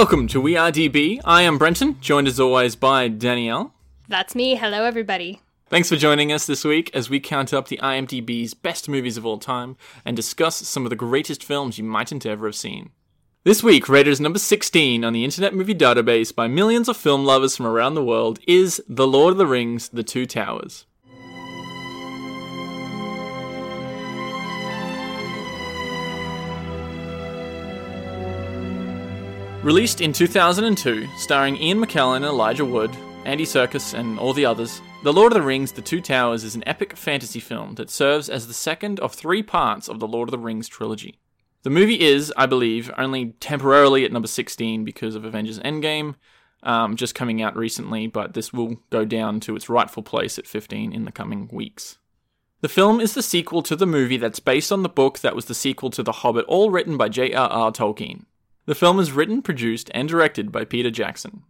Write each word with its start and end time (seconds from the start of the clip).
Welcome 0.00 0.28
to 0.28 0.40
We 0.40 0.56
Are 0.56 0.72
DB. 0.72 1.20
I 1.26 1.42
am 1.42 1.58
Brenton, 1.58 2.00
joined 2.00 2.26
as 2.26 2.40
always 2.40 2.74
by 2.74 3.08
Danielle. 3.08 3.74
That's 4.08 4.34
me. 4.34 4.54
Hello, 4.54 4.84
everybody. 4.84 5.42
Thanks 5.66 5.90
for 5.90 5.96
joining 5.96 6.32
us 6.32 6.46
this 6.46 6.64
week 6.64 6.90
as 6.94 7.10
we 7.10 7.20
count 7.20 7.52
up 7.52 7.68
the 7.68 7.78
IMDb's 7.82 8.54
best 8.54 8.88
movies 8.88 9.18
of 9.18 9.26
all 9.26 9.36
time 9.36 9.76
and 10.06 10.16
discuss 10.16 10.56
some 10.66 10.86
of 10.86 10.90
the 10.90 10.96
greatest 10.96 11.44
films 11.44 11.76
you 11.76 11.84
mightn't 11.84 12.24
ever 12.24 12.46
have 12.46 12.56
seen. 12.56 12.92
This 13.44 13.62
week, 13.62 13.90
rated 13.90 14.12
as 14.12 14.22
number 14.22 14.38
16 14.38 15.04
on 15.04 15.12
the 15.12 15.22
Internet 15.22 15.54
Movie 15.54 15.74
Database 15.74 16.34
by 16.34 16.48
millions 16.48 16.88
of 16.88 16.96
film 16.96 17.26
lovers 17.26 17.54
from 17.54 17.66
around 17.66 17.92
the 17.92 18.02
world 18.02 18.38
is 18.48 18.82
The 18.88 19.06
Lord 19.06 19.32
of 19.32 19.38
the 19.38 19.46
Rings 19.46 19.90
The 19.90 20.02
Two 20.02 20.24
Towers. 20.24 20.86
Released 29.62 30.00
in 30.00 30.14
2002, 30.14 31.06
starring 31.18 31.54
Ian 31.58 31.84
McKellen 31.84 32.16
and 32.16 32.24
Elijah 32.24 32.64
Wood, 32.64 32.96
Andy 33.26 33.44
Serkis, 33.44 33.92
and 33.92 34.18
all 34.18 34.32
the 34.32 34.46
others, 34.46 34.80
The 35.02 35.12
Lord 35.12 35.32
of 35.32 35.38
the 35.38 35.46
Rings 35.46 35.72
The 35.72 35.82
Two 35.82 36.00
Towers 36.00 36.44
is 36.44 36.54
an 36.54 36.62
epic 36.66 36.96
fantasy 36.96 37.40
film 37.40 37.74
that 37.74 37.90
serves 37.90 38.30
as 38.30 38.46
the 38.46 38.54
second 38.54 38.98
of 39.00 39.12
three 39.12 39.42
parts 39.42 39.86
of 39.86 40.00
the 40.00 40.08
Lord 40.08 40.30
of 40.30 40.30
the 40.30 40.38
Rings 40.38 40.66
trilogy. 40.66 41.18
The 41.62 41.68
movie 41.68 42.00
is, 42.00 42.32
I 42.38 42.46
believe, 42.46 42.90
only 42.96 43.34
temporarily 43.38 44.06
at 44.06 44.12
number 44.12 44.28
16 44.28 44.82
because 44.82 45.14
of 45.14 45.26
Avengers 45.26 45.58
Endgame, 45.58 46.14
um, 46.62 46.96
just 46.96 47.14
coming 47.14 47.42
out 47.42 47.54
recently, 47.54 48.06
but 48.06 48.32
this 48.32 48.54
will 48.54 48.76
go 48.88 49.04
down 49.04 49.40
to 49.40 49.56
its 49.56 49.68
rightful 49.68 50.02
place 50.02 50.38
at 50.38 50.46
15 50.46 50.90
in 50.90 51.04
the 51.04 51.12
coming 51.12 51.50
weeks. 51.52 51.98
The 52.62 52.68
film 52.70 52.98
is 52.98 53.12
the 53.12 53.22
sequel 53.22 53.62
to 53.64 53.76
the 53.76 53.84
movie 53.84 54.16
that's 54.16 54.40
based 54.40 54.72
on 54.72 54.82
the 54.82 54.88
book 54.88 55.18
that 55.18 55.36
was 55.36 55.44
the 55.44 55.54
sequel 55.54 55.90
to 55.90 56.02
The 56.02 56.12
Hobbit, 56.12 56.46
all 56.46 56.70
written 56.70 56.96
by 56.96 57.10
J.R.R. 57.10 57.72
Tolkien. 57.72 58.24
The 58.70 58.76
film 58.76 59.00
is 59.00 59.10
written, 59.10 59.42
produced, 59.42 59.90
and 59.94 60.08
directed 60.08 60.52
by 60.52 60.64
Peter 60.64 60.92
Jackson. 60.92 61.42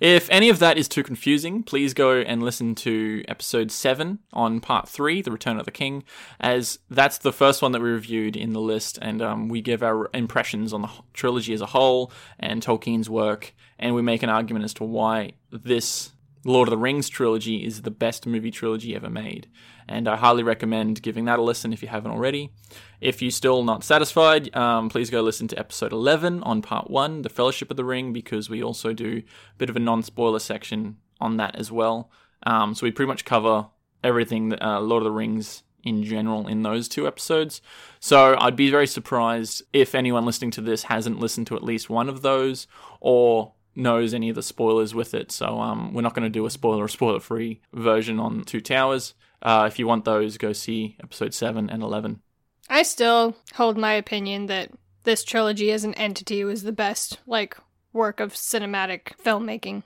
If 0.00 0.26
any 0.30 0.48
of 0.48 0.58
that 0.60 0.78
is 0.78 0.88
too 0.88 1.02
confusing, 1.02 1.62
please 1.62 1.92
go 1.92 2.12
and 2.12 2.42
listen 2.42 2.74
to 2.76 3.22
episode 3.28 3.70
7 3.70 4.20
on 4.32 4.60
part 4.60 4.88
3, 4.88 5.20
The 5.20 5.30
Return 5.30 5.58
of 5.58 5.66
the 5.66 5.70
King, 5.70 6.02
as 6.40 6.78
that's 6.88 7.18
the 7.18 7.30
first 7.30 7.60
one 7.60 7.72
that 7.72 7.82
we 7.82 7.90
reviewed 7.90 8.36
in 8.36 8.54
the 8.54 8.60
list, 8.62 8.98
and 9.02 9.20
um, 9.20 9.48
we 9.50 9.60
give 9.60 9.82
our 9.82 10.08
impressions 10.14 10.72
on 10.72 10.80
the 10.80 10.88
trilogy 11.12 11.52
as 11.52 11.60
a 11.60 11.66
whole 11.66 12.10
and 12.38 12.62
Tolkien's 12.62 13.10
work, 13.10 13.54
and 13.78 13.94
we 13.94 14.00
make 14.00 14.22
an 14.22 14.30
argument 14.30 14.64
as 14.64 14.72
to 14.72 14.84
why 14.84 15.32
this 15.50 16.12
Lord 16.46 16.68
of 16.68 16.70
the 16.70 16.78
Rings 16.78 17.08
trilogy 17.08 17.64
is 17.64 17.82
the 17.82 17.90
best 17.90 18.24
movie 18.24 18.52
trilogy 18.52 18.94
ever 18.94 19.10
made. 19.10 19.48
And 19.88 20.08
I 20.08 20.16
highly 20.16 20.42
recommend 20.42 21.02
giving 21.02 21.24
that 21.24 21.40
a 21.40 21.42
listen 21.42 21.72
if 21.72 21.82
you 21.82 21.88
haven't 21.88 22.12
already. 22.12 22.52
If 23.00 23.20
you're 23.20 23.30
still 23.32 23.64
not 23.64 23.82
satisfied, 23.82 24.54
um, 24.56 24.88
please 24.88 25.10
go 25.10 25.22
listen 25.22 25.48
to 25.48 25.58
episode 25.58 25.92
11 25.92 26.42
on 26.44 26.62
part 26.62 26.88
1, 26.88 27.22
The 27.22 27.28
Fellowship 27.28 27.70
of 27.70 27.76
the 27.76 27.84
Ring, 27.84 28.12
because 28.12 28.48
we 28.48 28.62
also 28.62 28.92
do 28.92 29.22
a 29.24 29.58
bit 29.58 29.70
of 29.70 29.76
a 29.76 29.80
non 29.80 30.02
spoiler 30.02 30.38
section 30.38 30.98
on 31.20 31.36
that 31.38 31.56
as 31.56 31.72
well. 31.72 32.10
Um, 32.44 32.74
so 32.74 32.86
we 32.86 32.92
pretty 32.92 33.08
much 33.08 33.24
cover 33.24 33.66
everything 34.04 34.50
that 34.50 34.64
uh, 34.64 34.80
Lord 34.80 35.02
of 35.02 35.04
the 35.04 35.10
Rings 35.10 35.64
in 35.82 36.04
general 36.04 36.46
in 36.46 36.62
those 36.62 36.88
two 36.88 37.06
episodes. 37.06 37.60
So 38.00 38.36
I'd 38.38 38.56
be 38.56 38.70
very 38.70 38.86
surprised 38.86 39.62
if 39.72 39.94
anyone 39.94 40.26
listening 40.26 40.50
to 40.52 40.60
this 40.60 40.84
hasn't 40.84 41.20
listened 41.20 41.46
to 41.48 41.56
at 41.56 41.62
least 41.62 41.88
one 41.88 42.08
of 42.08 42.22
those 42.22 42.66
or 43.00 43.54
knows 43.76 44.14
any 44.14 44.28
of 44.28 44.34
the 44.34 44.42
spoilers 44.42 44.94
with 44.94 45.14
it. 45.14 45.30
So 45.30 45.60
um, 45.60 45.92
we're 45.92 46.02
not 46.02 46.14
going 46.14 46.24
to 46.24 46.30
do 46.30 46.46
a 46.46 46.50
spoiler 46.50 46.84
or 46.84 46.88
spoiler 46.88 47.20
free 47.20 47.60
version 47.72 48.18
on 48.18 48.44
Two 48.44 48.60
Towers. 48.60 49.14
Uh, 49.42 49.64
if 49.66 49.78
you 49.78 49.86
want 49.86 50.04
those, 50.04 50.38
go 50.38 50.52
see 50.52 50.96
episode 51.02 51.34
7 51.34 51.70
and 51.70 51.82
11. 51.82 52.20
I 52.68 52.82
still 52.82 53.36
hold 53.54 53.76
my 53.76 53.92
opinion 53.92 54.46
that 54.46 54.70
this 55.04 55.22
trilogy 55.22 55.70
as 55.70 55.84
an 55.84 55.94
entity 55.94 56.42
was 56.42 56.62
the 56.62 56.72
best, 56.72 57.18
like, 57.26 57.56
work 57.92 58.18
of 58.18 58.34
cinematic 58.34 59.12
filmmaking. 59.22 59.84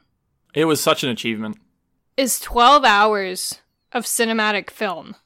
It 0.55 0.65
was 0.65 0.81
such 0.81 1.05
an 1.05 1.11
achievement. 1.11 1.59
Is 2.17 2.41
12 2.41 2.85
hours 2.85 3.61
of 3.93 4.05
cinematic 4.05 4.71
film. 4.71 5.17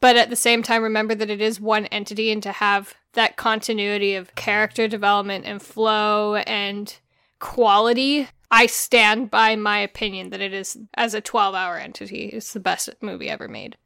But 0.00 0.16
at 0.16 0.30
the 0.30 0.36
same 0.36 0.62
time, 0.62 0.82
remember 0.82 1.14
that 1.14 1.30
it 1.30 1.40
is 1.40 1.60
one 1.60 1.86
entity, 1.86 2.32
and 2.32 2.42
to 2.42 2.52
have 2.52 2.94
that 3.12 3.36
continuity 3.36 4.14
of 4.14 4.34
character 4.34 4.88
development 4.88 5.44
and 5.46 5.62
flow 5.62 6.36
and 6.36 6.96
quality, 7.42 8.28
I 8.50 8.66
stand 8.66 9.30
by 9.30 9.56
my 9.56 9.78
opinion 9.78 10.30
that 10.30 10.40
it 10.40 10.54
is, 10.54 10.78
as 10.94 11.12
a 11.12 11.20
12 11.20 11.54
hour 11.54 11.76
entity, 11.76 12.26
it's 12.26 12.52
the 12.52 12.60
best 12.60 12.88
movie 13.02 13.28
ever 13.28 13.48
made. 13.48 13.76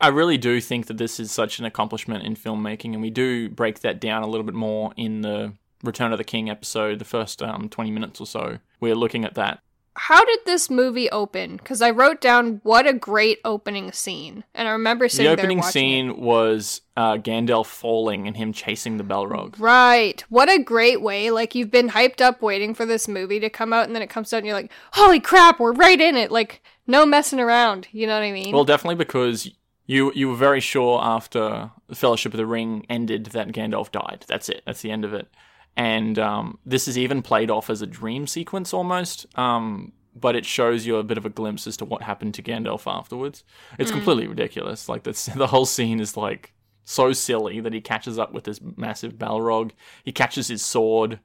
I 0.00 0.08
really 0.08 0.38
do 0.38 0.60
think 0.60 0.86
that 0.86 0.96
this 0.96 1.18
is 1.18 1.32
such 1.32 1.58
an 1.58 1.64
accomplishment 1.64 2.24
in 2.24 2.36
filmmaking, 2.36 2.92
and 2.92 3.02
we 3.02 3.10
do 3.10 3.48
break 3.48 3.80
that 3.80 4.00
down 4.00 4.22
a 4.22 4.28
little 4.28 4.44
bit 4.44 4.54
more 4.54 4.92
in 4.96 5.22
the 5.22 5.54
Return 5.82 6.12
of 6.12 6.18
the 6.18 6.24
King 6.24 6.48
episode, 6.48 6.98
the 6.98 7.04
first 7.04 7.42
um, 7.42 7.68
20 7.68 7.90
minutes 7.90 8.20
or 8.20 8.26
so. 8.26 8.58
We're 8.80 8.94
looking 8.94 9.24
at 9.24 9.34
that. 9.34 9.60
How 9.96 10.24
did 10.24 10.40
this 10.44 10.68
movie 10.68 11.10
open? 11.10 11.56
Because 11.56 11.80
I 11.80 11.90
wrote 11.90 12.20
down 12.20 12.60
what 12.62 12.86
a 12.86 12.92
great 12.92 13.40
opening 13.44 13.92
scene, 13.92 14.44
and 14.54 14.68
I 14.68 14.72
remember 14.72 15.08
sitting 15.08 15.26
The 15.26 15.32
opening 15.32 15.62
scene 15.62 16.10
it. 16.10 16.18
was 16.18 16.82
uh, 16.96 17.14
Gandalf 17.16 17.66
falling 17.66 18.26
and 18.26 18.36
him 18.36 18.52
chasing 18.52 18.98
the 18.98 19.04
Balrog. 19.04 19.54
Right. 19.58 20.22
What 20.28 20.50
a 20.50 20.62
great 20.62 21.00
way. 21.00 21.30
Like, 21.30 21.54
you've 21.54 21.70
been 21.70 21.90
hyped 21.90 22.20
up 22.20 22.42
waiting 22.42 22.74
for 22.74 22.84
this 22.84 23.08
movie 23.08 23.40
to 23.40 23.48
come 23.50 23.72
out, 23.72 23.86
and 23.86 23.94
then 23.94 24.02
it 24.02 24.10
comes 24.10 24.32
out, 24.32 24.38
and 24.38 24.46
you're 24.46 24.54
like, 24.54 24.70
holy 24.92 25.20
crap, 25.20 25.58
we're 25.58 25.72
right 25.72 26.00
in 26.00 26.16
it. 26.16 26.30
Like, 26.30 26.62
no 26.86 27.06
messing 27.06 27.40
around. 27.40 27.88
You 27.90 28.06
know 28.06 28.14
what 28.14 28.22
I 28.24 28.32
mean? 28.32 28.54
Well, 28.54 28.64
definitely 28.64 28.96
because 28.96 29.50
you 29.86 30.12
you 30.14 30.28
were 30.28 30.36
very 30.36 30.60
sure 30.60 31.00
after 31.02 31.70
the 31.88 31.94
Fellowship 31.94 32.32
of 32.34 32.38
the 32.38 32.46
Ring 32.46 32.84
ended 32.90 33.26
that 33.26 33.48
Gandalf 33.48 33.90
died. 33.92 34.24
That's 34.28 34.48
it. 34.48 34.62
That's 34.66 34.82
the 34.82 34.90
end 34.90 35.04
of 35.04 35.14
it. 35.14 35.28
And 35.76 36.18
um, 36.18 36.58
this 36.64 36.88
is 36.88 36.96
even 36.96 37.22
played 37.22 37.50
off 37.50 37.68
as 37.68 37.82
a 37.82 37.86
dream 37.86 38.26
sequence 38.26 38.72
almost. 38.72 39.26
Um, 39.38 39.92
but 40.18 40.34
it 40.34 40.46
shows 40.46 40.86
you 40.86 40.96
a 40.96 41.04
bit 41.04 41.18
of 41.18 41.26
a 41.26 41.30
glimpse 41.30 41.66
as 41.66 41.76
to 41.76 41.84
what 41.84 42.02
happened 42.02 42.34
to 42.34 42.42
Gandalf 42.42 42.90
afterwards. 42.90 43.44
It's 43.78 43.90
completely 43.90 44.26
ridiculous. 44.26 44.88
Like 44.88 45.02
that's, 45.02 45.26
the 45.34 45.48
whole 45.48 45.66
scene 45.66 46.00
is 46.00 46.16
like 46.16 46.54
so 46.84 47.12
silly 47.12 47.60
that 47.60 47.74
he 47.74 47.80
catches 47.80 48.18
up 48.18 48.32
with 48.32 48.44
this 48.44 48.60
massive 48.76 49.14
Balrog. 49.14 49.72
He 50.04 50.12
catches 50.12 50.48
his 50.48 50.64
sword, 50.64 51.20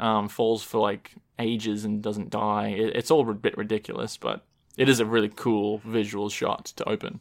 um, 0.00 0.28
falls 0.28 0.64
for 0.64 0.80
like 0.80 1.12
ages 1.38 1.84
and 1.84 2.02
doesn't 2.02 2.30
die. 2.30 2.68
It, 2.68 2.96
it's 2.96 3.10
all 3.10 3.28
a 3.30 3.34
bit 3.34 3.56
ridiculous, 3.56 4.16
but 4.16 4.44
it 4.76 4.88
is 4.88 4.98
a 4.98 5.06
really 5.06 5.28
cool 5.28 5.80
visual 5.84 6.28
shot 6.28 6.66
to 6.76 6.88
open. 6.88 7.20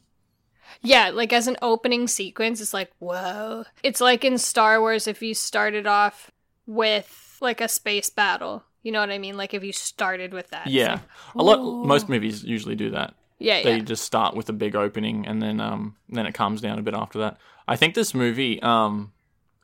Yeah, 0.81 1.09
like 1.09 1.33
as 1.33 1.47
an 1.47 1.57
opening 1.61 2.07
sequence, 2.07 2.61
it's 2.61 2.73
like, 2.73 2.91
whoa. 2.99 3.65
It's 3.83 4.01
like 4.01 4.23
in 4.23 4.37
Star 4.37 4.79
Wars 4.79 5.05
if 5.05 5.21
you 5.21 5.33
started 5.33 5.85
off 5.85 6.31
with 6.71 7.37
like 7.41 7.61
a 7.61 7.67
space 7.67 8.09
battle. 8.09 8.63
You 8.83 8.91
know 8.91 8.99
what 8.99 9.11
I 9.11 9.17
mean? 9.17 9.37
Like 9.37 9.53
if 9.53 9.63
you 9.63 9.71
started 9.73 10.33
with 10.33 10.49
that. 10.49 10.67
Yeah, 10.67 10.93
like, 10.93 11.01
a 11.35 11.43
lot. 11.43 11.85
Most 11.85 12.09
movies 12.09 12.43
usually 12.43 12.75
do 12.75 12.91
that. 12.91 13.13
yeah, 13.39 13.61
They 13.63 13.77
yeah. 13.77 13.83
just 13.83 14.03
start 14.03 14.35
with 14.35 14.49
a 14.49 14.53
big 14.53 14.75
opening 14.75 15.27
and 15.27 15.41
then 15.41 15.59
um 15.59 15.95
then 16.09 16.25
it 16.25 16.33
calms 16.33 16.61
down 16.61 16.79
a 16.79 16.81
bit 16.81 16.93
after 16.93 17.19
that. 17.19 17.37
I 17.67 17.75
think 17.75 17.93
this 17.93 18.13
movie 18.13 18.61
um 18.61 19.11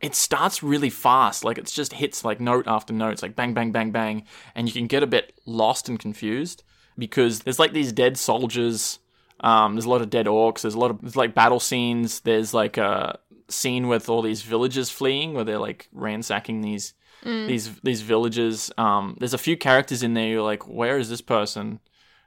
it 0.02 0.14
starts 0.14 0.62
really 0.62 0.92
fast. 0.92 1.44
Like 1.44 1.58
it 1.58 1.66
just 1.66 1.94
hits 1.94 2.24
like 2.24 2.40
note 2.40 2.68
after 2.68 2.94
note. 2.94 3.14
It's 3.14 3.24
like 3.24 3.36
bang 3.36 3.54
bang 3.54 3.72
bang 3.72 3.92
bang, 3.92 4.24
and 4.54 4.68
you 4.68 4.74
can 4.74 4.88
get 4.88 5.02
a 5.02 5.08
bit 5.08 5.34
lost 5.46 5.90
and 5.90 6.00
confused 6.00 6.64
because 6.98 7.40
there's 7.40 7.60
like 7.60 7.74
these 7.74 7.92
dead 7.92 8.18
soldiers. 8.18 9.00
Um, 9.40 9.76
there's 9.76 9.86
a 9.86 9.90
lot 9.90 10.02
of 10.02 10.10
dead 10.10 10.26
orcs. 10.26 10.62
There's 10.62 10.74
a 10.76 10.80
lot 10.80 10.92
of 10.92 11.02
there's 11.02 11.16
like 11.16 11.34
battle 11.34 11.60
scenes. 11.60 12.20
There's 12.22 12.54
like 12.54 12.78
a 12.78 13.20
scene 13.50 13.88
with 13.88 14.10
all 14.10 14.22
these 14.22 14.42
villagers 14.42 14.90
fleeing 14.90 15.34
where 15.34 15.44
they're 15.44 15.60
like 15.60 15.88
ransacking 15.92 16.62
these 16.62 16.94
these 17.24 17.80
these 17.82 18.02
villages. 18.02 18.72
Um, 18.78 19.18
there's 19.20 19.34
a 19.34 19.40
few 19.40 19.58
characters 19.58 20.04
in 20.04 20.14
there. 20.14 20.28
You're 20.28 20.42
like, 20.42 20.68
where 20.68 20.98
is 20.98 21.10
this 21.10 21.22
person? 21.22 21.80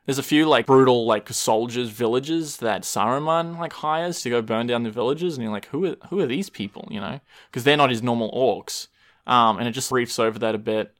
There's 0.06 0.18
a 0.18 0.22
few 0.22 0.48
like 0.48 0.66
brutal 0.66 1.06
like 1.06 1.28
soldiers 1.28 1.90
villages 1.90 2.56
that 2.58 2.82
Saruman 2.82 3.58
like 3.58 3.72
hires 3.72 4.22
to 4.22 4.30
go 4.30 4.42
burn 4.42 4.66
down 4.66 4.82
the 4.82 4.90
villages, 4.90 5.36
and 5.36 5.44
you're 5.44 5.52
like, 5.52 5.66
who 5.66 5.86
are 5.86 5.96
who 6.08 6.20
are 6.20 6.26
these 6.26 6.50
people? 6.50 6.88
You 6.90 7.00
know, 7.00 7.20
because 7.50 7.64
they're 7.64 7.76
not 7.76 7.90
his 7.90 8.02
normal 8.02 8.30
orcs. 8.32 8.88
Um, 9.26 9.58
and 9.58 9.68
it 9.68 9.72
just 9.72 9.90
briefs 9.90 10.18
over 10.18 10.38
that 10.40 10.54
a 10.54 10.58
bit. 10.58 10.94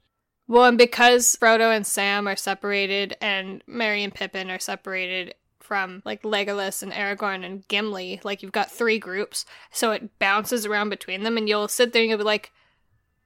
Well, 0.47 0.65
and 0.65 0.79
because 0.79 1.37
Frodo 1.41 1.75
and 1.75 1.87
Sam 1.87 2.27
are 2.27 2.37
separated 2.37 3.17
and 3.21 3.63
Merry 3.67 4.03
and 4.03 4.15
Pippin 4.15 4.51
are 4.51 4.59
separated 4.59 5.35
from 5.71 6.03
like 6.05 6.23
Legolas 6.25 6.83
and 6.83 6.91
Aragorn 6.91 7.45
and 7.47 7.63
Gimli, 7.69 8.21
like 8.25 8.43
you've 8.43 8.51
got 8.51 8.73
three 8.73 8.99
groups, 8.99 9.47
so 9.71 9.93
it 9.93 10.19
bounces 10.19 10.67
around 10.67 10.89
between 10.89 11.23
them, 11.23 11.37
and 11.37 11.49
you'll 11.49 11.69
sit 11.69 11.93
there 11.93 12.03
and 12.03 12.09
you'll 12.09 12.19
be 12.19 12.25
like, 12.25 12.51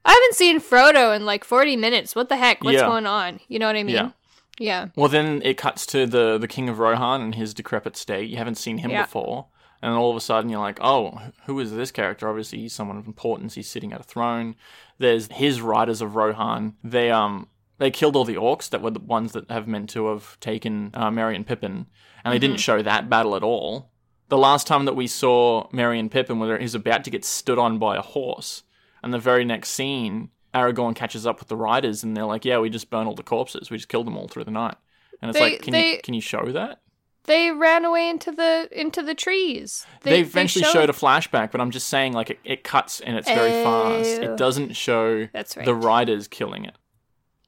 I 0.05 0.13
haven't 0.13 0.35
seen 0.35 0.61
Frodo 0.61 1.17
in 1.17 1.25
like 1.25 1.43
40 1.43 1.77
minutes. 1.77 2.15
What 2.15 2.29
the 2.29 2.37
heck? 2.37 2.63
What's 2.63 2.75
Yeah. 2.75 2.87
going 2.87 3.07
on? 3.07 3.41
You 3.49 3.59
know 3.59 3.67
what 3.67 3.77
I 3.77 3.83
mean? 3.83 3.95
Yeah. 3.95 4.11
Yeah. 4.59 4.87
Well, 4.95 5.09
then 5.09 5.41
it 5.43 5.57
cuts 5.57 5.87
to 5.87 6.05
the 6.07 6.37
the 6.37 6.47
King 6.47 6.69
of 6.69 6.79
Rohan 6.79 7.23
and 7.23 7.35
his 7.35 7.55
decrepit 7.55 7.97
state. 7.97 8.29
You 8.29 8.37
haven't 8.37 8.57
seen 8.59 8.77
him 8.79 8.91
Yeah. 8.91 9.05
before, 9.05 9.47
and 9.81 9.95
all 9.95 10.11
of 10.11 10.17
a 10.19 10.21
sudden 10.21 10.51
you're 10.51 10.61
like, 10.61 10.79
oh, 10.83 11.19
who 11.47 11.59
is 11.61 11.73
this 11.73 11.91
character? 11.91 12.29
Obviously, 12.29 12.59
he's 12.59 12.75
someone 12.75 12.99
of 12.99 13.07
importance. 13.07 13.55
He's 13.55 13.71
sitting 13.71 13.95
at 13.95 14.01
a 14.01 14.05
throne. 14.05 14.55
There's 14.99 15.29
his 15.33 15.63
riders 15.63 16.03
of 16.03 16.15
Rohan. 16.15 16.75
They 16.85 17.11
um 17.11 17.49
they 17.79 17.91
killed 17.91 18.15
all 18.15 18.25
the 18.27 18.37
orcs 18.37 18.69
that 18.71 18.83
were 18.83 18.91
the 18.93 19.01
ones 19.01 19.33
that 19.33 19.51
have 19.51 19.67
meant 19.67 19.89
to 19.91 20.07
have 20.09 20.39
taken 20.39 20.91
uh, 20.95 21.11
Merry 21.11 21.35
and 21.35 21.45
Pippin, 21.47 21.87
and 22.25 22.33
they 22.33 22.39
didn't 22.39 22.57
mm-hmm. 22.57 22.61
show 22.61 22.83
that 22.83 23.11
battle 23.11 23.37
at 23.37 23.43
all. 23.43 23.91
The 24.29 24.39
last 24.39 24.67
time 24.67 24.87
that 24.87 24.97
we 24.97 25.07
saw 25.07 25.69
Merry 25.71 25.99
and 25.99 26.11
Pippin, 26.11 26.39
where 26.39 26.59
he's 26.59 26.75
about 26.75 27.05
to 27.05 27.11
get 27.11 27.25
stood 27.25 27.59
on 27.59 27.79
by 27.79 27.97
a 27.97 28.03
horse, 28.03 28.63
and 29.03 29.13
the 29.13 29.19
very 29.19 29.45
next 29.45 29.71
scene 29.71 30.31
Aragorn 30.55 30.95
catches 30.95 31.27
up 31.27 31.41
with 31.41 31.49
the 31.49 31.57
riders 31.57 32.03
and 32.03 32.17
they're 32.17 32.25
like, 32.25 32.45
"Yeah, 32.45 32.59
we 32.59 32.71
just 32.71 32.89
burned 32.89 33.09
all 33.09 33.15
the 33.15 33.23
corpses. 33.23 33.71
We 33.71 33.77
just 33.77 33.89
killed 33.89 34.07
them 34.07 34.17
all 34.17 34.29
through 34.29 34.45
the 34.45 34.51
night." 34.51 34.77
And 35.21 35.29
it's 35.29 35.39
They- 35.39 35.53
like, 35.53 35.63
can 35.63 35.73
they- 35.73 35.97
you 35.97 36.01
can 36.03 36.15
you 36.15 36.21
show 36.21 36.45
that? 36.53 36.81
They 37.25 37.51
ran 37.51 37.85
away 37.85 38.09
into 38.09 38.31
the 38.31 38.69
into 38.71 39.03
the 39.03 39.15
trees. 39.15 39.87
They, 40.03 40.21
eventually 40.21 40.65
showed- 40.65 40.73
showed 40.73 40.91
a 40.91 40.95
flashback, 40.95 41.51
but 41.51 41.61
I'm 41.61 41.71
just 41.71 41.89
saying, 41.89 42.13
like, 42.13 42.31
it, 42.31 42.39
it 42.45 42.65
cuts 42.65 43.01
and 43.01 43.17
it's 43.17 43.29
very 43.29 43.51
fast. 43.65 44.23
It 44.23 44.37
doesn't 44.37 44.75
show 44.75 45.27
That's 45.33 45.57
right. 45.57 45.65
the 45.65 45.75
riders 45.75 46.29
killing 46.29 46.65
it. 46.67 46.75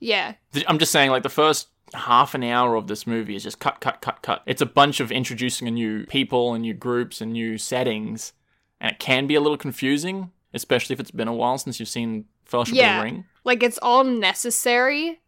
Yeah. 0.00 0.34
I'm 0.66 0.78
just 0.78 0.92
saying, 0.92 1.10
like, 1.10 1.22
the 1.22 1.28
first 1.28 1.68
half 1.94 2.34
an 2.34 2.42
hour 2.42 2.74
of 2.74 2.86
this 2.86 3.06
movie 3.06 3.36
is 3.36 3.42
just 3.42 3.58
cut, 3.58 3.80
cut, 3.80 4.00
cut, 4.00 4.22
cut. 4.22 4.42
It's 4.46 4.62
a 4.62 4.66
bunch 4.66 5.00
of 5.00 5.12
introducing 5.12 5.68
a 5.68 5.70
new 5.70 6.06
people 6.06 6.54
and 6.54 6.62
new 6.62 6.74
groups 6.74 7.20
and 7.20 7.32
new 7.32 7.58
settings, 7.58 8.32
and 8.80 8.90
it 8.90 8.98
can 8.98 9.26
be 9.26 9.34
a 9.34 9.40
little 9.40 9.56
confusing, 9.56 10.30
especially 10.52 10.94
if 10.94 11.00
it's 11.00 11.10
been 11.10 11.28
a 11.28 11.34
while 11.34 11.58
since 11.58 11.78
you've 11.78 11.88
seen 11.88 12.26
Fellowship 12.44 12.74
of 12.74 12.78
the 12.78 13.02
Ring. 13.02 13.24
Like 13.44 13.62
it's 13.62 13.78
all 13.82 14.04
necessary, 14.04 15.20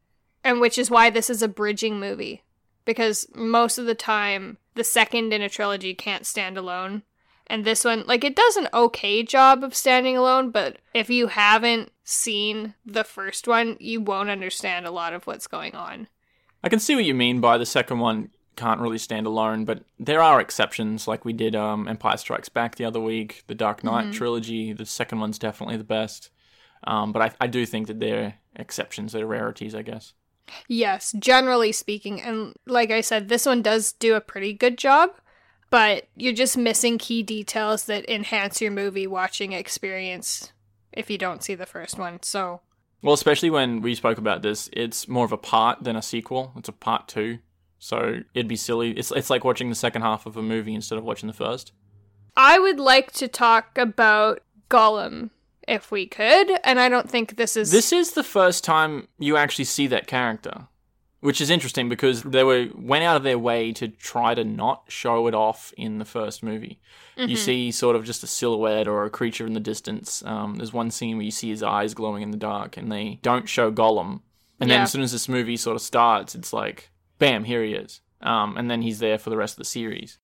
and 0.44 0.60
which 0.60 0.78
is 0.78 0.90
why 0.90 1.10
this 1.10 1.30
is 1.30 1.42
a 1.42 1.48
bridging 1.48 1.98
movie. 2.00 2.42
Because 2.84 3.26
most 3.34 3.76
of 3.78 3.86
the 3.86 3.94
time, 3.94 4.56
the 4.74 4.84
second 4.84 5.32
in 5.32 5.42
a 5.42 5.48
trilogy 5.48 5.94
can't 5.94 6.24
stand 6.24 6.56
alone. 6.56 7.02
And 7.46 7.64
this 7.64 7.84
one, 7.84 8.04
like, 8.06 8.24
it 8.24 8.36
does 8.36 8.56
an 8.56 8.68
okay 8.74 9.22
job 9.22 9.64
of 9.64 9.74
standing 9.74 10.16
alone, 10.16 10.50
but 10.50 10.78
if 10.92 11.08
you 11.08 11.28
haven't 11.28 11.90
seen 12.04 12.74
the 12.84 13.04
first 13.04 13.48
one, 13.48 13.76
you 13.80 14.00
won't 14.00 14.28
understand 14.28 14.86
a 14.86 14.90
lot 14.90 15.14
of 15.14 15.26
what's 15.26 15.46
going 15.46 15.74
on. 15.74 16.08
I 16.62 16.68
can 16.68 16.78
see 16.80 16.94
what 16.94 17.04
you 17.04 17.14
mean 17.14 17.40
by 17.40 17.58
the 17.58 17.66
second 17.66 17.98
one 18.00 18.30
can't 18.56 18.80
really 18.80 18.98
stand 18.98 19.26
alone, 19.26 19.64
but 19.64 19.84
there 20.00 20.20
are 20.20 20.40
exceptions, 20.40 21.06
like 21.06 21.24
we 21.24 21.32
did 21.32 21.54
um, 21.54 21.86
Empire 21.86 22.16
Strikes 22.16 22.48
Back 22.48 22.74
the 22.74 22.84
other 22.84 22.98
week, 23.00 23.44
the 23.46 23.54
Dark 23.54 23.84
Knight 23.84 24.06
Mhm. 24.08 24.12
trilogy. 24.14 24.72
The 24.72 24.84
second 24.86 25.20
one's 25.20 25.38
definitely 25.38 25.76
the 25.76 25.84
best. 25.84 26.30
Um, 26.84 27.12
but 27.12 27.22
I, 27.22 27.30
I 27.40 27.46
do 27.46 27.64
think 27.66 27.86
that 27.86 28.00
they're 28.00 28.34
exceptions, 28.56 29.12
they're 29.12 29.26
rarities, 29.26 29.74
I 29.76 29.82
guess. 29.82 30.12
Yes, 30.66 31.14
generally 31.18 31.70
speaking. 31.72 32.20
And 32.20 32.54
like 32.66 32.90
I 32.90 33.00
said, 33.02 33.28
this 33.28 33.46
one 33.46 33.62
does 33.62 33.92
do 33.92 34.14
a 34.16 34.20
pretty 34.20 34.52
good 34.54 34.76
job, 34.78 35.10
but 35.70 36.08
you're 36.16 36.32
just 36.32 36.56
missing 36.56 36.98
key 36.98 37.22
details 37.22 37.84
that 37.84 38.08
enhance 38.08 38.60
your 38.60 38.70
movie 38.72 39.06
watching 39.06 39.52
experience 39.52 40.52
if 40.92 41.10
you 41.10 41.18
don't 41.18 41.44
see 41.44 41.54
the 41.54 41.66
first 41.66 41.98
one. 41.98 42.20
So, 42.22 42.62
Well, 43.02 43.14
especially 43.14 43.50
when 43.50 43.80
we 43.80 43.94
spoke 43.94 44.18
about 44.18 44.42
this, 44.42 44.68
it's 44.72 45.06
more 45.06 45.24
of 45.24 45.32
a 45.32 45.36
part 45.36 45.84
than 45.84 45.96
a 45.96 46.02
sequel. 46.02 46.52
It's 46.56 46.68
a 46.68 46.72
part 46.72 47.08
two. 47.08 47.38
So 47.78 48.20
it'd 48.34 48.48
be 48.48 48.56
silly. 48.56 48.90
It's, 48.92 49.12
it's 49.12 49.30
like 49.30 49.44
watching 49.44 49.68
the 49.68 49.76
second 49.76 50.02
half 50.02 50.26
of 50.26 50.36
a 50.36 50.42
movie 50.42 50.74
instead 50.74 50.98
of 50.98 51.04
watching 51.04 51.28
the 51.28 51.32
first. 51.32 51.72
I 52.36 52.58
would 52.58 52.80
like 52.80 53.12
to 53.12 53.28
talk 53.28 53.78
about 53.78 54.40
Gollum 54.68 55.30
if 55.66 55.90
we 55.90 56.06
could, 56.06 56.50
and 56.64 56.80
I 56.80 56.88
don't 56.88 57.10
think 57.10 57.36
this 57.36 57.56
is 57.56 57.70
This 57.70 57.92
is 57.92 58.12
the 58.12 58.24
first 58.24 58.64
time 58.64 59.08
you 59.18 59.36
actually 59.36 59.66
see 59.66 59.86
that 59.88 60.06
character, 60.06 60.66
which 61.20 61.40
is 61.40 61.50
interesting 61.50 61.88
because 61.88 62.22
they 62.22 62.44
were 62.44 62.68
went 62.74 63.04
out 63.04 63.16
of 63.16 63.22
their 63.22 63.38
way 63.38 63.72
to 63.72 63.88
try 63.88 64.34
to 64.34 64.44
not 64.44 64.84
show 64.88 65.26
it 65.26 65.34
off 65.34 65.72
in 65.76 65.98
the 65.98 66.04
first 66.04 66.42
movie. 66.42 66.78
You 67.16 67.36
Mhm. 67.36 67.38
see 67.38 67.70
sort 67.72 67.96
of 67.96 68.04
just 68.04 68.22
a 68.22 68.26
silhouette 68.28 68.86
or 68.86 69.04
a 69.04 69.10
creature 69.10 69.44
in 69.46 69.52
the 69.54 69.60
distance. 69.60 70.22
Um, 70.24 70.54
there's 70.56 70.72
one 70.72 70.90
scene 70.92 71.16
where 71.16 71.24
you 71.24 71.32
see 71.32 71.48
his 71.50 71.62
eyes 71.62 71.92
glowing 71.94 72.22
in 72.22 72.30
the 72.30 72.36
dark, 72.36 72.76
and 72.76 72.92
they 72.92 73.18
don't 73.22 73.48
show 73.48 73.72
Gollum. 73.72 74.20
And 74.60 74.70
then 74.70 74.78
Yeah. 74.78 74.82
as 74.84 74.92
soon 74.92 75.02
as 75.02 75.12
this 75.12 75.28
movie 75.28 75.56
sort 75.56 75.74
of 75.76 75.82
starts, 75.82 76.34
it's 76.36 76.52
like, 76.52 76.90
bam, 77.18 77.44
here 77.44 77.64
he 77.64 77.72
is. 77.74 78.00
Um, 78.20 78.56
and 78.56 78.70
then 78.70 78.82
he's 78.82 78.98
there 79.00 79.18
for 79.18 79.30
the 79.30 79.36
rest 79.36 79.54
of 79.54 79.58
the 79.58 79.64
series. 79.64 80.18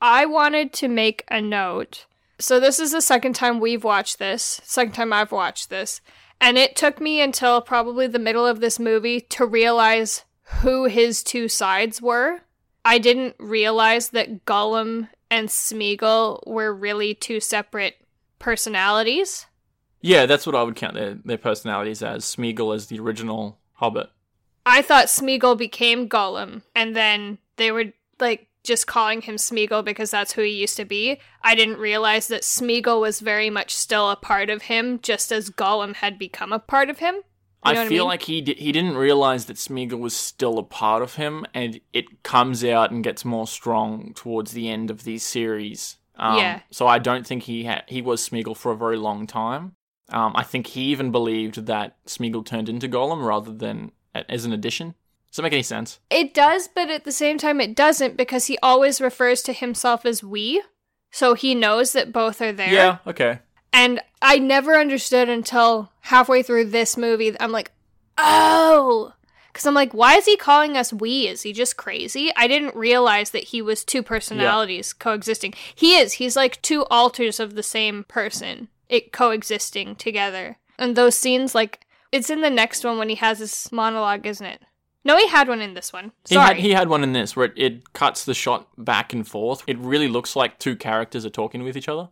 I 0.00 0.24
wanted 0.26 0.72
to 0.74 0.88
make 0.88 1.24
a 1.28 1.40
note. 1.40 2.06
So 2.38 2.60
this 2.60 2.78
is 2.78 2.92
the 2.92 3.00
second 3.02 3.34
time 3.34 3.58
we've 3.60 3.82
watched 3.84 4.18
this, 4.18 4.60
second 4.64 4.92
time 4.92 5.12
I've 5.12 5.32
watched 5.32 5.70
this, 5.70 6.00
and 6.40 6.56
it 6.56 6.76
took 6.76 7.00
me 7.00 7.20
until 7.20 7.60
probably 7.60 8.06
the 8.06 8.18
middle 8.18 8.46
of 8.46 8.60
this 8.60 8.78
movie 8.78 9.20
to 9.22 9.44
realize 9.44 10.24
who 10.60 10.84
his 10.84 11.22
two 11.22 11.48
sides 11.48 12.00
were. 12.00 12.40
I 12.84 12.98
didn't 12.98 13.36
realize 13.38 14.10
that 14.10 14.44
Gollum 14.44 15.08
and 15.30 15.48
Smeagol 15.48 16.46
were 16.46 16.72
really 16.72 17.14
two 17.14 17.40
separate 17.40 17.96
personalities. 18.38 19.46
Yeah, 20.00 20.26
that's 20.26 20.46
what 20.46 20.54
I 20.54 20.62
would 20.62 20.76
count 20.76 20.94
their, 20.94 21.14
their 21.24 21.38
personalities 21.38 22.02
as. 22.02 22.24
Smeagol 22.24 22.74
as 22.74 22.86
the 22.86 22.98
original 23.00 23.58
Hobbit. 23.74 24.10
I 24.64 24.82
thought 24.82 25.06
Smeagol 25.06 25.56
became 25.56 26.08
Gollum, 26.08 26.62
and 26.74 26.94
then 26.94 27.38
they 27.56 27.72
were 27.72 27.86
like 28.20 28.48
just 28.64 28.86
calling 28.86 29.22
him 29.22 29.36
Smeagol 29.36 29.84
because 29.84 30.10
that's 30.10 30.32
who 30.32 30.42
he 30.42 30.50
used 30.50 30.76
to 30.76 30.84
be. 30.84 31.18
I 31.42 31.54
didn't 31.54 31.78
realize 31.78 32.28
that 32.28 32.42
Smeagol 32.42 33.00
was 33.00 33.20
very 33.20 33.50
much 33.50 33.74
still 33.74 34.10
a 34.10 34.16
part 34.16 34.50
of 34.50 34.62
him, 34.62 35.00
just 35.00 35.32
as 35.32 35.50
Gollum 35.50 35.94
had 35.94 36.18
become 36.18 36.52
a 36.52 36.58
part 36.58 36.90
of 36.90 36.98
him. 36.98 37.16
You 37.64 37.70
I 37.72 37.74
know 37.74 37.82
I 37.82 37.88
feel 37.88 38.04
mean? 38.04 38.08
like 38.08 38.22
he 38.22 38.40
di- 38.40 38.54
he 38.54 38.70
didn't 38.72 38.96
realize 38.96 39.46
that 39.46 39.56
Smeagol 39.56 39.98
was 39.98 40.14
still 40.14 40.58
a 40.58 40.62
part 40.62 41.02
of 41.02 41.16
him, 41.16 41.44
and 41.52 41.80
it 41.92 42.22
comes 42.22 42.62
out 42.64 42.90
and 42.92 43.02
gets 43.02 43.24
more 43.24 43.46
strong 43.48 44.12
towards 44.14 44.52
the 44.52 44.68
end 44.68 44.90
of 44.90 45.02
these 45.04 45.22
series. 45.24 45.96
Um, 46.16 46.38
Yeah. 46.38 46.60
So 46.70 46.86
I 46.86 46.98
don't 46.98 47.26
think 47.26 47.44
he 47.44 47.64
ha- 47.64 47.82
he 47.88 48.00
was 48.02 48.26
Smeagol 48.28 48.56
for 48.56 48.70
a 48.72 48.76
very 48.76 48.96
long 48.96 49.26
time. 49.26 49.72
Um, 50.10 50.32
I 50.36 50.42
think 50.44 50.68
he 50.68 50.82
even 50.84 51.10
believed 51.10 51.66
that 51.66 51.96
Smeagol 52.06 52.46
turned 52.46 52.68
into 52.68 52.88
Gollum 52.88 53.24
rather 53.26 53.52
than 53.52 53.92
a- 54.14 54.30
as 54.30 54.44
an 54.44 54.52
addition. 54.52 54.94
Does 55.30 55.36
that 55.36 55.42
make 55.42 55.52
any 55.52 55.62
sense? 55.62 55.98
It 56.10 56.32
does, 56.32 56.68
but 56.68 56.88
at 56.90 57.04
the 57.04 57.12
same 57.12 57.36
time, 57.38 57.60
it 57.60 57.74
doesn't 57.76 58.16
because 58.16 58.46
he 58.46 58.56
always 58.62 59.00
refers 59.00 59.42
to 59.42 59.52
himself 59.52 60.06
as 60.06 60.22
we. 60.24 60.62
So 61.10 61.34
he 61.34 61.54
knows 61.54 61.92
that 61.92 62.12
both 62.12 62.40
are 62.40 62.52
there. 62.52 62.72
Yeah. 62.72 62.98
Okay. 63.06 63.40
And 63.72 64.00
I 64.22 64.38
never 64.38 64.76
understood 64.76 65.28
until 65.28 65.90
halfway 66.02 66.42
through 66.42 66.66
this 66.66 66.96
movie. 66.96 67.38
I'm 67.40 67.52
like, 67.52 67.70
oh. 68.16 69.12
Because 69.52 69.66
I'm 69.66 69.74
like, 69.74 69.92
why 69.92 70.14
is 70.14 70.26
he 70.26 70.36
calling 70.36 70.76
us 70.76 70.92
we? 70.92 71.26
Is 71.26 71.42
he 71.42 71.52
just 71.52 71.76
crazy? 71.76 72.30
I 72.36 72.46
didn't 72.46 72.76
realize 72.76 73.30
that 73.30 73.44
he 73.44 73.60
was 73.60 73.84
two 73.84 74.02
personalities 74.02 74.92
coexisting. 74.92 75.54
He 75.74 75.96
is. 75.96 76.14
He's 76.14 76.36
like 76.36 76.62
two 76.62 76.84
alters 76.84 77.40
of 77.40 77.54
the 77.54 77.62
same 77.62 78.04
person, 78.04 78.68
it 78.88 79.12
coexisting 79.12 79.96
together. 79.96 80.58
And 80.78 80.94
those 80.94 81.16
scenes, 81.16 81.54
like, 81.54 81.80
it's 82.12 82.30
in 82.30 82.40
the 82.40 82.50
next 82.50 82.84
one 82.84 82.98
when 82.98 83.08
he 83.08 83.16
has 83.16 83.40
his 83.40 83.70
monologue, 83.72 84.26
isn't 84.26 84.46
it? 84.46 84.62
No, 85.04 85.16
he 85.16 85.28
had 85.28 85.48
one 85.48 85.60
in 85.60 85.74
this 85.74 85.92
one. 85.92 86.12
He 86.28 86.34
Sorry. 86.34 86.48
had 86.48 86.56
he 86.58 86.70
had 86.70 86.88
one 86.88 87.02
in 87.02 87.12
this 87.12 87.34
where 87.34 87.46
it, 87.46 87.52
it 87.56 87.92
cuts 87.94 88.24
the 88.24 88.34
shot 88.34 88.68
back 88.76 89.12
and 89.12 89.26
forth. 89.26 89.62
It 89.66 89.78
really 89.78 90.08
looks 90.08 90.36
like 90.36 90.58
two 90.58 90.76
characters 90.76 91.24
are 91.24 91.30
talking 91.30 91.62
with 91.62 91.76
each 91.76 91.88
other. 91.88 92.10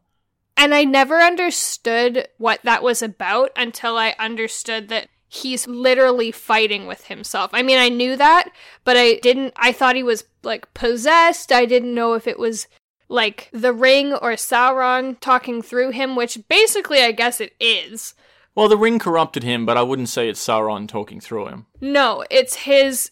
And 0.57 0.75
I 0.75 0.85
never 0.85 1.21
understood 1.21 2.29
what 2.39 2.61
that 2.63 2.83
was 2.83 3.03
about 3.03 3.51
until 3.57 3.99
I 3.99 4.15
understood 4.19 4.89
that 4.89 5.09
he's 5.29 5.67
literally 5.67 6.31
fighting 6.31 6.87
with 6.87 7.07
himself. 7.07 7.51
I 7.53 7.63
mean, 7.63 7.79
I 7.79 7.89
knew 7.89 8.17
that, 8.17 8.51
but 8.85 8.97
I 8.97 9.17
didn't, 9.17 9.53
I 9.57 9.73
thought 9.73 9.97
he 9.97 10.03
was 10.03 10.25
like 10.43 10.73
possessed. 10.73 11.53
I 11.53 11.67
didn't 11.67 11.95
know 11.95 12.15
if 12.15 12.27
it 12.27 12.39
was 12.39 12.69
like 13.09 13.51
the 13.53 13.73
ring 13.73 14.15
or 14.15 14.33
Sauron 14.33 15.19
talking 15.21 15.63
through 15.63 15.91
him, 15.91 16.17
which 16.17 16.39
basically 16.49 17.01
I 17.01 17.13
guess 17.13 17.41
it 17.41 17.55
is. 17.61 18.15
Well, 18.55 18.69
the 18.69 18.79
ring 18.79 18.99
corrupted 18.99 19.43
him, 19.43 19.67
but 19.67 19.77
I 19.77 19.83
wouldn't 19.83 20.09
say 20.09 20.29
it's 20.29 20.45
Sauron 20.45 20.89
talking 20.89 21.21
through 21.21 21.49
him. 21.49 21.67
No, 21.81 22.25
it's 22.31 22.57
his, 22.57 23.11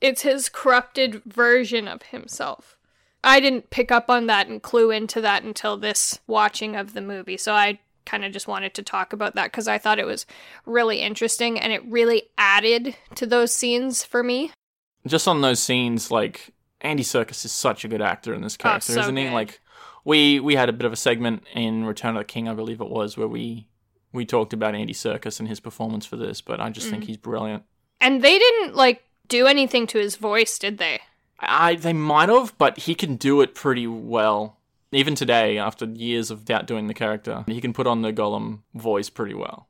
it's 0.00 0.22
his 0.22 0.48
corrupted 0.48 1.22
version 1.24 1.88
of 1.88 2.02
himself. 2.02 2.78
I 3.24 3.40
didn't 3.40 3.70
pick 3.70 3.90
up 3.90 4.10
on 4.10 4.26
that 4.26 4.46
and 4.48 4.62
clue 4.62 4.90
into 4.90 5.20
that 5.22 5.42
until 5.42 5.76
this 5.76 6.20
watching 6.26 6.76
of 6.76 6.92
the 6.94 7.00
movie. 7.00 7.36
So 7.36 7.54
I 7.54 7.78
kind 8.06 8.24
of 8.24 8.32
just 8.32 8.46
wanted 8.46 8.74
to 8.74 8.82
talk 8.82 9.12
about 9.14 9.34
that 9.34 9.50
because 9.50 9.66
I 9.66 9.78
thought 9.78 9.98
it 9.98 10.06
was 10.06 10.26
really 10.66 11.00
interesting 11.00 11.58
and 11.58 11.72
it 11.72 11.82
really 11.86 12.24
added 12.36 12.94
to 13.14 13.26
those 13.26 13.54
scenes 13.54 14.04
for 14.04 14.22
me. 14.22 14.52
just 15.06 15.26
on 15.26 15.40
those 15.40 15.58
scenes, 15.60 16.10
like 16.10 16.50
Andy 16.82 17.02
Serkis 17.02 17.44
is 17.46 17.52
such 17.52 17.84
a 17.84 17.88
good 17.88 18.02
actor 18.02 18.34
in 18.34 18.42
this 18.42 18.56
character, 18.58 18.92
so 18.92 19.00
isn't 19.00 19.16
he? 19.16 19.24
good. 19.24 19.32
Like 19.32 19.60
we 20.04 20.38
we 20.38 20.54
had 20.54 20.68
a 20.68 20.72
bit 20.74 20.84
of 20.84 20.92
a 20.92 20.96
segment 20.96 21.44
in 21.54 21.84
Return 21.86 22.14
of 22.16 22.20
the 22.20 22.24
King, 22.24 22.46
I 22.48 22.52
believe 22.54 22.80
it 22.82 22.90
was, 22.90 23.16
where 23.16 23.26
we 23.28 23.66
we 24.12 24.26
talked 24.26 24.52
about 24.52 24.74
Andy 24.74 24.92
Serkis 24.92 25.40
and 25.40 25.48
his 25.48 25.60
performance 25.60 26.04
for 26.06 26.16
this, 26.16 26.40
but 26.42 26.60
I 26.60 26.68
just 26.70 26.88
think 26.90 27.04
Mhm. 27.04 27.06
he's 27.06 27.16
brilliant. 27.16 27.62
And 28.02 28.22
they 28.22 28.38
didn't 28.38 28.76
like 28.76 29.02
do 29.28 29.46
anything 29.46 29.86
to 29.88 29.98
his 29.98 30.16
voice, 30.16 30.58
did 30.58 30.76
they? 30.78 31.00
I 31.48 31.74
they 31.76 31.92
might 31.92 32.28
have, 32.28 32.56
but 32.58 32.78
he 32.80 32.94
can 32.94 33.16
do 33.16 33.40
it 33.40 33.54
pretty 33.54 33.86
well. 33.86 34.58
Even 34.92 35.14
today, 35.14 35.58
after 35.58 35.86
years 35.86 36.30
of 36.30 36.44
doubt 36.44 36.66
doing 36.66 36.86
the 36.86 36.94
character, 36.94 37.44
he 37.48 37.60
can 37.60 37.72
put 37.72 37.86
on 37.86 38.02
the 38.02 38.12
Gollum 38.12 38.60
voice 38.74 39.10
pretty 39.10 39.34
well. 39.34 39.68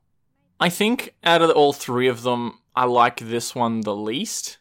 I 0.59 0.69
think 0.69 1.15
out 1.23 1.41
of 1.41 1.49
all 1.51 1.73
three 1.73 2.07
of 2.07 2.21
them, 2.23 2.59
I 2.75 2.85
like 2.85 3.19
this 3.19 3.55
one 3.55 3.81
the 3.81 3.95
least. 3.95 4.57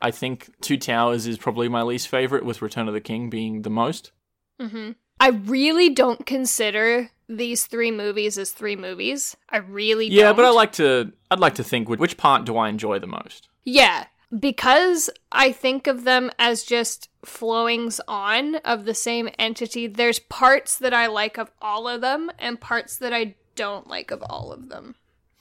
I 0.00 0.10
think 0.10 0.50
Two 0.60 0.76
Towers 0.76 1.26
is 1.26 1.36
probably 1.38 1.68
my 1.68 1.82
least 1.82 2.08
favorite, 2.08 2.44
with 2.44 2.62
Return 2.62 2.88
of 2.88 2.94
the 2.94 3.00
King 3.00 3.28
being 3.28 3.62
the 3.62 3.70
most. 3.70 4.12
Mm-hmm. 4.60 4.92
I 5.20 5.28
really 5.28 5.90
don't 5.90 6.26
consider 6.26 7.10
these 7.28 7.66
three 7.66 7.90
movies 7.90 8.36
as 8.38 8.50
three 8.50 8.76
movies. 8.76 9.36
I 9.48 9.58
really 9.58 10.06
Yeah, 10.08 10.24
don't. 10.24 10.36
but 10.36 10.44
I 10.44 10.50
like 10.50 10.72
to. 10.72 11.12
I'd 11.30 11.40
like 11.40 11.54
to 11.56 11.64
think 11.64 11.88
which 11.88 12.16
part 12.16 12.44
do 12.44 12.56
I 12.56 12.68
enjoy 12.68 12.98
the 12.98 13.06
most. 13.06 13.48
Yeah, 13.64 14.04
because 14.38 15.10
I 15.32 15.52
think 15.52 15.86
of 15.86 16.04
them 16.04 16.30
as 16.38 16.64
just 16.64 17.08
flowings 17.24 18.00
on 18.08 18.56
of 18.56 18.84
the 18.84 18.94
same 18.94 19.28
entity. 19.38 19.86
There's 19.86 20.18
parts 20.18 20.78
that 20.78 20.94
I 20.94 21.06
like 21.06 21.38
of 21.38 21.50
all 21.60 21.88
of 21.88 22.00
them 22.00 22.30
and 22.38 22.60
parts 22.60 22.96
that 22.98 23.12
I 23.12 23.34
don't 23.56 23.86
like 23.86 24.10
of 24.10 24.22
all 24.22 24.52
of 24.52 24.68
them. 24.68 24.96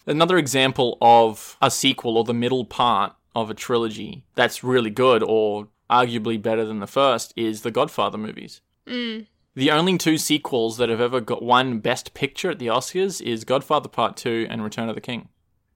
Another 0.05 0.37
example 0.37 0.97
of 1.01 1.57
a 1.61 1.71
sequel 1.71 2.17
or 2.17 2.23
the 2.23 2.33
middle 2.33 2.65
part 2.65 3.15
of 3.35 3.49
a 3.49 3.53
trilogy 3.53 4.25
that's 4.35 4.63
really 4.63 4.89
good 4.89 5.23
or 5.23 5.69
arguably 5.89 6.41
better 6.41 6.65
than 6.65 6.79
the 6.79 6.87
first 6.87 7.33
is 7.35 7.61
the 7.61 7.71
Godfather 7.71 8.17
movies. 8.17 8.61
Mm. 8.85 9.27
The 9.55 9.71
only 9.71 9.97
two 9.97 10.17
sequels 10.17 10.77
that 10.77 10.89
have 10.89 11.01
ever 11.01 11.21
got 11.21 11.43
one 11.43 11.79
Best 11.79 12.13
Picture 12.13 12.51
at 12.51 12.59
the 12.59 12.67
Oscars 12.67 13.21
is 13.21 13.43
Godfather 13.43 13.87
Part 13.87 14.17
2 14.17 14.47
and 14.49 14.63
Return 14.63 14.89
of 14.89 14.95
the 14.95 15.01
King. 15.01 15.29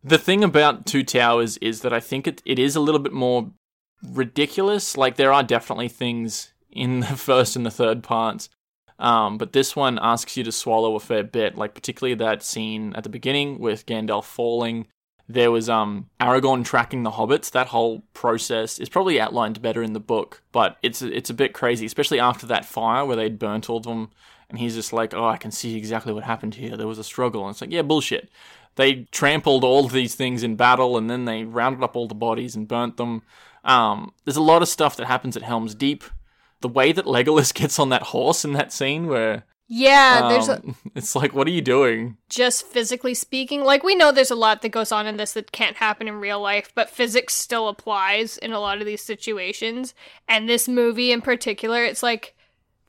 The 0.08 0.18
thing 0.18 0.42
about 0.42 0.86
Two 0.86 1.04
Towers 1.04 1.58
is 1.58 1.82
that 1.82 1.92
I 1.92 2.00
think 2.00 2.28
it, 2.28 2.42
it 2.46 2.58
is 2.58 2.78
a 2.78 2.80
little 2.80 3.00
bit 3.00 3.12
more 3.12 3.52
ridiculous. 4.02 4.96
Like, 4.96 5.18
there 5.18 5.34
are 5.34 5.44
definitely 5.44 5.90
things 5.90 6.54
in 6.72 7.02
the 7.02 7.08
first 7.18 7.58
and 7.58 7.66
the 7.66 7.72
third 7.72 8.04
parts, 8.04 8.48
um, 9.00 9.38
but 9.38 9.52
this 9.52 9.76
one 9.76 10.00
asks 10.02 10.38
you 10.38 10.46
to 10.46 10.52
swallow 10.52 10.96
a 10.96 11.02
fair 11.02 11.24
bit. 11.24 11.58
Like, 11.58 11.74
particularly 11.74 12.16
that 12.16 12.42
scene 12.42 12.94
at 12.96 13.04
the 13.04 13.10
beginning 13.10 13.60
with 13.60 13.86
Gandalf 13.86 14.24
falling. 14.24 14.88
There 15.28 15.52
was 15.52 15.68
um, 15.68 16.10
Aragorn 16.22 16.64
tracking 16.64 17.04
the 17.04 17.12
hobbits. 17.12 17.52
That 17.52 17.68
whole 17.68 18.06
process 18.14 18.80
is 18.80 18.88
probably 18.88 19.20
outlined 19.20 19.62
better 19.62 19.84
in 19.84 19.92
the 19.92 20.00
book, 20.00 20.42
but 20.54 20.78
it's 20.82 21.02
it's 21.02 21.30
a 21.30 21.34
bit 21.34 21.52
crazy, 21.52 21.86
especially 21.86 22.22
after 22.22 22.48
that 22.48 22.64
fire 22.64 23.06
where 23.06 23.18
they'd 23.18 23.38
burnt 23.38 23.70
all 23.70 23.78
of 23.78 23.84
them. 23.84 24.12
And 24.50 24.58
he's 24.58 24.76
just 24.76 24.94
like, 24.94 25.14
"Oh, 25.14 25.28
I 25.28 25.36
can 25.36 25.52
see 25.52 25.76
exactly 25.76 26.14
what 26.14 26.24
happened 26.24 26.56
here. 26.56 26.78
There 26.78 26.88
was 26.88 26.98
a 26.98 27.04
struggle." 27.04 27.44
And 27.44 27.52
it's 27.52 27.60
like, 27.60 27.74
"Yeah, 27.74 27.82
bullshit." 27.82 28.30
They 28.78 29.04
trampled 29.12 29.64
all 29.64 29.86
of 29.86 29.92
these 29.92 30.16
things 30.16 30.42
in 30.44 30.56
battle, 30.56 30.98
and 30.98 31.10
then 31.10 31.26
they 31.26 31.44
rounded 31.44 31.84
up 31.84 31.96
all 31.96 32.08
the 32.08 32.16
bodies 32.16 32.56
and 32.56 32.68
burnt 32.68 32.96
them. 32.98 33.22
Um, 33.66 34.14
there's 34.24 34.38
a 34.38 34.42
lot 34.42 34.62
of 34.62 34.70
stuff 34.70 34.96
that 34.96 35.08
happens 35.08 35.36
at 35.36 35.44
Helm's 35.44 35.76
Deep. 35.76 36.04
The 36.62 36.70
way 36.70 36.92
that 36.94 37.06
Legolas 37.06 37.54
gets 37.62 37.78
on 37.80 37.90
that 37.90 38.02
horse 38.04 38.46
in 38.46 38.54
that 38.54 38.72
scene, 38.72 39.08
where 39.08 39.44
Yeah, 39.68 40.30
there's 40.30 40.48
a, 40.48 40.58
um, 40.64 40.76
it's 40.96 41.16
like, 41.16 41.34
what 41.34 41.46
are 41.48 41.52
you 41.52 41.62
doing? 41.62 42.18
just 42.30 42.66
physically 42.68 43.14
speaking, 43.14 43.64
like 43.64 43.84
we 43.84 43.96
know 43.96 44.12
there's 44.12 44.32
a 44.32 44.36
lot 44.36 44.62
that 44.62 44.70
goes 44.70 44.92
on 44.92 45.06
in 45.08 45.18
this 45.18 45.34
that 45.34 45.52
can't 45.52 45.78
happen 45.78 46.08
in 46.08 46.16
real 46.20 46.40
life, 46.40 46.72
but 46.76 46.90
physics 46.90 47.34
still 47.34 47.68
applies 47.68 48.38
in 48.38 48.54
a 48.54 48.60
lot 48.60 48.80
of 48.80 48.86
these 48.86 49.02
situations. 49.02 49.94
And 50.28 50.48
this 50.48 50.68
movie 50.68 51.12
in 51.12 51.22
particular, 51.22 51.84
it's 51.84 52.04
like 52.04 52.36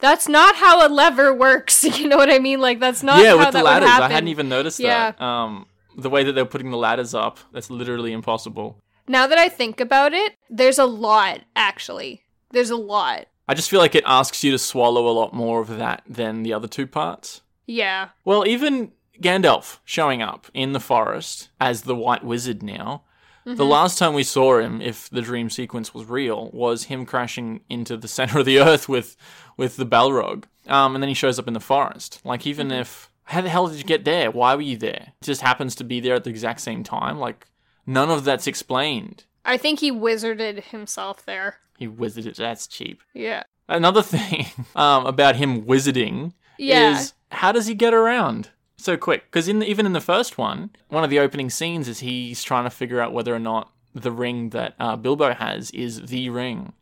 that's 0.01 0.29
not 0.29 0.57
how 0.57 0.87
a 0.87 0.89
lever 0.89 1.35
works. 1.35 1.83
You 1.99 2.09
know 2.09 2.17
what 2.19 2.31
I 2.31 2.39
mean? 2.39 2.61
Like 2.61 2.79
that's 2.79 3.03
not 3.03 3.23
yeah, 3.23 3.31
how 3.31 3.39
with 3.39 3.53
the 3.53 3.63
ladders, 3.63 3.89
I 3.89 4.09
hadn't 4.11 4.29
even 4.29 4.49
noticed 4.49 4.79
Yeah. 4.81 5.13
that. 5.13 5.21
Um, 5.25 5.67
the 5.99 6.11
way 6.11 6.25
that 6.25 6.33
they're 6.33 6.47
putting 6.47 6.71
the 6.71 6.77
ladders 6.77 7.13
up, 7.13 7.39
that's 7.53 7.71
literally 7.71 8.13
impossible. 8.13 8.79
Now 9.09 9.27
that 9.27 9.39
I 9.39 9.49
think 9.49 9.81
about 9.81 10.15
it, 10.15 10.35
there's 10.49 10.79
a 10.79 10.87
lot 10.87 11.41
actually. 11.57 12.23
There's 12.51 12.71
a 12.71 12.77
lot. 12.77 13.27
I 13.49 13.55
just 13.55 13.71
feel 13.71 13.81
like 13.81 13.95
it 13.95 14.05
asks 14.07 14.45
you 14.45 14.51
to 14.53 14.59
swallow 14.59 15.09
a 15.09 15.13
lot 15.13 15.33
more 15.33 15.61
of 15.61 15.69
that 15.77 16.03
than 16.09 16.43
the 16.43 16.53
other 16.53 16.69
two 16.69 16.87
parts. 16.87 17.41
Yeah. 17.67 18.11
Well, 18.25 18.47
even 18.47 18.93
Gandalf 19.21 19.79
showing 19.85 20.23
up 20.23 20.47
in 20.55 20.73
the 20.73 20.81
forest 20.81 21.49
as 21.61 21.83
the 21.83 21.97
White 21.97 22.25
Wizard 22.25 22.63
now. 22.63 23.03
The 23.45 23.65
last 23.65 23.97
time 23.97 24.13
we 24.13 24.25
saw 24.25 24.59
him, 24.59 24.83
if 24.83 25.09
the 25.09 25.23
dream 25.23 25.49
sequence 25.49 25.95
was 25.95 26.05
real, 26.05 26.51
was 26.53 26.85
him 26.85 27.07
crashing 27.07 27.61
into 27.71 27.97
the 27.97 28.09
center 28.19 28.41
of 28.41 28.45
the 28.45 28.61
earth 28.61 28.91
with 28.91 29.17
with 29.57 29.77
the 29.77 29.87
Balrog. 29.87 30.45
Um, 30.67 30.95
and 30.95 31.03
then 31.03 31.09
he 31.09 31.15
shows 31.15 31.39
up 31.39 31.49
in 31.49 31.55
the 31.55 31.61
forest. 31.61 32.21
Like, 32.25 32.47
even 32.47 32.71
if 32.71 33.08
how 33.29 33.41
the 33.41 33.49
hell 33.49 33.69
did 33.69 33.79
you 33.79 33.85
get 33.85 34.05
there? 34.05 34.31
Why 34.31 34.55
were 34.55 34.63
you 34.63 34.77
there? 34.77 35.13
It 35.21 35.25
just 35.25 35.43
happens 35.43 35.75
to 35.77 35.85
be 35.85 36.01
there 36.01 36.15
at 36.15 36.25
the 36.25 36.31
exact 36.31 36.61
same 36.61 36.83
time. 36.83 37.19
Like, 37.19 37.47
none 37.87 38.11
of 38.11 38.25
that's 38.25 38.47
explained. 38.47 39.25
I 39.45 39.57
think 39.57 39.81
he 39.81 39.93
wizarded 39.93 40.65
himself 40.65 41.25
there. 41.25 41.57
He 41.79 41.87
wizarded. 41.89 42.37
That's 42.37 42.67
cheap. 42.67 43.03
Yeah. 43.15 43.45
Another 43.69 44.03
thing 44.17 44.47
um, 44.75 45.07
about 45.07 45.37
him 45.37 45.63
wizarding 45.63 46.33
Yeah. 46.59 46.99
is 46.99 47.13
how 47.31 47.53
does 47.53 47.67
he 47.67 47.75
get 47.75 47.95
around 47.95 48.51
so 48.77 48.97
quick? 48.97 49.25
Because 49.31 49.47
in 49.49 49.59
the, 49.59 49.67
even 49.69 49.87
in 49.87 49.93
the 49.93 50.01
first 50.01 50.39
one, 50.39 50.71
one 50.89 51.05
of 51.05 51.11
the 51.11 51.19
opening 51.19 51.51
scenes 51.51 51.87
is 51.89 52.01
he's 52.01 52.43
trying 52.43 52.65
to 52.65 52.71
figure 52.71 53.01
out 53.01 53.13
whether 53.13 53.35
or 53.35 53.39
not 53.39 53.71
the 53.95 54.13
ring 54.13 54.51
that 54.51 54.75
uh, 54.79 54.97
Bilbo 54.97 55.35
has 55.35 55.71
is 55.73 56.07
the 56.07 56.31
ring. 56.31 56.73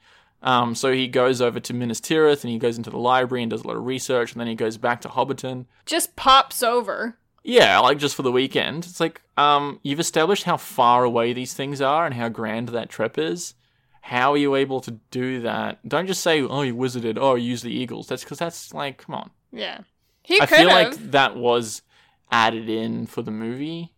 Um, 0.42 0.74
so 0.74 0.92
he 0.92 1.08
goes 1.08 1.40
over 1.40 1.58
to 1.60 1.74
Minas 1.74 2.00
Tirith 2.00 2.44
and 2.44 2.52
he 2.52 2.58
goes 2.58 2.76
into 2.76 2.90
the 2.90 2.98
library 2.98 3.42
and 3.42 3.50
does 3.50 3.62
a 3.62 3.66
lot 3.66 3.76
of 3.76 3.86
research, 3.86 4.32
and 4.32 4.40
then 4.40 4.46
he 4.46 4.54
goes 4.54 4.76
back 4.76 5.00
to 5.00 5.08
Hobbiton. 5.08 5.66
Just 5.86 6.14
pops 6.16 6.62
over. 6.62 7.18
Yeah, 7.42 7.78
like 7.78 7.98
just 7.98 8.14
for 8.16 8.22
the 8.22 8.32
weekend. 8.32 8.84
It's 8.84 9.00
like 9.00 9.22
um, 9.36 9.80
you've 9.82 10.00
established 10.00 10.44
how 10.44 10.56
far 10.56 11.04
away 11.04 11.32
these 11.32 11.54
things 11.54 11.80
are 11.80 12.04
and 12.04 12.14
how 12.14 12.28
grand 12.28 12.70
that 12.70 12.88
trip 12.88 13.18
is. 13.18 13.54
How 14.02 14.32
are 14.34 14.36
you 14.36 14.54
able 14.54 14.80
to 14.82 14.92
do 15.10 15.40
that? 15.40 15.86
Don't 15.88 16.06
just 16.06 16.22
say, 16.22 16.40
"Oh, 16.42 16.62
you 16.62 16.74
wizarded." 16.76 17.18
Oh, 17.20 17.34
you 17.34 17.50
use 17.50 17.62
the 17.62 17.72
eagles. 17.72 18.06
That's 18.06 18.22
because 18.22 18.38
that's 18.38 18.72
like, 18.74 18.98
come 18.98 19.14
on. 19.16 19.30
Yeah. 19.52 19.80
He 20.22 20.40
I 20.40 20.46
feel 20.46 20.68
have. 20.68 20.92
like 20.92 21.10
that 21.12 21.36
was 21.36 21.82
added 22.30 22.68
in 22.68 23.06
for 23.06 23.22
the 23.22 23.30
movie 23.30 23.92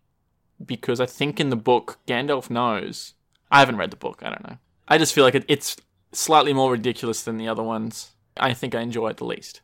because 0.64 1.00
I 1.00 1.06
think 1.06 1.40
in 1.40 1.50
the 1.50 1.56
book 1.56 1.98
Gandalf 2.06 2.50
knows. 2.50 3.14
I 3.50 3.60
haven't 3.60 3.76
read 3.76 3.90
the 3.90 3.96
book. 3.96 4.20
I 4.22 4.30
don't 4.30 4.46
know. 4.48 4.58
I 4.86 4.98
just 4.98 5.14
feel 5.14 5.24
like 5.24 5.34
it, 5.34 5.44
it's 5.48 5.76
slightly 6.12 6.52
more 6.52 6.72
ridiculous 6.72 7.22
than 7.22 7.36
the 7.36 7.48
other 7.48 7.62
ones. 7.62 8.12
I 8.36 8.54
think 8.54 8.74
I 8.74 8.80
enjoy 8.80 9.08
it 9.08 9.16
the 9.16 9.24
least. 9.24 9.60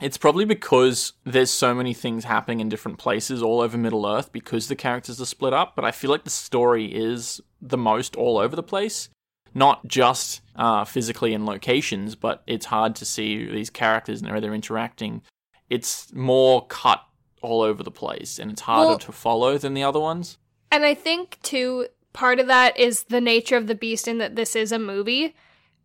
It's 0.00 0.18
probably 0.18 0.44
because 0.44 1.14
there's 1.24 1.50
so 1.50 1.74
many 1.74 1.92
things 1.92 2.24
happening 2.24 2.60
in 2.60 2.68
different 2.68 2.98
places 2.98 3.42
all 3.42 3.60
over 3.60 3.76
Middle 3.76 4.06
Earth 4.06 4.32
because 4.32 4.68
the 4.68 4.76
characters 4.76 5.20
are 5.20 5.26
split 5.26 5.52
up, 5.52 5.74
but 5.74 5.84
I 5.84 5.90
feel 5.90 6.10
like 6.10 6.22
the 6.24 6.30
story 6.30 6.86
is 6.86 7.40
the 7.60 7.78
most 7.78 8.14
all 8.14 8.38
over 8.38 8.54
the 8.54 8.62
place. 8.62 9.08
Not 9.54 9.88
just 9.88 10.42
uh, 10.54 10.84
physically 10.84 11.34
in 11.34 11.46
locations, 11.46 12.14
but 12.14 12.44
it's 12.46 12.66
hard 12.66 12.94
to 12.96 13.04
see 13.04 13.50
these 13.50 13.70
characters 13.70 14.20
and 14.20 14.30
how 14.30 14.38
they're 14.38 14.54
interacting. 14.54 15.22
It's 15.68 16.12
more 16.14 16.64
cut 16.66 17.02
all 17.42 17.62
over 17.62 17.82
the 17.82 17.90
place 17.90 18.38
and 18.38 18.52
it's 18.52 18.62
harder 18.62 18.90
Well- 18.90 18.98
to 19.00 19.12
follow 19.12 19.58
than 19.58 19.74
the 19.74 19.82
other 19.82 20.00
ones. 20.00 20.38
And 20.70 20.84
I 20.84 20.94
think 20.94 21.38
too 21.42 21.86
part 22.12 22.38
of 22.38 22.46
that 22.46 22.78
is 22.78 23.04
the 23.04 23.20
nature 23.20 23.56
of 23.56 23.66
the 23.66 23.74
beast 23.74 24.06
in 24.06 24.18
that 24.18 24.36
this 24.36 24.54
is 24.54 24.70
a 24.70 24.78
movie. 24.78 25.34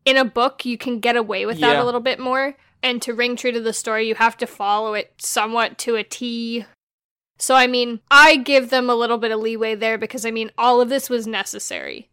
In 0.06 0.18
a 0.18 0.26
book, 0.26 0.66
you 0.66 0.78
can 0.78 1.00
get 1.00 1.16
away 1.16 1.46
with 1.46 1.60
that 1.60 1.74
Yeah. 1.74 1.84
a 1.84 1.86
little 1.86 2.02
bit 2.02 2.20
more. 2.20 2.56
And 2.82 3.02
to 3.02 3.14
ring 3.14 3.36
true 3.38 3.52
to 3.54 3.62
the 3.62 3.72
story, 3.74 4.08
you 4.08 4.16
have 4.16 4.36
to 4.38 4.48
follow 4.48 4.94
it 4.94 5.14
somewhat 5.18 5.78
to 5.80 5.96
a 5.96 6.04
T. 6.04 6.66
So 7.40 7.56
I 7.56 7.68
mean, 7.68 8.02
I 8.12 8.36
give 8.36 8.70
them 8.70 8.90
a 8.90 8.96
little 8.96 9.18
bit 9.18 9.32
of 9.32 9.40
leeway 9.40 9.76
there 9.76 9.98
because 9.98 10.26
I 10.26 10.32
mean, 10.32 10.52
all 10.58 10.82
of 10.82 10.90
this 10.90 11.10
was 11.10 11.26
necessary. 11.26 12.10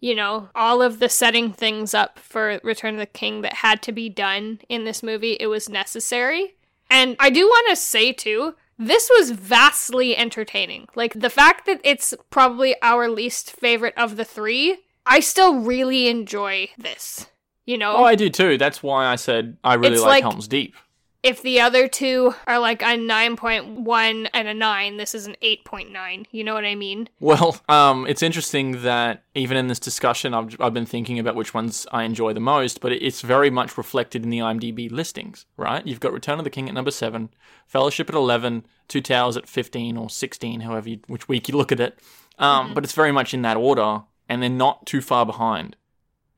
You 0.00 0.14
know, 0.14 0.48
all 0.54 0.80
of 0.80 0.98
the 0.98 1.08
setting 1.10 1.52
things 1.52 1.92
up 1.92 2.18
for 2.18 2.58
Return 2.62 2.94
of 2.94 3.00
the 3.00 3.06
King 3.06 3.42
that 3.42 3.54
had 3.54 3.82
to 3.82 3.92
be 3.92 4.08
done 4.08 4.60
in 4.68 4.84
this 4.84 5.02
movie, 5.02 5.36
it 5.38 5.46
was 5.46 5.68
necessary. 5.68 6.54
And 6.90 7.16
I 7.18 7.30
do 7.30 7.46
want 7.46 7.68
to 7.70 7.76
say 7.76 8.12
too, 8.12 8.54
this 8.78 9.10
was 9.18 9.30
vastly 9.30 10.16
entertaining. 10.16 10.88
Like 10.94 11.12
the 11.20 11.28
fact 11.30 11.66
that 11.66 11.80
it's 11.84 12.14
probably 12.30 12.76
our 12.82 13.08
least 13.08 13.52
favorite 13.52 13.94
of 13.96 14.16
the 14.16 14.24
three, 14.24 14.78
I 15.06 15.20
still 15.20 15.60
really 15.60 16.08
enjoy 16.08 16.68
this. 16.78 17.26
You 17.66 17.78
know, 17.78 17.96
Oh, 17.96 18.04
I 18.04 18.14
do 18.14 18.30
too. 18.30 18.58
That's 18.58 18.82
why 18.82 19.06
I 19.06 19.16
said 19.16 19.56
I 19.62 19.74
really 19.74 19.94
It's 19.94 20.02
like, 20.02 20.24
like- 20.24 20.32
Helm's 20.32 20.48
Deep. 20.48 20.74
if 21.22 21.42
the 21.42 21.60
other 21.60 21.86
two 21.88 22.34
are 22.46 22.58
like 22.58 22.82
a 22.82 22.96
9.1 22.96 24.28
and 24.32 24.48
a 24.48 24.54
9, 24.54 24.96
this 24.96 25.14
is 25.14 25.26
an 25.26 25.36
8.9. 25.42 26.26
You 26.30 26.44
know 26.44 26.54
what 26.54 26.64
I 26.64 26.74
mean? 26.74 27.08
Well, 27.20 27.60
um, 27.68 28.06
it's 28.06 28.22
interesting 28.22 28.82
that 28.82 29.24
even 29.34 29.56
in 29.56 29.68
this 29.68 29.78
discussion, 29.78 30.34
I've, 30.34 30.56
I've 30.60 30.74
been 30.74 30.86
thinking 30.86 31.18
about 31.18 31.34
which 31.34 31.52
ones 31.54 31.86
I 31.92 32.04
enjoy 32.04 32.32
the 32.32 32.40
most, 32.40 32.80
but 32.80 32.92
it's 32.92 33.20
very 33.20 33.50
much 33.50 33.76
reflected 33.76 34.24
in 34.24 34.30
the 34.30 34.38
IMDb 34.38 34.90
listings, 34.90 35.46
right? 35.56 35.86
You've 35.86 36.00
got 36.00 36.12
Return 36.12 36.38
of 36.38 36.44
the 36.44 36.50
King 36.50 36.68
at 36.68 36.74
number 36.74 36.90
seven, 36.90 37.30
Fellowship 37.66 38.08
at 38.08 38.14
11, 38.16 38.66
Two 38.88 39.00
Towers 39.00 39.36
at 39.36 39.48
15 39.48 39.96
or 39.96 40.08
16, 40.10 40.60
however 40.60 40.88
you, 40.88 41.00
which 41.06 41.28
week 41.28 41.48
you 41.48 41.56
look 41.56 41.70
at 41.72 41.80
it. 41.80 41.98
Um, 42.38 42.72
But 42.74 42.84
it's 42.84 42.94
very 42.94 43.12
much 43.12 43.34
in 43.34 43.42
that 43.42 43.58
order, 43.58 44.02
and 44.30 44.40
they're 44.42 44.48
not 44.48 44.86
too 44.86 45.02
far 45.02 45.26
behind. 45.26 45.76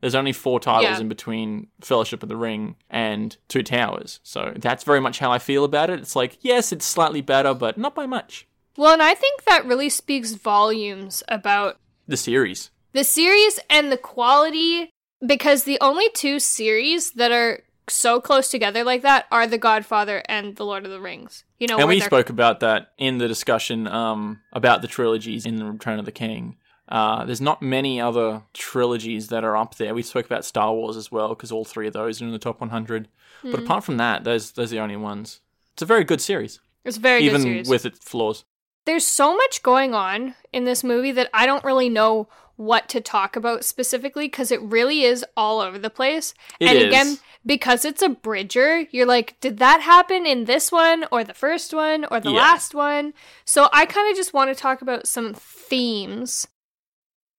There's 0.01 0.15
only 0.15 0.33
four 0.33 0.59
titles 0.59 0.83
Yeah. 0.97 0.99
in 0.99 1.07
between 1.07 1.67
Fellowship 1.79 2.23
of 2.23 2.27
the 2.29 2.35
Ring 2.35 2.75
and 2.89 3.37
Two 3.47 3.63
Towers. 3.63 4.19
So 4.23 4.51
that's 4.57 4.83
very 4.83 4.99
much 4.99 5.19
how 5.19 5.31
I 5.31 5.39
feel 5.39 5.63
about 5.63 5.89
it. 5.89 5.99
It's 5.99 6.15
like, 6.15 6.37
yes, 6.41 6.73
it's 6.73 6.85
slightly 6.85 7.21
better, 7.21 7.53
but 7.53 7.77
not 7.77 7.95
by 7.95 8.05
much. 8.05 8.45
Well, 8.75 8.91
and 8.91 9.01
I 9.01 9.13
think 9.13 9.45
that 9.45 9.65
really 9.65 9.87
speaks 9.89 10.33
volumes 10.33 11.23
about 11.29 11.77
The 12.07 12.17
series. 12.17 12.69
the 12.91 13.05
series 13.05 13.59
and 13.69 13.91
the 13.91 13.97
quality 13.97 14.89
because 15.25 15.63
the 15.63 15.77
only 15.79 16.09
two 16.09 16.37
series 16.39 17.11
that 17.11 17.31
are 17.31 17.61
so 17.87 18.19
close 18.19 18.49
together 18.49 18.83
like 18.83 19.03
that 19.03 19.25
are 19.31 19.47
The 19.47 19.57
Godfather 19.57 20.21
and 20.27 20.55
The 20.57 20.65
Lord 20.65 20.83
of 20.85 20.91
the 20.91 20.99
Rings. 20.99 21.45
You 21.59 21.67
know, 21.67 21.77
and 21.77 21.87
we 21.87 22.01
spoke 22.01 22.29
about 22.29 22.59
that 22.59 22.91
in 22.97 23.19
the 23.19 23.27
discussion 23.29 23.87
um, 23.87 24.41
about 24.51 24.81
the 24.81 24.87
trilogies 24.89 25.45
in 25.45 25.55
the 25.57 25.65
Return 25.65 25.99
of 25.99 26.03
the 26.05 26.11
King. 26.11 26.57
Uh, 26.89 27.23
there's 27.25 27.41
not 27.41 27.61
many 27.61 27.99
other 27.99 28.43
trilogies 28.53 29.29
that 29.29 29.43
are 29.43 29.55
up 29.55 29.75
there. 29.75 29.93
We 29.93 30.03
spoke 30.03 30.25
about 30.25 30.45
Star 30.45 30.73
Wars 30.73 30.97
as 30.97 31.11
well 31.11 31.29
because 31.29 31.51
all 31.51 31.65
three 31.65 31.87
of 31.87 31.93
those 31.93 32.21
are 32.21 32.25
in 32.25 32.31
the 32.31 32.39
top 32.39 32.59
100. 32.59 33.07
But 33.41 33.59
Hmm. 33.59 33.65
apart 33.65 33.83
from 33.83 33.97
that, 33.97 34.23
those 34.23 34.51
those 34.51 34.71
are 34.71 34.75
the 34.75 34.81
only 34.81 34.97
ones. 34.97 35.39
It's 35.73 35.81
a 35.81 35.85
very 35.85 36.03
good 36.03 36.21
series, 36.21 36.59
It's 36.83 36.97
a 36.97 36.99
very 36.99 37.21
good 37.27 37.41
even 37.41 37.63
with 37.67 37.85
its 37.85 37.99
flaws. 37.99 38.45
There's 38.85 39.07
so 39.07 39.35
much 39.35 39.63
going 39.63 39.93
on 39.93 40.35
in 40.51 40.65
this 40.65 40.83
movie 40.83 41.13
that 41.13 41.29
I 41.33 41.45
don't 41.45 41.63
really 41.63 41.87
know 41.89 42.27
what 42.57 42.87
to 42.89 43.01
talk 43.01 43.35
about 43.35 43.63
specifically 43.65 44.25
because 44.25 44.51
it 44.51 44.61
really 44.61 45.03
is 45.03 45.25
all 45.35 45.61
over 45.61 45.79
the 45.79 45.89
place. 45.89 46.33
It 46.59 46.69
and 46.69 46.77
is. 46.77 46.83
again, 46.83 47.17
because 47.45 47.85
it's 47.85 48.01
a 48.01 48.09
bridger, 48.09 48.81
you're 48.91 49.07
like, 49.07 49.39
did 49.39 49.57
that 49.59 49.81
happen 49.81 50.25
in 50.25 50.45
this 50.45 50.71
one 50.71 51.05
or 51.11 51.23
the 51.23 51.33
first 51.33 51.73
one 51.73 52.05
or 52.11 52.19
the 52.19 52.29
Yeah. 52.31 52.41
last 52.41 52.75
one? 52.75 53.13
So 53.45 53.69
I 53.73 53.85
kind 53.85 54.11
of 54.11 54.17
just 54.17 54.33
want 54.33 54.49
to 54.49 54.61
talk 54.61 54.81
about 54.81 55.07
some 55.07 55.33
themes. 55.33 56.47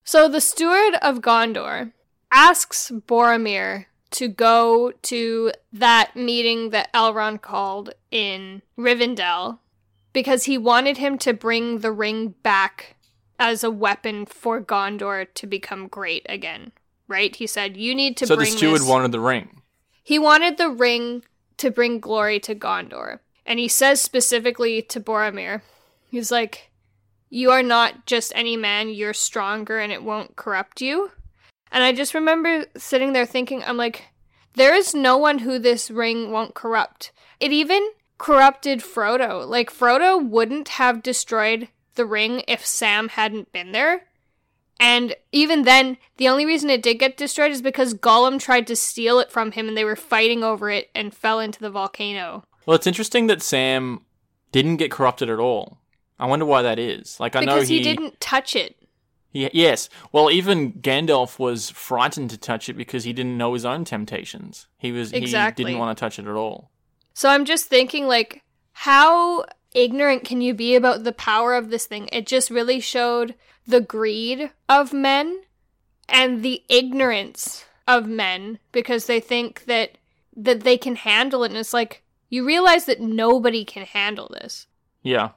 So 0.04 0.28
the 0.28 0.40
steward 0.40 0.94
of 1.00 1.20
Gondor 1.20 1.92
asks 2.30 2.90
Boromir 2.90 3.87
to 4.11 4.28
go 4.28 4.92
to 5.02 5.52
that 5.73 6.14
meeting 6.14 6.70
that 6.70 6.92
Elrond 6.92 7.40
called 7.40 7.94
in 8.11 8.62
Rivendell 8.78 9.58
because 10.12 10.44
he 10.44 10.58
wanted 10.58 10.99
him 10.99 11.18
to 11.18 11.32
bring 11.32 11.78
the 11.78 11.90
ring 11.90 12.34
back 12.42 12.96
as 13.38 13.64
a 13.64 13.70
weapon 13.70 14.26
for 14.26 14.61
Gondor 14.61 15.26
to 15.34 15.46
become 15.46 15.88
great 15.88 16.25
again. 16.28 16.73
Right? 17.08 17.34
He 17.34 17.46
said, 17.46 17.76
"You 17.76 17.94
need 17.94 18.16
to 18.18 18.26
bring." 18.26 18.38
so 18.38 18.44
the 18.44 18.58
steward 18.58 18.80
this." 18.82 18.88
wanted 18.88 19.12
the 19.12 19.20
ring. 19.20 19.62
He 20.02 20.18
wanted 20.18 20.58
the 20.58 20.70
ring 20.70 21.25
to 21.56 21.70
bring 21.70 21.99
glory 21.99 22.38
to 22.40 22.54
Gondor. 22.54 23.20
And 23.46 23.58
he 23.58 23.68
says 23.68 24.00
specifically 24.00 24.80
to 24.82 25.00
Boromir, 25.00 25.62
he's 26.11 26.30
like, 26.30 26.70
You 27.34 27.50
are 27.50 27.64
not 27.64 28.06
just 28.06 28.32
any 28.36 28.56
man, 28.56 28.90
you're 28.90 29.12
stronger 29.12 29.80
and 29.80 29.90
it 29.90 30.04
won't 30.04 30.36
corrupt 30.36 30.80
you. 30.80 31.10
And 31.72 31.82
I 31.82 31.90
just 31.90 32.14
remember 32.14 32.66
sitting 32.76 33.12
there 33.12 33.26
thinking, 33.26 33.64
I'm 33.64 33.76
like, 33.76 34.04
there 34.54 34.72
is 34.72 34.94
no 34.94 35.16
one 35.16 35.40
who 35.40 35.58
this 35.58 35.90
ring 35.90 36.30
won't 36.30 36.54
corrupt. 36.54 37.10
It 37.40 37.50
even 37.50 37.90
corrupted 38.18 38.82
Frodo. 38.82 39.44
Like, 39.48 39.72
Frodo 39.72 40.24
wouldn't 40.24 40.68
have 40.68 41.02
destroyed 41.02 41.66
the 41.96 42.06
ring 42.06 42.44
if 42.46 42.64
Sam 42.64 43.08
hadn't 43.08 43.50
been 43.50 43.72
there. 43.72 44.02
And 44.78 45.16
even 45.32 45.62
then, 45.62 45.96
the 46.18 46.28
only 46.28 46.46
reason 46.46 46.70
it 46.70 46.84
did 46.84 47.00
get 47.00 47.16
destroyed 47.16 47.50
is 47.50 47.62
because 47.62 47.94
Gollum 47.94 48.38
tried 48.38 48.68
to 48.68 48.76
steal 48.76 49.18
it 49.18 49.32
from 49.32 49.50
him 49.50 49.66
and 49.66 49.76
they 49.76 49.84
were 49.84 49.96
fighting 49.96 50.44
over 50.44 50.70
it 50.70 50.88
and 50.94 51.12
fell 51.12 51.40
into 51.40 51.58
the 51.58 51.68
volcano. 51.68 52.44
Well, 52.64 52.76
it's 52.76 52.86
interesting 52.86 53.26
that 53.26 53.42
Sam 53.42 54.02
didn't 54.52 54.76
get 54.76 54.92
corrupted 54.92 55.28
at 55.28 55.40
all. 55.40 55.78
I 56.18 56.26
wonder 56.26 56.44
why 56.44 56.62
that 56.62 56.78
is. 56.78 57.18
Like, 57.18 57.35
I 57.37 57.40
know 57.40 57.54
because 57.54 57.68
he, 57.68 57.78
he 57.78 57.83
didn't 57.85 58.21
touch 58.21 58.54
it. 58.54 58.76
he- 59.30 59.50
yes. 59.52 59.88
Well, 60.12 60.30
even 60.30 60.73
Gandalf 60.75 61.38
was 61.38 61.71
frightened 61.71 62.30
to 62.30 62.38
touch 62.38 62.68
it 62.68 62.75
because 62.75 63.04
he 63.04 63.12
didn't 63.12 63.37
know 63.37 63.54
his 63.54 63.64
own 63.64 63.85
temptations. 63.85 64.66
He 64.78 64.92
was 64.92 65.12
Exactly. 65.12 65.64
he 65.64 65.71
didn't 65.71 65.80
want 65.80 65.97
to 65.97 66.00
touch 66.00 66.18
it 66.18 66.26
at 66.26 66.35
all. 66.37 66.71
So 67.14 67.28
I'm 67.28 67.44
just 67.44 67.66
thinking, 67.66 68.06
like, 68.06 68.42
how 68.73 69.44
ignorant 69.75 70.25
can 70.25 70.40
you 70.40 70.54
be 70.54 70.75
about 70.76 71.04
the 71.04 71.12
power 71.12 71.54
of 71.54 71.71
this 71.71 71.87
thing? 71.87 72.09
It 72.12 72.26
just 72.26 72.50
really 72.50 72.80
showed 72.80 73.35
the 73.66 73.80
greed 73.80 74.50
of 74.68 74.92
men 74.92 75.42
and 76.09 76.42
the 76.42 76.62
ignorance 76.68 77.64
of 77.88 78.06
men 78.06 78.59
because 78.73 79.06
they 79.06 79.21
think 79.21 79.64
that 79.66 79.99
that 80.37 80.61
they 80.64 80.76
can 80.76 80.97
handle 80.97 81.44
it 81.44 81.50
and 81.50 81.56
it's 81.59 81.73
like 81.73 82.02
you 82.28 82.44
realize 82.44 82.87
that 82.87 83.00
nobody 83.00 83.64
can 83.64 83.85
handle 83.87 84.28
this. 84.28 84.66
Yeah. 85.02 85.30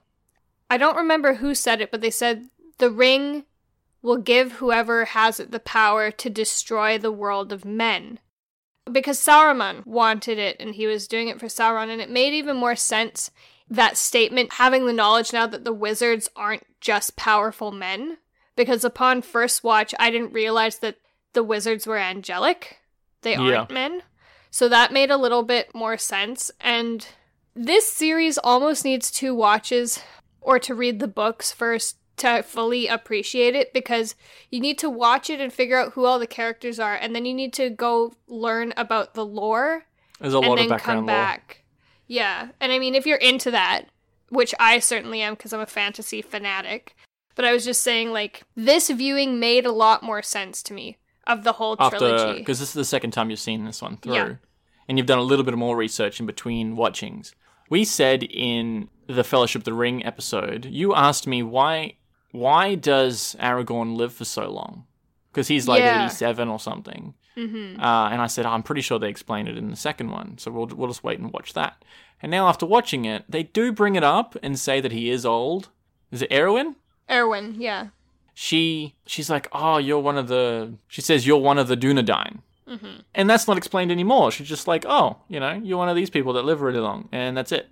I 0.69 0.77
don't 0.77 0.97
remember 0.97 1.35
who 1.35 1.55
said 1.55 1.81
it, 1.81 1.91
but 1.91 2.01
they 2.01 2.09
said 2.09 2.49
the 2.77 2.89
ring 2.91 3.45
will 4.01 4.17
give 4.17 4.53
whoever 4.53 5.05
has 5.05 5.39
it 5.39 5.51
the 5.51 5.59
power 5.59 6.11
to 6.11 6.29
destroy 6.29 6.97
the 6.97 7.11
world 7.11 7.51
of 7.51 7.65
men. 7.65 8.19
Because 8.91 9.19
Sauron 9.19 9.85
wanted 9.85 10.37
it 10.37 10.55
and 10.59 10.75
he 10.75 10.87
was 10.87 11.07
doing 11.07 11.27
it 11.27 11.39
for 11.39 11.47
Sauron, 11.47 11.89
and 11.89 12.01
it 12.01 12.09
made 12.09 12.33
even 12.33 12.55
more 12.55 12.75
sense 12.75 13.31
that 13.69 13.97
statement 13.97 14.53
having 14.53 14.85
the 14.85 14.93
knowledge 14.93 15.33
now 15.33 15.45
that 15.47 15.65
the 15.65 15.73
wizards 15.73 16.29
aren't 16.35 16.63
just 16.79 17.15
powerful 17.17 17.71
men. 17.71 18.17
Because 18.55 18.83
upon 18.83 19.21
first 19.21 19.63
watch, 19.63 19.93
I 19.99 20.09
didn't 20.09 20.33
realize 20.33 20.79
that 20.79 20.97
the 21.33 21.43
wizards 21.43 21.85
were 21.85 21.97
angelic, 21.97 22.77
they 23.21 23.33
Yeah. 23.33 23.57
aren't 23.57 23.71
men. 23.71 24.03
So 24.49 24.69
that 24.69 24.93
made 24.93 25.11
a 25.11 25.17
little 25.17 25.43
bit 25.43 25.75
more 25.75 25.97
sense. 25.97 26.49
And 26.61 27.05
this 27.53 27.91
series 27.91 28.37
almost 28.37 28.85
needs 28.85 29.11
two 29.11 29.35
watches 29.35 29.99
or 30.41 30.59
to 30.59 30.73
read 30.75 30.99
the 30.99 31.07
books 31.07 31.51
first 31.51 31.97
to 32.17 32.41
fully 32.41 32.87
appreciate 32.87 33.53
it 33.55 33.71
because 33.73 34.15
you 34.49 34.59
need 34.59 34.77
to 34.79 34.89
watch 34.89 35.29
it 35.29 35.39
and 35.39 35.53
figure 35.53 35.77
out 35.77 35.93
who 35.93 36.05
all 36.05 36.17
the 36.17 36.25
characters 36.25 36.79
are 36.79 36.95
and 36.95 37.15
then 37.15 37.25
you 37.25 37.33
need 37.33 37.53
to 37.53 37.69
go 37.69 38.13
learn 38.27 38.73
about 38.75 39.13
the 39.13 39.23
lore 39.25 39.83
There's 40.19 40.33
a 40.33 40.37
and 40.39 40.47
lot 40.47 40.55
then 40.55 40.65
of 40.65 40.69
background 40.71 40.97
come 40.99 41.05
lore. 41.05 41.15
back. 41.15 41.63
Yeah. 42.07 42.49
And 42.59 42.71
I 42.71 42.79
mean 42.79 42.95
if 42.95 43.05
you're 43.05 43.17
into 43.17 43.51
that, 43.51 43.83
which 44.29 44.55
I 44.59 44.79
certainly 44.79 45.21
am 45.21 45.33
because 45.35 45.53
I'm 45.53 45.59
a 45.59 45.65
fantasy 45.67 46.21
fanatic, 46.23 46.95
but 47.35 47.45
I 47.45 47.53
was 47.53 47.63
just 47.63 47.83
saying 47.83 48.11
like 48.11 48.41
this 48.55 48.89
viewing 48.89 49.39
made 49.39 49.65
a 49.67 49.71
lot 49.71 50.01
more 50.01 50.23
sense 50.23 50.63
to 50.63 50.73
me 50.73 50.97
of 51.27 51.43
the 51.43 51.53
whole 51.53 51.75
after 51.77 51.99
trilogy. 51.99 52.39
because 52.39 52.59
this 52.59 52.69
is 52.69 52.73
the 52.73 52.83
second 52.85 53.11
time 53.11 53.29
you've 53.29 53.39
seen 53.39 53.63
this 53.65 53.81
one 53.81 53.97
through 53.97 54.13
Yeah. 54.15 54.33
and 54.87 54.97
you've 54.97 55.05
done 55.07 55.19
a 55.19 55.23
little 55.23 55.45
bit 55.45 55.53
more 55.55 55.77
research 55.77 56.19
in 56.19 56.25
between 56.25 56.75
watchings 56.75 57.35
we 57.69 57.83
said 57.83 58.23
in 58.23 58.89
the 59.07 59.23
fellowship 59.23 59.61
of 59.61 59.63
the 59.65 59.73
ring 59.73 60.05
episode 60.05 60.65
you 60.65 60.93
asked 60.95 61.27
me 61.27 61.41
why 61.43 61.93
why 62.31 62.75
does 62.75 63.35
aragorn 63.39 63.95
live 63.95 64.13
for 64.13 64.25
so 64.25 64.49
long 64.49 64.85
because 65.31 65.47
he's 65.47 65.67
like 65.67 65.79
Yeah. 65.81 66.05
87 66.05 66.47
or 66.49 66.59
something 66.59 67.13
Mhm. 67.37 67.79
uh, 67.79 68.09
and 68.11 68.21
i 68.21 68.27
said 68.27 68.45
i'm 68.45 68.63
pretty 68.63 68.81
sure 68.81 68.99
they 68.99 69.09
explain 69.09 69.47
it 69.47 69.57
in 69.57 69.69
the 69.69 69.75
second 69.77 70.09
one 70.11 70.37
so 70.37 70.51
we'll, 70.51 70.67
we'll 70.67 70.87
just 70.89 71.03
wait 71.03 71.19
and 71.19 71.31
watch 71.31 71.53
that 71.53 71.83
and 72.21 72.29
now 72.31 72.47
after 72.47 72.65
watching 72.65 73.05
it 73.05 73.23
they 73.29 73.43
do 73.43 73.71
bring 73.71 73.95
it 73.95 74.03
up 74.03 74.35
and 74.43 74.57
say 74.59 74.81
that 74.81 74.91
he 74.91 75.09
is 75.09 75.25
old 75.25 75.69
is 76.11 76.21
it 76.21 76.29
Arwen? 76.31 76.75
Arwen, 77.09 77.55
yeah. 77.57 77.87
she 78.33 78.95
she's 79.05 79.29
like, 79.29 79.47
"Oh, 79.51 79.77
you're 79.77 79.99
one 79.99 80.17
of 80.17 80.27
the." 80.29 80.73
She 80.87 81.01
says, 81.01 81.25
"You're 81.27 81.37
one 81.37 81.57
of 81.57 81.67
the 81.67 81.75
Dunedain," 81.75 82.39
Mhm. 82.67 83.03
and 83.15 83.29
that's 83.29 83.47
not 83.47 83.57
explained 83.57 83.91
anymore. 83.91 84.31
She's 84.31 84.47
just 84.49 84.67
like, 84.67 84.85
"Oh, 84.85 85.17
you 85.29 85.39
know, 85.39 85.53
you're 85.63 85.77
one 85.77 85.89
of 85.89 85.95
these 85.95 86.09
people 86.09 86.33
that 86.33 86.43
live 86.45 86.61
really 86.61 86.79
long," 86.79 87.07
and 87.11 87.35
that's 87.37 87.51
it. 87.51 87.69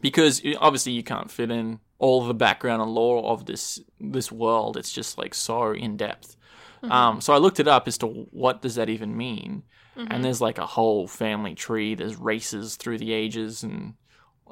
Because 0.00 0.42
obviously 0.60 0.92
you 0.92 1.02
can't 1.02 1.30
fit 1.30 1.50
in 1.50 1.80
all 1.98 2.24
the 2.26 2.34
background 2.34 2.82
and 2.82 2.90
lore 2.92 3.24
of 3.24 3.46
this 3.46 3.80
this 3.98 4.30
world. 4.30 4.76
It's 4.76 4.92
just 4.92 5.18
like 5.18 5.34
so 5.34 5.72
in 5.72 5.96
depth. 5.96 6.36
Um, 6.82 7.20
so 7.20 7.32
I 7.32 7.38
looked 7.38 7.58
it 7.58 7.66
up 7.66 7.88
as 7.88 7.98
to 7.98 8.06
what 8.06 8.62
does 8.62 8.76
that 8.76 8.88
even 8.88 9.16
mean, 9.16 9.64
and 9.96 10.24
there's 10.24 10.40
like 10.40 10.58
a 10.58 10.66
whole 10.66 11.08
family 11.08 11.54
tree. 11.54 11.94
There's 11.96 12.14
races 12.16 12.76
through 12.76 12.98
the 12.98 13.12
ages, 13.12 13.64
and 13.64 13.94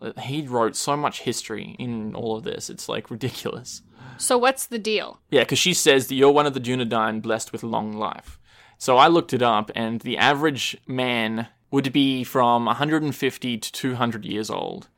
uh, 0.02 0.12
he 0.20 0.42
wrote 0.48 0.74
so 0.74 0.96
much 0.96 1.20
history 1.20 1.76
in 1.78 2.14
all 2.16 2.34
of 2.36 2.42
this. 2.42 2.68
It's 2.70 2.88
like 2.88 3.10
ridiculous. 3.10 3.82
So 4.16 4.36
what's 4.38 4.66
the 4.66 4.78
deal? 4.78 5.20
Yeah, 5.30 5.40
because 5.42 5.58
she 5.60 5.74
says 5.74 6.08
that 6.08 6.14
you're 6.16 6.32
one 6.32 6.46
of 6.46 6.54
the 6.54 6.60
Dunedain 6.60 7.20
blessed 7.22 7.52
with 7.52 7.62
long 7.62 7.92
life. 7.92 8.38
So 8.78 8.96
I 8.96 9.08
looked 9.08 9.32
it 9.32 9.42
up, 9.42 9.70
and 9.74 10.00
the 10.00 10.18
average 10.18 10.76
man 10.86 11.48
would 11.70 11.92
be 11.92 12.24
from 12.24 12.66
150 12.66 13.58
to 13.58 13.72
200 13.72 14.24
years 14.24 14.50
old, 14.50 14.88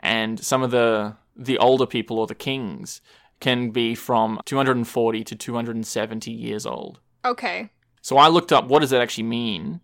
and 0.00 0.40
some 0.40 0.62
of 0.62 0.70
the 0.70 1.16
the 1.36 1.58
older 1.58 1.86
people 1.86 2.18
or 2.18 2.26
the 2.26 2.34
kings 2.34 3.00
can 3.40 3.70
be 3.70 3.94
from 3.94 4.40
240 4.44 5.24
to 5.24 5.34
270 5.34 6.30
years 6.30 6.64
old. 6.64 7.00
Okay. 7.24 7.70
So 8.00 8.16
I 8.16 8.28
looked 8.28 8.52
up 8.52 8.68
what 8.68 8.80
does 8.80 8.90
that 8.90 9.00
actually 9.02 9.24
mean, 9.24 9.80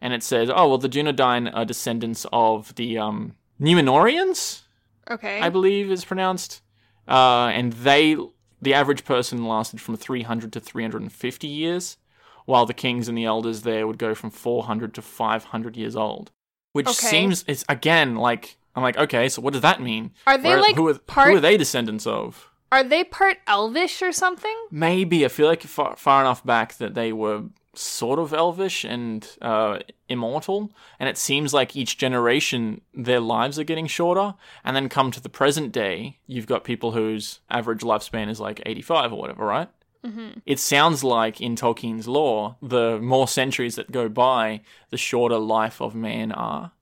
and 0.00 0.12
it 0.12 0.22
says, 0.22 0.50
oh 0.50 0.68
well, 0.68 0.78
the 0.78 0.88
Dunedain 0.88 1.50
are 1.54 1.64
descendants 1.64 2.26
of 2.32 2.74
the 2.76 2.98
um, 2.98 3.36
Numenorians. 3.60 4.62
Okay. 5.10 5.40
I 5.40 5.48
believe 5.50 5.90
is 5.90 6.04
pronounced. 6.04 6.62
Uh, 7.06 7.48
and 7.48 7.72
they, 7.72 8.16
the 8.62 8.74
average 8.74 9.04
person 9.04 9.46
lasted 9.46 9.80
from 9.80 9.96
300 9.96 10.52
to 10.52 10.60
350 10.60 11.46
years, 11.46 11.98
while 12.44 12.66
the 12.66 12.74
kings 12.74 13.08
and 13.08 13.16
the 13.16 13.24
elders 13.24 13.62
there 13.62 13.86
would 13.86 13.98
go 13.98 14.14
from 14.14 14.30
400 14.30 14.94
to 14.94 15.02
500 15.02 15.76
years 15.76 15.96
old. 15.96 16.30
Which 16.72 16.86
Okay. 16.88 17.06
seems, 17.06 17.44
it's 17.46 17.64
again 17.68 18.16
like, 18.16 18.56
I'm 18.74 18.82
like, 18.82 18.96
okay, 18.98 19.28
so 19.28 19.40
what 19.42 19.52
does 19.52 19.62
that 19.62 19.80
mean? 19.80 20.10
Are 20.26 20.36
they 20.36 20.48
Where- 20.50 20.60
like 20.60 20.74
who 20.76 20.88
are, 20.88 20.98
part 20.98 21.30
who 21.30 21.36
are 21.36 21.40
they 21.40 21.56
descendants 21.56 22.06
of? 22.06 22.50
Are 22.72 22.82
they 22.82 23.04
part 23.04 23.38
elvish 23.46 24.02
or 24.02 24.10
something? 24.10 24.56
Maybe 24.70 25.24
I 25.24 25.28
feel 25.28 25.46
like 25.46 25.62
far, 25.62 25.94
far 25.96 26.20
enough 26.22 26.44
back 26.44 26.74
that 26.78 26.94
they 26.94 27.12
were 27.12 27.44
sort 27.76 28.18
of 28.18 28.32
elvish 28.34 28.84
and 28.84 29.28
uh, 29.40 29.78
immortal, 30.08 30.72
and 30.98 31.08
it 31.08 31.16
seems 31.16 31.54
like 31.54 31.76
each 31.76 31.98
generation 31.98 32.80
their 32.92 33.20
lives 33.20 33.58
are 33.60 33.64
getting 33.64 33.86
shorter. 33.86 34.34
And 34.64 34.74
then 34.74 34.88
come 34.88 35.12
to 35.12 35.20
the 35.20 35.28
present 35.28 35.70
day, 35.70 36.18
you've 36.26 36.46
got 36.48 36.64
people 36.64 36.92
whose 36.92 37.40
average 37.48 37.82
lifespan 37.82 38.28
is 38.28 38.40
like 38.40 38.60
eighty-five 38.66 39.12
or 39.12 39.18
whatever, 39.20 39.44
right? 39.44 39.68
Mm-hmm. 40.04 40.38
It 40.44 40.58
sounds 40.58 41.02
like 41.02 41.40
in 41.40 41.56
Tolkien's 41.56 42.06
lore, 42.06 42.56
the 42.60 42.98
more 43.00 43.26
centuries 43.26 43.76
that 43.76 43.90
go 43.90 44.08
by, 44.08 44.60
the 44.90 44.96
shorter 44.98 45.38
life 45.38 45.80
of 45.80 45.94
man 45.94 46.30
are. 46.32 46.72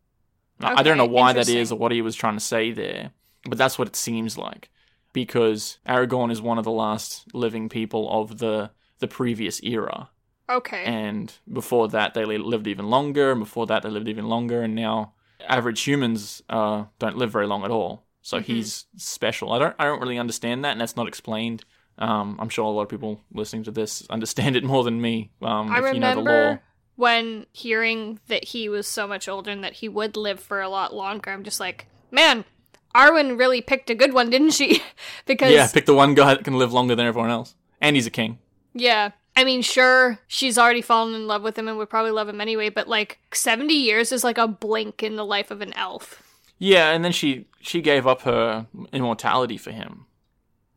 Now, 0.58 0.74
I 0.76 0.82
don't 0.82 0.96
know 0.98 1.06
why 1.06 1.32
that 1.32 1.48
is 1.48 1.70
or 1.72 1.78
what 1.78 1.92
he 1.92 2.02
was 2.02 2.16
trying 2.16 2.34
to 2.34 2.40
say 2.40 2.72
there, 2.72 3.10
but 3.48 3.58
that's 3.58 3.78
what 3.78 3.88
it 3.88 3.96
seems 3.96 4.36
like. 4.38 4.70
Because 5.12 5.78
Aragorn 5.86 6.30
is 6.32 6.40
one 6.40 6.58
of 6.58 6.64
the 6.64 6.70
last 6.70 7.32
living 7.34 7.68
people 7.68 8.08
of 8.10 8.38
the 8.38 8.70
the 9.00 9.08
previous 9.08 9.60
era, 9.64 10.08
Okay. 10.48 10.84
and 10.84 11.32
before 11.52 11.88
that 11.88 12.14
they 12.14 12.24
lived 12.24 12.66
even 12.68 12.88
longer, 12.88 13.32
and 13.32 13.40
before 13.40 13.66
that 13.66 13.82
they 13.82 13.88
lived 13.90 14.06
even 14.08 14.26
longer, 14.28 14.62
and 14.62 14.74
now 14.76 15.12
average 15.48 15.82
humans 15.82 16.40
uh, 16.48 16.84
don't 17.00 17.18
live 17.18 17.32
very 17.32 17.46
long 17.48 17.64
at 17.64 17.70
all. 17.72 18.04
so 18.22 18.38
he's 18.38 18.86
special. 18.96 19.52
I 19.52 19.58
don't 19.58 19.74
I 19.78 19.84
don't 19.84 20.00
really 20.00 20.18
understand 20.18 20.64
that, 20.64 20.72
and 20.72 20.80
that's 20.80 20.96
not 20.96 21.08
explained. 21.08 21.64
Um, 21.98 22.38
I'm 22.40 22.48
sure 22.48 22.64
a 22.64 22.70
lot 22.70 22.82
of 22.82 22.88
people 22.88 23.20
listening 23.32 23.64
to 23.64 23.70
this 23.70 24.06
understand 24.08 24.56
it 24.56 24.64
more 24.64 24.84
than 24.84 25.00
me. 25.00 25.30
Um, 25.40 25.70
I 25.70 25.78
if 25.78 25.94
you 25.94 26.00
know 26.00 26.14
the 26.14 26.20
lore. 26.20 26.62
when 26.96 27.46
hearing 27.52 28.18
that 28.28 28.44
he 28.44 28.68
was 28.68 28.86
so 28.86 29.06
much 29.06 29.28
older 29.28 29.50
and 29.50 29.62
that 29.62 29.74
he 29.74 29.88
would 29.88 30.16
live 30.16 30.40
for 30.40 30.60
a 30.60 30.68
lot 30.68 30.94
longer. 30.94 31.30
I'm 31.30 31.44
just 31.44 31.60
like, 31.60 31.86
man, 32.10 32.44
Arwen 32.94 33.38
really 33.38 33.60
picked 33.60 33.90
a 33.90 33.94
good 33.94 34.12
one, 34.12 34.30
didn't 34.30 34.50
she? 34.50 34.82
because 35.26 35.52
Yeah, 35.52 35.68
pick 35.68 35.86
the 35.86 35.94
one 35.94 36.14
guy 36.14 36.34
that 36.34 36.44
can 36.44 36.58
live 36.58 36.72
longer 36.72 36.94
than 36.94 37.06
everyone 37.06 37.30
else, 37.30 37.54
and 37.80 37.96
he's 37.96 38.06
a 38.06 38.10
king. 38.10 38.38
Yeah. 38.74 39.10
I 39.34 39.44
mean, 39.44 39.62
sure, 39.62 40.18
she's 40.26 40.58
already 40.58 40.82
fallen 40.82 41.14
in 41.14 41.26
love 41.26 41.42
with 41.42 41.58
him 41.58 41.66
and 41.66 41.78
would 41.78 41.88
probably 41.88 42.10
love 42.10 42.28
him 42.28 42.40
anyway, 42.40 42.68
but 42.68 42.86
like 42.86 43.18
70 43.32 43.72
years 43.72 44.12
is 44.12 44.24
like 44.24 44.36
a 44.36 44.46
blink 44.46 45.02
in 45.02 45.16
the 45.16 45.24
life 45.24 45.50
of 45.50 45.62
an 45.62 45.72
elf. 45.72 46.22
Yeah, 46.58 46.90
and 46.90 47.04
then 47.04 47.12
she 47.12 47.46
she 47.60 47.80
gave 47.80 48.06
up 48.06 48.22
her 48.22 48.66
immortality 48.92 49.56
for 49.56 49.72
him. 49.72 50.06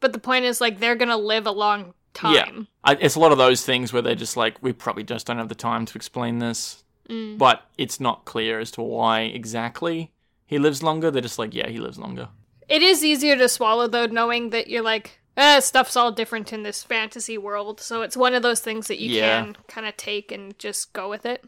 But 0.05 0.13
the 0.13 0.19
point 0.19 0.45
is, 0.45 0.61
like, 0.61 0.79
they're 0.79 0.93
gonna 0.95 1.17
live 1.17 1.47
a 1.47 1.51
long 1.51 1.95
Yeah, 2.21 2.45
time. 2.45 2.67
I, 2.83 2.93
it's 3.01 3.15
a 3.15 3.19
lot 3.19 3.31
of 3.31 3.39
those 3.39 3.65
things 3.65 3.91
where 3.91 4.03
they're 4.03 4.13
just 4.13 4.37
like, 4.37 4.61
we 4.61 4.71
probably 4.71 5.03
just 5.03 5.25
don't 5.25 5.39
have 5.39 5.49
the 5.49 5.55
time 5.55 5.83
to 5.87 5.95
explain 5.95 6.37
this, 6.37 6.83
Mm. 7.09 7.39
but 7.39 7.63
it's 7.79 7.99
not 7.99 8.23
clear 8.23 8.59
as 8.59 8.69
to 8.73 8.83
why 8.83 9.21
exactly 9.21 10.11
he 10.45 10.59
lives 10.59 10.83
longer. 10.83 11.09
They're 11.09 11.23
just 11.23 11.39
like, 11.39 11.55
yeah, 11.55 11.67
he 11.69 11.79
lives 11.79 11.97
longer. 11.97 12.29
It 12.69 12.83
is 12.83 13.03
easier 13.03 13.35
to 13.35 13.49
swallow, 13.49 13.87
though, 13.87 14.05
knowing 14.05 14.51
that 14.51 14.67
you're 14.67 14.83
like, 14.83 15.21
eh, 15.37 15.59
stuff's 15.59 15.95
all 15.95 16.11
different 16.11 16.53
in 16.53 16.61
this 16.61 16.83
fantasy 16.83 17.39
world. 17.39 17.81
So 17.81 18.03
it's 18.03 18.15
one 18.15 18.35
of 18.35 18.43
those 18.43 18.59
things 18.59 18.85
that 18.89 18.99
you 19.01 19.09
Yeah. 19.09 19.41
can 19.41 19.57
kind 19.67 19.87
of 19.87 19.97
take 19.97 20.31
and 20.31 20.55
just 20.59 20.93
go 20.93 21.09
with 21.09 21.25
it. 21.25 21.43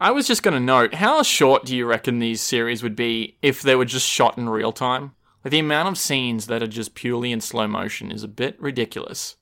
I 0.00 0.10
was 0.12 0.26
just 0.26 0.42
gonna 0.42 0.58
note, 0.58 0.94
how 0.94 1.22
short 1.22 1.66
do 1.66 1.76
you 1.76 1.84
reckon 1.84 2.18
these 2.18 2.40
series 2.40 2.82
would 2.82 2.96
be 2.96 3.36
if 3.42 3.60
they 3.60 3.76
were 3.76 3.84
just 3.84 4.08
shot 4.08 4.38
in 4.38 4.48
real 4.48 4.72
time? 4.72 5.12
Like 5.44 5.52
the 5.52 5.58
amount 5.58 5.88
of 5.88 5.98
scenes 5.98 6.46
that 6.46 6.62
are 6.62 6.68
just 6.68 6.94
purely 6.94 7.32
in 7.32 7.40
slow 7.40 7.66
motion 7.66 8.10
is 8.10 8.22
a 8.22 8.28
bit 8.28 8.60
ridiculous. 8.60 9.36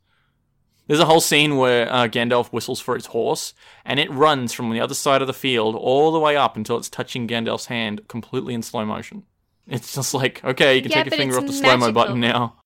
There's 0.87 1.01
a 1.01 1.07
whole 1.07 1.21
scene 1.21 1.57
where 1.57 1.93
uh, 1.93 2.07
Gandalf 2.07 2.53
whistles 2.53 2.81
for 2.81 2.95
his 2.95 3.07
horse, 3.07 3.55
and 3.85 3.99
it 3.99 4.11
runs 4.11 4.53
from 4.53 4.71
the 4.71 4.81
other 4.81 4.95
side 4.95 5.21
of 5.21 5.27
the 5.27 5.35
field 5.35 5.75
all 5.75 6.13
the 6.13 6.21
way 6.21 6.37
up 6.37 6.57
until 6.57 6.77
it's 6.77 6.89
touching 6.89 7.27
Gandalf's 7.27 7.67
hand, 7.67 8.07
completely 8.09 8.55
in 8.55 8.63
slow 8.63 8.85
motion. 8.85 9.25
It's 9.67 9.95
just 9.97 10.15
like, 10.15 10.45
okay, 10.45 10.77
you 10.77 10.83
can 10.83 10.93
Yeah, 10.93 11.03
take 11.03 11.13
your 11.13 11.19
finger 11.19 11.39
off 11.39 11.47
the 11.47 11.53
slow 11.53 11.77
mo 11.77 11.91
button 11.91 12.21
now. 12.21 12.57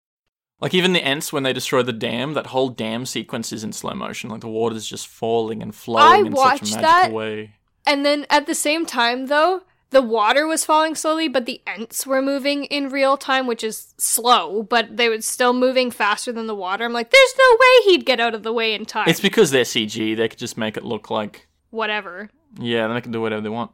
Like 0.60 0.74
even 0.74 0.92
the 0.92 1.00
Ents 1.00 1.32
when 1.32 1.42
they 1.42 1.54
destroy 1.54 1.82
the 1.82 1.94
dam, 1.94 2.34
that 2.34 2.48
whole 2.48 2.68
dam 2.68 3.06
sequence 3.06 3.52
is 3.52 3.64
in 3.64 3.72
slow 3.72 3.94
motion. 3.94 4.28
Like 4.28 4.42
the 4.42 4.48
water's 4.48 4.86
just 4.86 5.06
falling 5.06 5.62
and 5.62 5.74
flowing 5.74 6.26
in 6.26 6.36
such 6.36 6.60
a 6.60 6.64
magical 6.64 6.82
that. 6.82 7.12
way. 7.12 7.54
And 7.86 8.04
then 8.04 8.26
at 8.28 8.46
the 8.46 8.54
same 8.54 8.84
time, 8.84 9.26
though, 9.26 9.62
the 9.90 10.02
water 10.02 10.46
was 10.46 10.64
falling 10.64 10.94
slowly, 10.94 11.28
but 11.28 11.46
the 11.46 11.60
Ents 11.66 12.06
were 12.06 12.22
moving 12.22 12.64
in 12.64 12.88
real 12.88 13.16
time, 13.16 13.46
which 13.46 13.64
is 13.64 13.94
slow, 13.98 14.62
but 14.62 14.96
they 14.96 15.08
were 15.08 15.20
still 15.20 15.52
moving 15.52 15.90
faster 15.90 16.32
than 16.32 16.46
the 16.46 16.54
water. 16.54 16.84
I'm 16.84 16.92
like, 16.92 17.10
there's 17.10 17.34
no 17.38 17.56
way 17.58 17.84
he'd 17.92 18.06
get 18.06 18.20
out 18.20 18.34
of 18.34 18.42
the 18.42 18.52
way 18.52 18.72
in 18.74 18.86
time. 18.86 19.08
It's 19.08 19.20
because 19.20 19.50
they're 19.50 19.64
CG. 19.64 20.16
They 20.16 20.28
could 20.28 20.38
just 20.38 20.56
make 20.56 20.76
it 20.76 20.84
look 20.84 21.10
like 21.10 21.48
Whatever. 21.70 22.30
yeah, 22.58 22.86
they 22.88 23.00
can 23.00 23.12
do 23.12 23.20
whatever 23.20 23.42
they 23.42 23.48
want. 23.48 23.72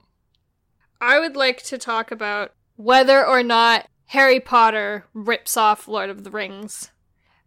I 1.01 1.19
would 1.19 1.37
like 1.37 1.63
to 1.65 1.79
talk 1.79 2.11
about 2.11 2.53
whether 2.77 3.25
or 3.27 3.43
not 3.43 3.87
Harry 4.07 4.41
Potter 4.41 5.05
rips 5.13 5.57
off 5.57 5.89
Lord 5.89 6.11
of 6.11 6.25
the 6.25 6.31
Rings. 6.31 6.91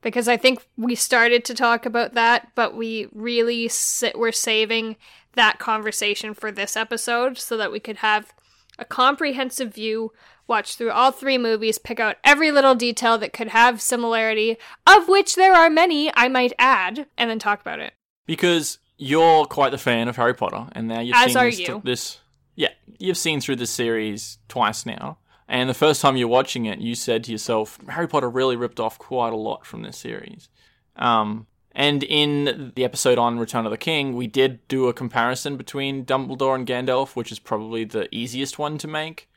Because 0.02 0.28
I 0.30 0.38
think 0.38 0.66
we 0.78 0.96
started 0.96 1.44
to 1.46 1.54
talk 1.54 1.86
about 1.86 2.14
that, 2.14 2.52
but 2.56 2.74
we 2.74 3.08
really 3.12 3.68
sit, 3.68 4.18
we're 4.18 4.32
saving 4.32 4.96
that 5.34 5.60
conversation 5.60 6.34
for 6.34 6.52
this 6.52 6.78
episode 6.78 7.38
so 7.38 7.58
that 7.58 7.72
we 7.72 7.80
could 7.82 7.98
have 7.98 8.34
a 8.80 8.86
comprehensive 8.86 9.74
view, 9.74 10.12
watch 10.48 10.76
through 10.76 10.92
all 10.92 11.12
three 11.12 11.38
movies, 11.38 11.78
pick 11.78 12.00
out 12.00 12.18
every 12.24 12.52
little 12.52 12.76
detail 12.76 13.18
that 13.18 13.34
could 13.34 13.50
have 13.50 13.82
similarity, 13.82 14.58
of 14.88 15.08
which 15.08 15.36
there 15.36 15.54
are 15.54 15.70
many, 15.70 16.12
I 16.16 16.28
might 16.28 16.54
add, 16.58 17.08
and 17.18 17.30
then 17.30 17.40
talk 17.40 17.62
about 17.62 17.80
it. 17.80 17.94
Because 18.26 18.80
you're 18.98 19.46
quite 19.46 19.72
the 19.72 19.78
fan 19.78 20.08
of 20.08 20.16
Harry 20.16 20.34
Potter, 20.34 20.68
and 20.74 20.88
now 20.88 21.00
you've 21.00 21.16
As 21.16 21.34
seen 21.34 21.44
this, 21.44 21.60
you. 21.60 21.82
this. 21.84 22.20
Yeah, 22.56 22.70
you've 22.98 23.18
seen 23.18 23.42
through 23.42 23.58
this 23.58 23.72
series 23.72 24.40
twice 24.48 24.86
now. 24.86 25.18
And 25.48 25.68
the 25.70 25.74
first 25.74 26.02
time 26.02 26.16
you're 26.16 26.28
watching 26.28 26.66
it, 26.66 26.80
you 26.80 26.94
said 26.94 27.24
to 27.24 27.32
yourself, 27.32 27.80
Harry 27.90 28.08
Potter 28.08 28.30
really 28.30 28.56
ripped 28.56 28.80
off 28.80 29.00
quite 29.00 29.34
a 29.34 29.38
lot 29.38 29.66
from 29.66 29.82
this 29.82 29.98
series. 29.98 30.48
Um, 30.96 31.48
and 31.88 32.04
in 32.04 32.72
the 32.76 32.84
episode 32.84 33.18
on 33.18 33.40
Return 33.40 33.66
of 33.66 33.72
the 33.72 33.78
King, 33.78 34.14
we 34.16 34.28
did 34.28 34.68
do 34.68 34.88
a 34.90 34.94
comparison 34.94 35.56
between 35.58 36.06
Dumbledore 36.06 36.56
and 36.56 36.68
Gandalf, 36.68 37.16
which 37.16 37.32
is 37.32 37.40
probably 37.40 37.84
the 37.86 38.08
easiest 38.14 38.60
one 38.60 38.78
to 38.80 38.88
make. 38.88 39.30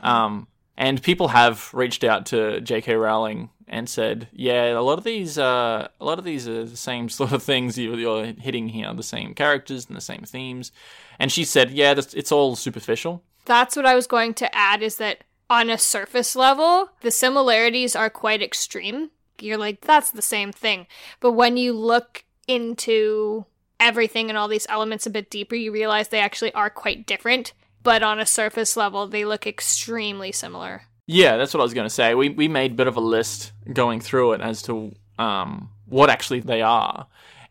Um, 0.00 0.48
and 0.76 1.00
people 1.02 1.28
have 1.28 1.70
reached 1.72 2.02
out 2.02 2.26
to 2.26 2.60
J.K. 2.60 2.94
Rowling 2.96 3.50
and 3.68 3.88
said, 3.88 4.28
"Yeah, 4.32 4.76
a 4.76 4.80
lot 4.90 4.98
of 4.98 5.04
these, 5.04 5.38
uh, 5.38 5.88
a 6.00 6.04
lot 6.04 6.18
of 6.18 6.24
these 6.24 6.48
are 6.48 6.64
the 6.64 6.76
same 6.76 7.08
sort 7.20 7.32
of 7.32 7.42
things 7.42 7.78
you- 7.78 7.94
you're 7.96 8.24
hitting 8.26 8.68
here, 8.70 8.92
the 8.94 9.02
same 9.02 9.34
characters 9.34 9.86
and 9.86 9.96
the 9.96 10.00
same 10.00 10.22
themes." 10.26 10.72
And 11.18 11.30
she 11.30 11.44
said, 11.44 11.70
"Yeah, 11.70 11.94
that's, 11.94 12.12
it's 12.14 12.32
all 12.32 12.56
superficial." 12.56 13.22
That's 13.44 13.76
what 13.76 13.86
I 13.86 13.94
was 13.94 14.06
going 14.08 14.34
to 14.34 14.48
add 14.54 14.82
is 14.82 14.96
that 14.96 15.22
on 15.48 15.70
a 15.70 15.78
surface 15.78 16.34
level, 16.34 16.88
the 17.02 17.10
similarities 17.10 17.94
are 17.94 18.10
quite 18.10 18.42
extreme. 18.42 19.10
You're 19.40 19.58
like, 19.58 19.80
that's 19.80 20.10
the 20.10 20.22
same 20.22 20.52
thing. 20.52 20.86
But 21.20 21.32
when 21.32 21.56
you 21.56 21.72
look 21.72 22.24
into 22.46 23.46
everything 23.80 24.28
and 24.28 24.38
all 24.38 24.48
these 24.48 24.66
elements 24.68 25.06
a 25.06 25.10
bit 25.10 25.30
deeper, 25.30 25.54
you 25.54 25.72
realize 25.72 26.08
they 26.08 26.20
actually 26.20 26.52
are 26.54 26.70
quite 26.70 27.06
different. 27.06 27.52
But 27.82 28.02
on 28.02 28.18
a 28.18 28.26
surface 28.26 28.76
level, 28.76 29.06
they 29.06 29.24
look 29.24 29.46
extremely 29.46 30.32
similar. 30.32 30.82
Yeah, 31.06 31.36
that's 31.36 31.52
what 31.52 31.60
I 31.60 31.64
was 31.64 31.74
going 31.74 31.86
to 31.86 31.94
say. 31.94 32.14
We 32.14 32.30
we 32.30 32.48
made 32.48 32.72
a 32.72 32.74
bit 32.74 32.86
of 32.86 32.96
a 32.96 33.00
list 33.00 33.52
going 33.70 34.00
through 34.00 34.32
it 34.32 34.40
as 34.40 34.62
to 34.62 34.94
um, 35.18 35.70
what 35.86 36.08
actually 36.10 36.40
they 36.40 36.62
are. 36.62 37.06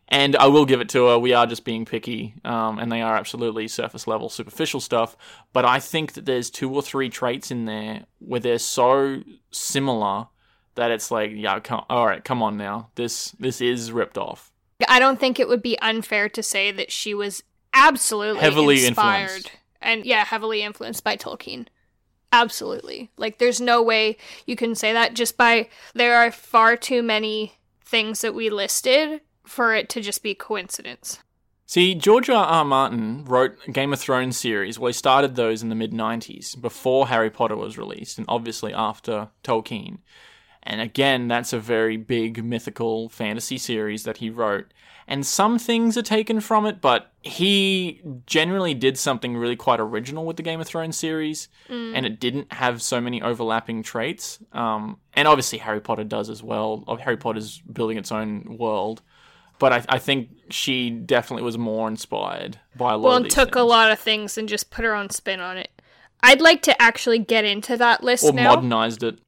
And 0.08 0.36
I 0.36 0.48
will 0.48 0.66
give 0.66 0.80
it 0.80 0.90
to 0.90 1.06
her. 1.06 1.18
We 1.18 1.32
are 1.32 1.46
just 1.46 1.64
being 1.64 1.86
picky, 1.86 2.34
um, 2.44 2.78
and 2.78 2.92
they 2.92 3.00
are 3.00 3.16
absolutely 3.16 3.68
surface 3.68 4.06
level, 4.06 4.28
superficial 4.28 4.80
stuff. 4.80 5.16
But 5.52 5.64
I 5.64 5.80
think 5.80 6.12
that 6.12 6.26
there's 6.26 6.50
two 6.50 6.72
or 6.72 6.82
three 6.82 7.08
traits 7.08 7.50
in 7.50 7.64
there 7.64 8.04
where 8.18 8.40
they're 8.40 8.58
so 8.58 9.22
similar 9.50 10.26
that 10.74 10.90
it's 10.90 11.10
like, 11.10 11.30
yeah, 11.34 11.60
come, 11.60 11.84
all 11.88 12.06
right, 12.06 12.24
come 12.24 12.42
on 12.42 12.56
now. 12.56 12.90
This 12.94 13.30
this 13.32 13.60
is 13.60 13.92
ripped 13.92 14.18
off. 14.18 14.52
I 14.88 14.98
don't 14.98 15.20
think 15.20 15.38
it 15.38 15.48
would 15.48 15.62
be 15.62 15.78
unfair 15.80 16.28
to 16.30 16.42
say 16.42 16.70
that 16.72 16.90
she 16.90 17.14
was 17.14 17.42
absolutely 17.72 18.40
Heavily 18.40 18.86
inspired 18.86 19.22
influenced. 19.22 19.50
and 19.80 20.04
yeah, 20.04 20.24
heavily 20.24 20.62
influenced 20.62 21.04
by 21.04 21.16
Tolkien. 21.16 21.66
Absolutely. 22.32 23.10
Like 23.16 23.38
there's 23.38 23.60
no 23.60 23.82
way 23.82 24.16
you 24.46 24.56
can 24.56 24.74
say 24.74 24.92
that 24.92 25.14
just 25.14 25.36
by 25.36 25.68
there 25.94 26.16
are 26.16 26.30
far 26.32 26.76
too 26.76 27.02
many 27.02 27.54
things 27.84 28.22
that 28.22 28.34
we 28.34 28.50
listed 28.50 29.20
for 29.46 29.74
it 29.74 29.88
to 29.90 30.00
just 30.00 30.22
be 30.22 30.34
coincidence. 30.34 31.20
See, 31.66 31.94
George 31.94 32.28
R. 32.28 32.44
R. 32.44 32.64
Martin 32.64 33.24
wrote 33.24 33.56
Game 33.72 33.92
of 33.92 34.00
Thrones 34.00 34.36
series. 34.36 34.78
Well, 34.78 34.88
he 34.88 34.92
started 34.92 35.34
those 35.34 35.62
in 35.62 35.70
the 35.70 35.74
mid 35.74 35.92
90s, 35.92 36.60
before 36.60 37.08
Harry 37.08 37.30
Potter 37.30 37.56
was 37.56 37.78
released, 37.78 38.18
and 38.18 38.26
obviously 38.28 38.74
after 38.74 39.28
Tolkien. 39.42 39.98
And 40.66 40.80
again, 40.80 41.28
that's 41.28 41.52
a 41.52 41.58
very 41.58 41.96
big 41.96 42.42
mythical 42.42 43.08
fantasy 43.10 43.58
series 43.58 44.04
that 44.04 44.16
he 44.18 44.30
wrote. 44.30 44.72
And 45.06 45.26
some 45.26 45.58
things 45.58 45.98
are 45.98 46.02
taken 46.02 46.40
from 46.40 46.64
it, 46.64 46.80
but 46.80 47.12
he 47.20 48.00
generally 48.26 48.72
did 48.72 48.96
something 48.96 49.36
really 49.36 49.56
quite 49.56 49.78
original 49.78 50.24
with 50.24 50.38
the 50.38 50.42
Game 50.42 50.60
of 50.62 50.66
Thrones 50.66 50.96
series, 50.96 51.48
and 51.68 52.06
it 52.06 52.18
didn't 52.20 52.50
have 52.54 52.80
so 52.80 53.02
many 53.02 53.20
overlapping 53.20 53.82
traits. 53.82 54.38
Um, 54.52 54.98
and 55.12 55.28
obviously, 55.28 55.58
Harry 55.58 55.80
Potter 55.80 56.04
does 56.04 56.30
as 56.30 56.42
well. 56.42 56.84
Oh, 56.88 56.96
Harry 56.96 57.18
Potter's 57.18 57.58
building 57.60 57.98
its 57.98 58.10
own 58.10 58.56
world. 58.58 59.02
But 59.58 59.72
I, 59.72 59.84
I 59.90 59.98
think 59.98 60.30
she 60.50 60.90
definitely 60.90 61.44
was 61.44 61.58
more 61.58 61.86
inspired 61.86 62.58
by 62.74 62.94
a 62.94 62.96
lot 62.96 63.08
Well, 63.08 63.16
and 63.18 63.30
took 63.30 63.54
a 63.54 63.60
lot 63.62 63.90
of 63.92 63.98
things 64.00 64.36
and 64.38 64.48
just 64.48 64.70
put 64.70 64.84
her 64.84 64.94
own 64.94 65.10
spin 65.10 65.40
on 65.40 65.58
it. 65.58 65.70
I'd 66.22 66.40
like 66.40 66.62
to 66.62 66.82
actually 66.82 67.18
get 67.18 67.44
into 67.44 67.76
that 67.76 68.02
list 68.02 68.24
or 68.24 68.32
now. 68.32 68.54
modernized 68.54 69.02
it. 69.02 69.18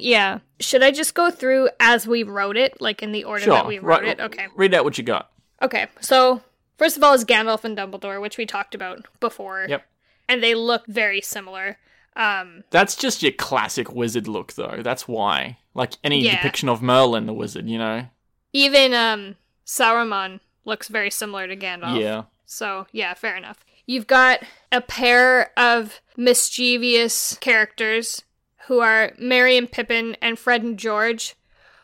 Yeah. 0.00 0.38
Should 0.60 0.82
I 0.82 0.90
just 0.90 1.14
go 1.14 1.30
through 1.30 1.68
as 1.80 2.06
we 2.06 2.22
wrote 2.22 2.56
it, 2.56 2.80
like 2.80 3.02
in 3.02 3.12
the 3.12 3.24
order 3.24 3.44
Sure. 3.44 3.54
that 3.54 3.66
we 3.66 3.78
wrote 3.78 4.02
right, 4.02 4.18
it? 4.18 4.20
Okay. 4.20 4.46
Read 4.56 4.74
out 4.74 4.84
what 4.84 4.98
you 4.98 5.04
got. 5.04 5.30
Okay, 5.62 5.86
so 6.00 6.42
first 6.76 6.96
of 6.96 7.02
all 7.04 7.14
is 7.14 7.24
Gandalf 7.24 7.64
and 7.64 7.76
Dumbledore, 7.76 8.20
which 8.20 8.38
we 8.38 8.46
talked 8.46 8.74
about 8.74 9.06
before. 9.20 9.66
Yep. 9.68 9.84
And 10.28 10.42
they 10.42 10.54
look 10.54 10.86
very 10.86 11.20
similar. 11.20 11.78
Um, 12.16 12.64
That's 12.70 12.96
just 12.96 13.22
your 13.22 13.32
classic 13.32 13.92
wizard 13.92 14.26
look, 14.28 14.52
though. 14.54 14.80
That's 14.82 15.06
why. 15.06 15.58
Like 15.74 15.92
any 16.02 16.20
Yeah. 16.22 16.36
depiction 16.36 16.68
of 16.68 16.82
Merlin 16.82 17.26
the 17.26 17.32
wizard, 17.32 17.68
you 17.68 17.78
know? 17.78 18.08
even 18.52 18.94
um, 18.94 19.36
Saruman 19.66 20.40
looks 20.64 20.88
very 20.88 21.10
similar 21.10 21.46
to 21.46 21.56
Gandalf. 21.56 22.00
Yeah. 22.00 22.22
So 22.46 22.86
yeah, 22.92 23.14
fair 23.14 23.36
enough. 23.36 23.64
You've 23.86 24.06
got 24.06 24.40
a 24.72 24.80
pair 24.80 25.52
of 25.58 26.00
mischievous 26.16 27.36
characters 27.40 28.22
who 28.68 28.78
are 28.80 29.12
Merry 29.18 29.56
and 29.56 29.70
Pippin 29.70 30.16
and 30.22 30.38
Fred 30.38 30.62
and 30.62 30.78
George, 30.78 31.34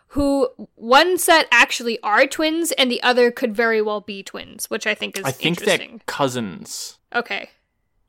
who 0.08 0.48
one 0.76 1.18
set 1.18 1.48
actually 1.50 1.98
are 2.02 2.26
twins 2.26 2.70
and 2.72 2.90
the 2.90 3.02
other 3.02 3.30
could 3.30 3.54
very 3.54 3.82
well 3.82 4.00
be 4.00 4.22
twins, 4.22 4.70
which 4.70 4.86
I 4.86 4.94
think 4.94 5.18
is 5.18 5.24
I 5.24 5.32
think 5.32 5.60
they're 5.60 5.80
cousins. 6.06 6.98
Okay. 7.14 7.50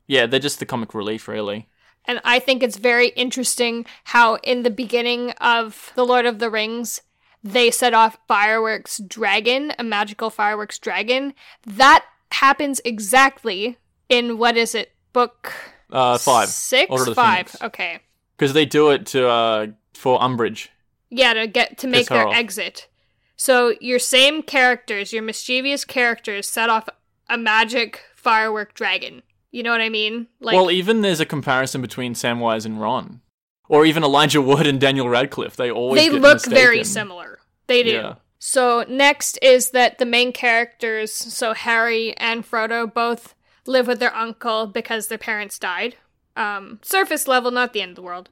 Yeah, 0.06 0.26
they're 0.26 0.38
just 0.38 0.60
the 0.60 0.66
comic 0.66 0.94
relief, 0.94 1.26
really. 1.26 1.68
And 2.04 2.20
I 2.22 2.38
think 2.38 2.62
it's 2.62 2.76
very 2.76 3.08
interesting 3.08 3.84
how, 4.04 4.36
in 4.36 4.62
the 4.62 4.70
beginning 4.70 5.32
of 5.40 5.90
The 5.96 6.04
Lord 6.04 6.24
of 6.24 6.38
the 6.38 6.48
Rings, 6.48 7.02
they 7.42 7.72
set 7.72 7.94
off 7.94 8.18
fireworks 8.28 8.98
dragon, 8.98 9.72
a 9.78 9.82
magical 9.82 10.30
fireworks 10.30 10.78
dragon. 10.78 11.34
That 11.66 12.04
happens 12.30 12.80
exactly 12.84 13.78
in 14.08 14.38
what 14.38 14.56
is 14.56 14.74
it, 14.76 14.92
book 15.12 15.52
Uh, 15.90 16.18
five. 16.18 16.48
six, 16.48 16.90
Order 16.90 17.14
five. 17.14 17.56
Okay, 17.60 17.98
Because 18.36 18.52
they 18.52 18.66
do 18.66 18.90
it 18.90 19.06
to 19.06 19.28
uh 19.28 19.66
for 19.94 20.18
Umbridge. 20.20 20.68
yeah, 21.10 21.32
to 21.34 21.46
get 21.46 21.78
to 21.78 21.86
make 21.86 22.08
their 22.08 22.26
Harrell. 22.26 22.34
exit. 22.34 22.88
So 23.36 23.74
your 23.80 23.98
same 23.98 24.42
characters, 24.42 25.12
your 25.12 25.22
mischievous 25.22 25.84
characters, 25.84 26.48
set 26.48 26.70
off 26.70 26.88
a 27.28 27.36
magic 27.36 28.02
firework 28.14 28.74
dragon. 28.74 29.22
You 29.50 29.62
know 29.62 29.70
what 29.70 29.80
I 29.80 29.88
mean? 29.88 30.26
Like 30.40 30.54
well, 30.54 30.70
even 30.70 31.00
there's 31.00 31.20
a 31.20 31.26
comparison 31.26 31.80
between 31.80 32.14
Samwise 32.14 32.66
and 32.66 32.80
Ron, 32.80 33.20
or 33.68 33.86
even 33.86 34.04
Elijah 34.04 34.42
Wood 34.42 34.66
and 34.66 34.80
Daniel 34.80 35.08
Radcliffe. 35.08 35.56
They 35.56 35.70
always 35.70 36.02
they 36.02 36.10
look 36.10 36.44
very 36.46 36.84
similar. 36.84 37.38
They 37.66 37.82
do. 37.82 37.90
Yeah. 37.90 38.14
So 38.38 38.84
next 38.88 39.38
is 39.42 39.70
that 39.70 39.98
the 39.98 40.04
main 40.04 40.32
characters, 40.32 41.12
so 41.12 41.54
Harry 41.54 42.16
and 42.18 42.48
Frodo, 42.48 42.92
both 42.92 43.34
live 43.66 43.86
with 43.86 43.98
their 43.98 44.14
uncle 44.14 44.66
because 44.66 45.08
their 45.08 45.18
parents 45.18 45.58
died. 45.58 45.96
Um, 46.36 46.78
surface 46.82 47.26
level, 47.26 47.50
not 47.50 47.72
the 47.72 47.80
end 47.82 47.90
of 47.90 47.96
the 47.96 48.02
world. 48.02 48.28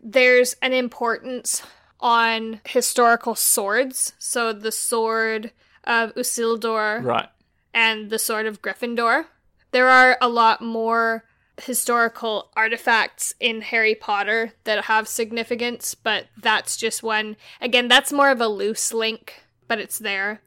There's 0.00 0.54
an 0.62 0.72
importance 0.72 1.62
on 2.00 2.60
historical 2.66 3.34
swords. 3.34 4.12
So 4.18 4.52
the 4.52 4.72
sword 4.72 5.50
of 5.84 6.14
Isildur 6.14 7.02
Right. 7.04 7.28
and 7.74 8.10
the 8.10 8.18
Sword 8.18 8.46
of 8.46 8.62
Gryffindor. 8.62 9.26
There 9.72 9.88
are 9.88 10.16
a 10.20 10.28
lot 10.28 10.62
more 10.62 11.24
historical 11.60 12.50
artifacts 12.54 13.34
in 13.40 13.60
Harry 13.62 13.94
Potter 13.94 14.52
that 14.64 14.84
have 14.84 15.08
significance, 15.08 15.94
but 15.96 16.26
that's 16.40 16.76
just 16.76 17.02
one. 17.02 17.36
Again, 17.60 17.88
that's 17.88 18.12
more 18.12 18.30
of 18.30 18.40
a 18.40 18.46
loose 18.48 18.92
link, 18.92 19.42
but 19.66 19.80
it's 19.80 19.98
there. 19.98 20.40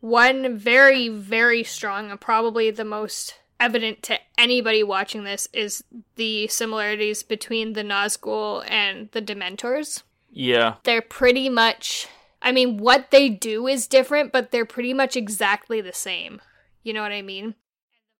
One 0.00 0.56
very, 0.58 1.08
very 1.08 1.64
strong, 1.64 2.10
and 2.10 2.20
probably 2.20 2.70
the 2.70 2.84
most 2.84 3.34
evident 3.58 4.02
to 4.04 4.18
anybody 4.38 4.82
watching 4.82 5.24
this, 5.24 5.48
is 5.52 5.82
the 6.16 6.46
similarities 6.48 7.22
between 7.22 7.72
the 7.72 7.82
Nazgul 7.82 8.64
and 8.68 9.08
the 9.12 9.22
Dementors 9.22 10.02
Yeah. 10.30 10.74
they're 10.84 11.02
pretty 11.02 11.48
much 11.48 12.06
I 12.42 12.52
mean 12.52 12.76
what 12.76 13.10
they 13.10 13.28
do 13.28 13.66
is 13.66 13.86
different, 13.86 14.30
but 14.30 14.50
they're 14.50 14.66
pretty 14.66 14.92
much 14.94 15.16
exactly 15.16 15.80
the 15.80 15.92
same. 15.92 16.40
You 16.82 16.92
know 16.92 17.02
what 17.02 17.10
I 17.12 17.22
mean? 17.22 17.54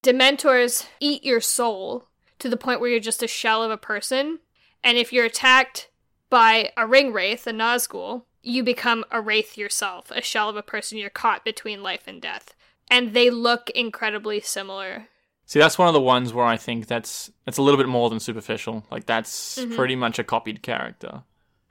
Dementors 0.02 0.86
eat 1.00 1.22
your 1.24 1.40
soul 1.40 2.08
to 2.38 2.48
the 2.48 2.56
point 2.56 2.80
where 2.80 2.90
you're 2.90 3.00
just 3.00 3.22
a 3.22 3.28
shell 3.28 3.62
of 3.62 3.70
a 3.70 3.76
person, 3.76 4.40
and 4.82 4.96
if 4.98 5.12
you're 5.12 5.24
attacked 5.24 5.88
by 6.30 6.70
a 6.76 6.86
ring 6.86 7.12
wraith, 7.12 7.46
a 7.46 7.52
Nazgul, 7.52 8.22
you 8.42 8.62
become 8.62 9.04
a 9.10 9.20
wraith 9.20 9.56
yourself, 9.58 10.10
a 10.10 10.22
shell 10.22 10.48
of 10.48 10.56
a 10.56 10.62
person 10.62 10.98
you're 10.98 11.10
caught 11.10 11.44
between 11.44 11.82
life 11.82 12.04
and 12.06 12.20
death. 12.22 12.54
And 12.90 13.14
they 13.14 13.30
look 13.30 13.70
incredibly 13.70 14.40
similar. 14.40 15.08
See, 15.48 15.58
that's 15.60 15.78
one 15.78 15.86
of 15.88 15.94
the 15.94 16.00
ones 16.00 16.32
where 16.34 16.44
I 16.44 16.56
think 16.56 16.86
that's 16.88 17.30
that's 17.44 17.58
a 17.58 17.62
little 17.62 17.78
bit 17.78 17.88
more 17.88 18.10
than 18.10 18.18
superficial. 18.20 18.84
Like 18.90 19.06
that's 19.06 19.58
Mhm. 19.58 19.76
pretty 19.76 19.96
much 19.96 20.18
a 20.18 20.24
copied 20.24 20.60
character. 20.62 21.22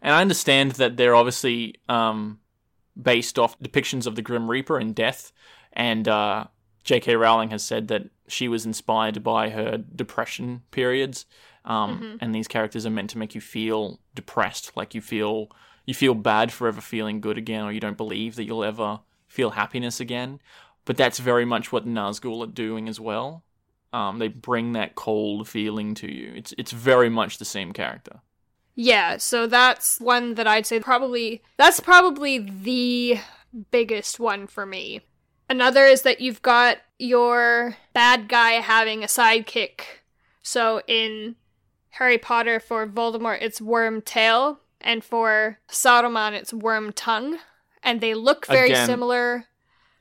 And 0.02 0.14
I 0.14 0.22
understand 0.22 0.72
that 0.74 0.98
they're 0.98 1.16
obviously 1.16 1.76
um, 1.90 2.40
based 3.02 3.38
off 3.38 3.60
depictions 3.60 4.06
of 4.08 4.16
the 4.16 4.22
Grim 4.22 4.50
Reaper 4.50 4.78
and 4.78 4.96
death. 4.96 5.32
And 5.74 6.08
uh, 6.08 6.46
J.K. 6.86 7.16
Rowling 7.18 7.50
has 7.50 7.64
said 7.64 7.88
that 7.90 8.04
she 8.28 8.48
was 8.48 8.66
inspired 8.66 9.24
by 9.24 9.50
her 9.50 9.78
depression 9.78 10.62
periods. 10.72 11.26
Um, 11.66 12.00
Mhm. 12.00 12.18
And 12.22 12.34
these 12.36 12.48
characters 12.48 12.86
are 12.86 12.90
meant 12.92 13.10
to 13.10 13.18
make 13.18 13.36
you 13.36 13.42
feel 13.42 14.00
depressed, 14.14 14.72
like 14.78 14.96
you 14.96 15.02
feel 15.02 15.50
you 15.88 15.94
feel 15.94 16.16
bad 16.16 16.52
for 16.52 16.68
ever 16.68 16.82
feeling 16.82 17.20
good 17.22 17.38
again, 17.38 17.64
or 17.66 17.72
you 17.72 17.80
don't 17.80 17.98
believe 17.98 18.36
that 18.36 18.46
you'll 18.46 18.64
ever 18.64 19.02
feel 19.28 19.52
happiness 19.52 20.00
again. 20.00 20.40
But 20.86 20.98
that's 20.98 21.20
very 21.20 21.46
much 21.46 21.72
what 21.72 21.86
Nazgul 21.86 22.42
are 22.44 22.48
doing 22.52 22.88
as 22.88 23.00
well. 23.00 23.44
Um, 23.96 24.20
they 24.20 24.28
bring 24.28 24.74
that 24.74 24.96
cold 24.96 25.48
feeling 25.48 25.96
to 25.96 26.14
you. 26.14 26.34
It's 26.36 26.54
it's 26.58 26.74
very 26.74 27.10
much 27.10 27.38
the 27.38 27.46
same 27.46 27.72
character. 27.72 28.20
Yeah, 28.76 29.16
so 29.16 29.48
that's 29.48 30.02
one 30.02 30.34
that 30.34 30.48
I'd 30.48 30.66
say 30.66 30.82
probably 30.82 31.42
that's 31.56 31.80
probably 31.80 32.40
the 32.40 33.20
biggest 33.72 34.20
one 34.20 34.48
for 34.48 34.66
me. 34.66 35.00
Another 35.50 35.86
is 35.86 36.02
that 36.02 36.20
you've 36.20 36.42
got 36.42 36.80
your 37.00 37.78
bad 37.94 38.28
guy 38.28 38.54
having 38.54 39.02
a 39.02 39.08
sidekick. 39.08 39.80
So 40.44 40.82
in 40.88 41.38
Harry 41.92 42.18
Potter 42.18 42.60
for 42.60 42.86
Voldemort 42.86 43.42
it's 43.42 43.62
Wormtail 43.62 44.58
and 44.82 45.06
for 45.06 45.60
Saruman 45.70 46.34
it's 46.34 46.52
Wormtongue 46.52 47.38
and 47.82 48.02
they 48.02 48.14
look 48.14 48.46
very 48.46 48.72
Again. 48.72 48.88
similar. 48.88 49.46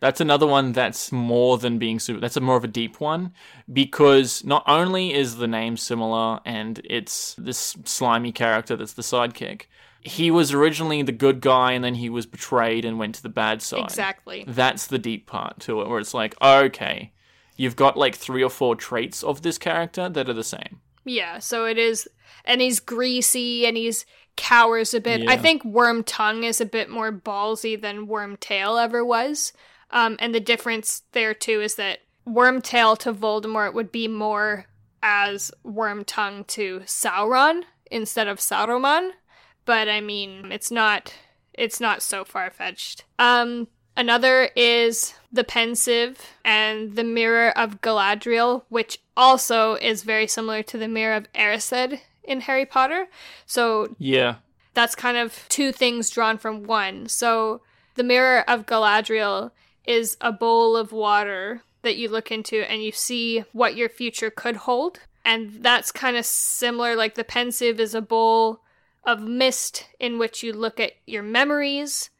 That's 0.04 0.20
another 0.20 0.46
one 0.46 0.72
that's 0.72 1.12
more 1.12 1.56
than 1.56 1.78
being 1.78 1.98
super. 1.98 2.20
That's 2.20 2.36
a 2.36 2.40
more 2.42 2.58
of 2.58 2.64
a 2.64 2.68
deep 2.68 3.00
one 3.00 3.32
because 3.72 4.44
not 4.44 4.62
only 4.66 5.14
is 5.14 5.38
the 5.38 5.48
name 5.48 5.78
similar 5.78 6.40
and 6.44 6.78
it's 6.84 7.34
this 7.38 7.74
slimy 7.86 8.30
character 8.30 8.76
that's 8.76 8.92
the 8.92 9.00
sidekick. 9.00 9.62
He 10.02 10.30
was 10.30 10.52
originally 10.52 11.00
the 11.00 11.10
good 11.10 11.40
guy 11.40 11.72
and 11.72 11.82
then 11.82 11.94
he 11.94 12.10
was 12.10 12.26
betrayed 12.26 12.84
and 12.84 12.98
went 12.98 13.14
to 13.14 13.22
the 13.22 13.30
bad 13.30 13.62
side. 13.62 13.84
Exactly. 13.84 14.44
That's 14.46 14.88
the 14.88 14.98
deep 14.98 15.26
part 15.26 15.58
to 15.60 15.80
it, 15.80 15.88
where 15.88 16.00
it's 16.00 16.12
like, 16.12 16.34
okay, 16.42 17.14
you've 17.56 17.74
got 17.74 17.96
like 17.96 18.14
three 18.14 18.44
or 18.44 18.50
four 18.50 18.76
traits 18.76 19.22
of 19.22 19.40
this 19.40 19.56
character 19.56 20.10
that 20.10 20.28
are 20.28 20.34
the 20.34 20.44
same. 20.44 20.82
Yeah, 21.06 21.38
so 21.38 21.64
it 21.64 21.78
is, 21.78 22.06
and 22.44 22.60
he's 22.60 22.78
greasy 22.78 23.64
and 23.64 23.74
he's 23.74 24.04
cowers 24.36 24.92
a 24.92 25.00
bit. 25.00 25.26
I 25.26 25.38
think 25.38 25.64
Worm 25.64 26.04
Tongue 26.04 26.44
is 26.44 26.60
a 26.60 26.66
bit 26.66 26.90
more 26.90 27.10
ballsy 27.10 27.80
than 27.80 28.06
Worm 28.06 28.36
Tail 28.36 28.76
ever 28.76 29.02
was. 29.02 29.54
Um, 29.90 30.16
and 30.18 30.34
the 30.34 30.40
difference 30.40 31.02
there 31.12 31.34
too 31.34 31.60
is 31.60 31.76
that 31.76 32.00
Wormtail 32.26 32.96
to 32.98 33.12
Voldemort 33.12 33.74
would 33.74 33.92
be 33.92 34.08
more 34.08 34.66
as 35.02 35.50
Worm 35.62 36.04
Tongue 36.04 36.44
to 36.44 36.80
Sauron 36.86 37.62
instead 37.90 38.26
of 38.28 38.38
Saruman. 38.38 39.10
But 39.64 39.88
I 39.88 40.00
mean, 40.00 40.50
it's 40.50 40.70
not 40.70 41.14
it's 41.52 41.80
not 41.80 42.02
so 42.02 42.24
far 42.24 42.50
fetched. 42.50 43.04
Um, 43.18 43.68
another 43.96 44.50
is 44.56 45.14
the 45.32 45.44
Pensieve 45.44 46.18
and 46.44 46.96
the 46.96 47.04
mirror 47.04 47.56
of 47.56 47.80
Galadriel, 47.80 48.62
which 48.68 48.98
also 49.16 49.74
is 49.74 50.02
very 50.02 50.26
similar 50.26 50.62
to 50.64 50.78
the 50.78 50.88
mirror 50.88 51.14
of 51.16 51.30
Erised 51.32 52.00
in 52.24 52.40
Harry 52.42 52.66
Potter. 52.66 53.06
So 53.46 53.94
Yeah. 53.98 54.36
that's 54.72 54.94
kind 54.96 55.16
of 55.16 55.46
two 55.48 55.70
things 55.70 56.10
drawn 56.10 56.38
from 56.38 56.64
one. 56.64 57.08
So 57.08 57.60
the 57.94 58.02
mirror 58.02 58.42
of 58.48 58.66
Galadriel 58.66 59.52
is 59.86 60.16
a 60.20 60.32
bowl 60.32 60.76
of 60.76 60.92
water 60.92 61.62
that 61.82 61.96
you 61.96 62.08
look 62.08 62.30
into 62.30 62.68
and 62.70 62.82
you 62.82 62.92
see 62.92 63.44
what 63.52 63.76
your 63.76 63.88
future 63.88 64.30
could 64.30 64.56
hold. 64.56 65.00
And 65.24 65.62
that's 65.62 65.92
kind 65.92 66.16
of 66.16 66.26
similar. 66.26 66.96
Like 66.96 67.14
the 67.14 67.24
Pensieve 67.24 67.80
is 67.80 67.94
a 67.94 68.02
bowl 68.02 68.60
of 69.04 69.20
mist 69.20 69.86
in 70.00 70.18
which 70.18 70.42
you 70.42 70.52
look 70.52 70.80
at 70.80 70.92
your 71.06 71.22
memories, 71.22 72.10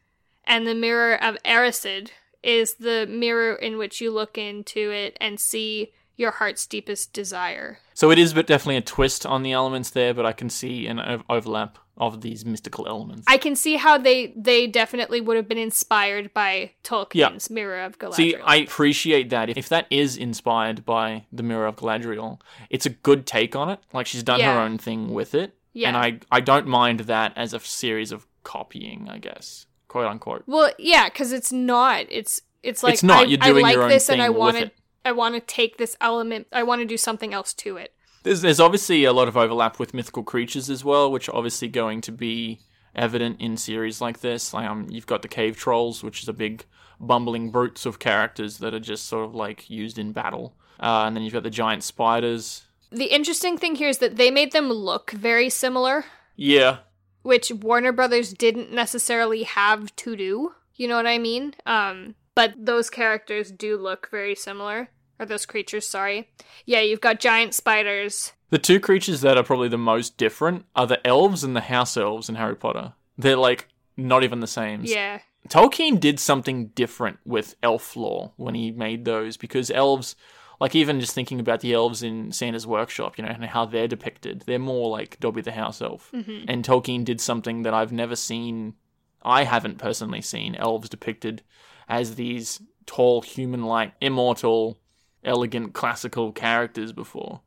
and 0.43 0.67
the 0.67 0.75
mirror 0.75 1.15
of 1.15 1.35
Erised 1.43 2.11
is 2.43 2.75
the 2.75 3.07
mirror 3.07 3.55
in 3.55 3.77
which 3.77 3.99
you 3.99 4.11
look 4.11 4.37
into 4.37 4.91
it 4.91 5.17
and 5.19 5.39
see 5.39 5.91
your 6.15 6.31
heart's 6.31 6.67
deepest 6.67 7.11
desire. 7.11 7.79
So 7.93 8.11
it 8.11 8.19
is 8.19 8.33
but 8.33 8.47
definitely 8.47 8.77
a 8.77 8.81
twist 8.81 9.25
on 9.25 9.41
the 9.41 9.51
elements 9.51 9.89
there, 9.89 10.13
but 10.13 10.25
I 10.25 10.31
can 10.31 10.49
see 10.49 10.85
an 10.87 11.23
overlap 11.27 11.79
of 11.97 12.21
these 12.21 12.45
mystical 12.45 12.87
elements. 12.87 13.23
I 13.27 13.37
can 13.37 13.55
see 13.55 13.75
how 13.75 13.97
they 13.97 14.33
they 14.35 14.67
definitely 14.67 15.21
would 15.21 15.37
have 15.37 15.47
been 15.47 15.57
inspired 15.57 16.33
by 16.33 16.71
Tolkien's 16.83 17.49
Mirror 17.49 17.83
of 17.83 17.99
Galadriel. 17.99 18.15
See, 18.15 18.35
I 18.35 18.57
appreciate 18.57 19.29
that. 19.29 19.57
If 19.57 19.69
that 19.69 19.87
is 19.89 20.17
inspired 20.17 20.85
by 20.85 21.25
the 21.31 21.43
Mirror 21.43 21.67
of 21.67 21.75
Galadriel, 21.77 22.39
it's 22.69 22.85
a 22.85 22.89
good 22.89 23.25
take 23.25 23.55
on 23.55 23.69
it. 23.69 23.79
Like 23.93 24.07
she's 24.07 24.23
done 24.23 24.41
her 24.41 24.59
own 24.59 24.77
thing 24.77 25.13
with 25.13 25.33
it, 25.33 25.55
yeah. 25.73 25.87
and 25.87 25.97
I 25.97 26.19
I 26.31 26.41
don't 26.41 26.67
mind 26.67 27.01
that 27.01 27.33
as 27.35 27.53
a 27.53 27.59
series 27.59 28.11
of 28.11 28.27
copying, 28.43 29.07
I 29.09 29.17
guess, 29.17 29.65
quote 29.87 30.07
unquote. 30.07 30.43
well, 30.47 30.71
yeah, 30.77 31.05
because 31.05 31.31
it's 31.31 31.51
not. 31.51 32.05
It's 32.09 32.41
it's 32.61 32.83
like 32.83 32.95
It's 32.95 33.03
not. 33.03 33.25
I, 33.25 33.29
You're 33.29 33.39
I 33.41 33.47
doing 33.47 33.63
like 33.63 33.73
your 33.75 33.83
own 33.83 33.89
this, 33.89 34.09
and 34.09 34.21
I 34.21 34.27
thing 34.27 34.37
want 34.37 34.57
to 34.57 34.63
it. 34.63 34.75
I 35.05 35.11
want 35.11 35.35
to 35.35 35.41
take 35.41 35.77
this 35.77 35.95
element. 36.01 36.47
I 36.51 36.63
want 36.63 36.81
to 36.81 36.85
do 36.85 36.97
something 36.97 37.33
else 37.33 37.53
to 37.53 37.77
it. 37.77 37.93
There's 38.25 38.41
there's 38.41 38.59
obviously 38.59 39.03
a 39.03 39.13
lot 39.13 39.27
of 39.27 39.37
overlap 39.37 39.77
with 39.77 39.93
mythical 39.93 40.23
creatures 40.23 40.67
as 40.67 40.83
well, 40.83 41.11
which 41.11 41.29
are 41.29 41.35
obviously 41.35 41.67
going 41.67 42.01
to 42.01 42.11
be 42.11 42.59
evident 42.95 43.39
in 43.39 43.55
series 43.55 44.01
like 44.01 44.21
this. 44.21 44.51
Like 44.51 44.67
um, 44.67 44.87
you've 44.89 45.05
got 45.05 45.21
the 45.21 45.27
cave 45.27 45.55
trolls, 45.57 46.03
which 46.03 46.23
is 46.23 46.27
a 46.27 46.33
big 46.33 46.65
bumbling 46.99 47.51
brutes 47.51 47.85
of 47.85 47.99
characters 47.99 48.57
that 48.57 48.73
are 48.73 48.79
just 48.79 49.05
sort 49.05 49.25
of 49.25 49.35
like 49.35 49.69
used 49.69 49.99
in 49.99 50.11
battle, 50.11 50.55
uh, 50.79 51.03
and 51.05 51.15
then 51.15 51.23
you've 51.23 51.33
got 51.33 51.43
the 51.43 51.51
giant 51.51 51.83
spiders. 51.83 52.63
The 52.89 53.13
interesting 53.13 53.59
thing 53.59 53.75
here 53.75 53.89
is 53.89 53.99
that 53.99 54.15
they 54.15 54.31
made 54.31 54.53
them 54.53 54.69
look 54.71 55.11
very 55.11 55.51
similar, 55.51 56.05
Yeah, 56.35 56.77
which 57.21 57.51
Warner 57.51 57.91
Brothers 57.91 58.33
didn't 58.33 58.71
necessarily 58.71 59.43
have 59.43 59.95
to 59.97 60.15
do. 60.15 60.55
You 60.73 60.87
know 60.87 60.95
what 60.95 61.05
I 61.05 61.19
mean? 61.19 61.53
Um, 61.67 62.15
but 62.33 62.55
those 62.57 62.89
characters 62.89 63.51
do 63.51 63.77
look 63.77 64.09
very 64.09 64.33
similar. 64.33 64.89
Or 65.19 65.25
those 65.25 65.45
creatures, 65.45 65.87
sorry. 65.87 66.29
Yeah, 66.65 66.81
you've 66.81 67.01
got 67.01 67.19
giant 67.19 67.53
spiders. 67.53 68.33
The 68.49 68.57
two 68.57 68.79
creatures 68.79 69.21
that 69.21 69.37
are 69.37 69.43
probably 69.43 69.69
the 69.69 69.77
most 69.77 70.17
different 70.17 70.65
are 70.75 70.87
the 70.87 71.05
elves 71.05 71.43
and 71.43 71.55
the 71.55 71.61
house 71.61 71.97
elves 71.97 72.29
in 72.29 72.35
Harry 72.35 72.55
Potter. 72.55 72.93
They're 73.17 73.35
like 73.35 73.67
not 73.97 74.23
even 74.23 74.39
the 74.39 74.47
same. 74.47 74.81
Yeah. 74.83 75.19
Tolkien 75.49 75.99
did 75.99 76.19
something 76.19 76.67
different 76.67 77.19
with 77.25 77.55
elf 77.61 77.95
lore 77.95 78.31
when 78.35 78.55
he 78.55 78.71
made 78.71 79.05
those 79.05 79.37
because 79.37 79.69
elves, 79.69 80.15
like 80.59 80.75
even 80.75 80.99
just 80.99 81.13
thinking 81.13 81.39
about 81.39 81.59
the 81.59 81.73
elves 81.73 82.01
in 82.01 82.31
Santa's 82.31 82.65
workshop, 82.65 83.17
you 83.17 83.23
know, 83.23 83.29
and 83.29 83.45
how 83.45 83.65
they're 83.65 83.87
depicted, 83.87 84.43
they're 84.45 84.57
more 84.59 84.89
like 84.89 85.19
Dobby 85.19 85.41
the 85.41 85.51
house 85.51 85.81
elf. 85.81 86.11
Mm-hmm. 86.13 86.45
And 86.47 86.65
Tolkien 86.65 87.05
did 87.05 87.21
something 87.21 87.61
that 87.61 87.73
I've 87.73 87.91
never 87.91 88.15
seen, 88.15 88.73
I 89.21 89.43
haven't 89.43 89.77
personally 89.77 90.21
seen 90.21 90.55
elves 90.55 90.89
depicted 90.89 91.43
as 91.87 92.15
these 92.15 92.61
tall, 92.85 93.21
human 93.21 93.63
like, 93.63 93.93
immortal, 94.01 94.79
elegant, 95.25 95.73
classical 95.73 96.31
characters 96.31 96.91
before. 96.91 97.41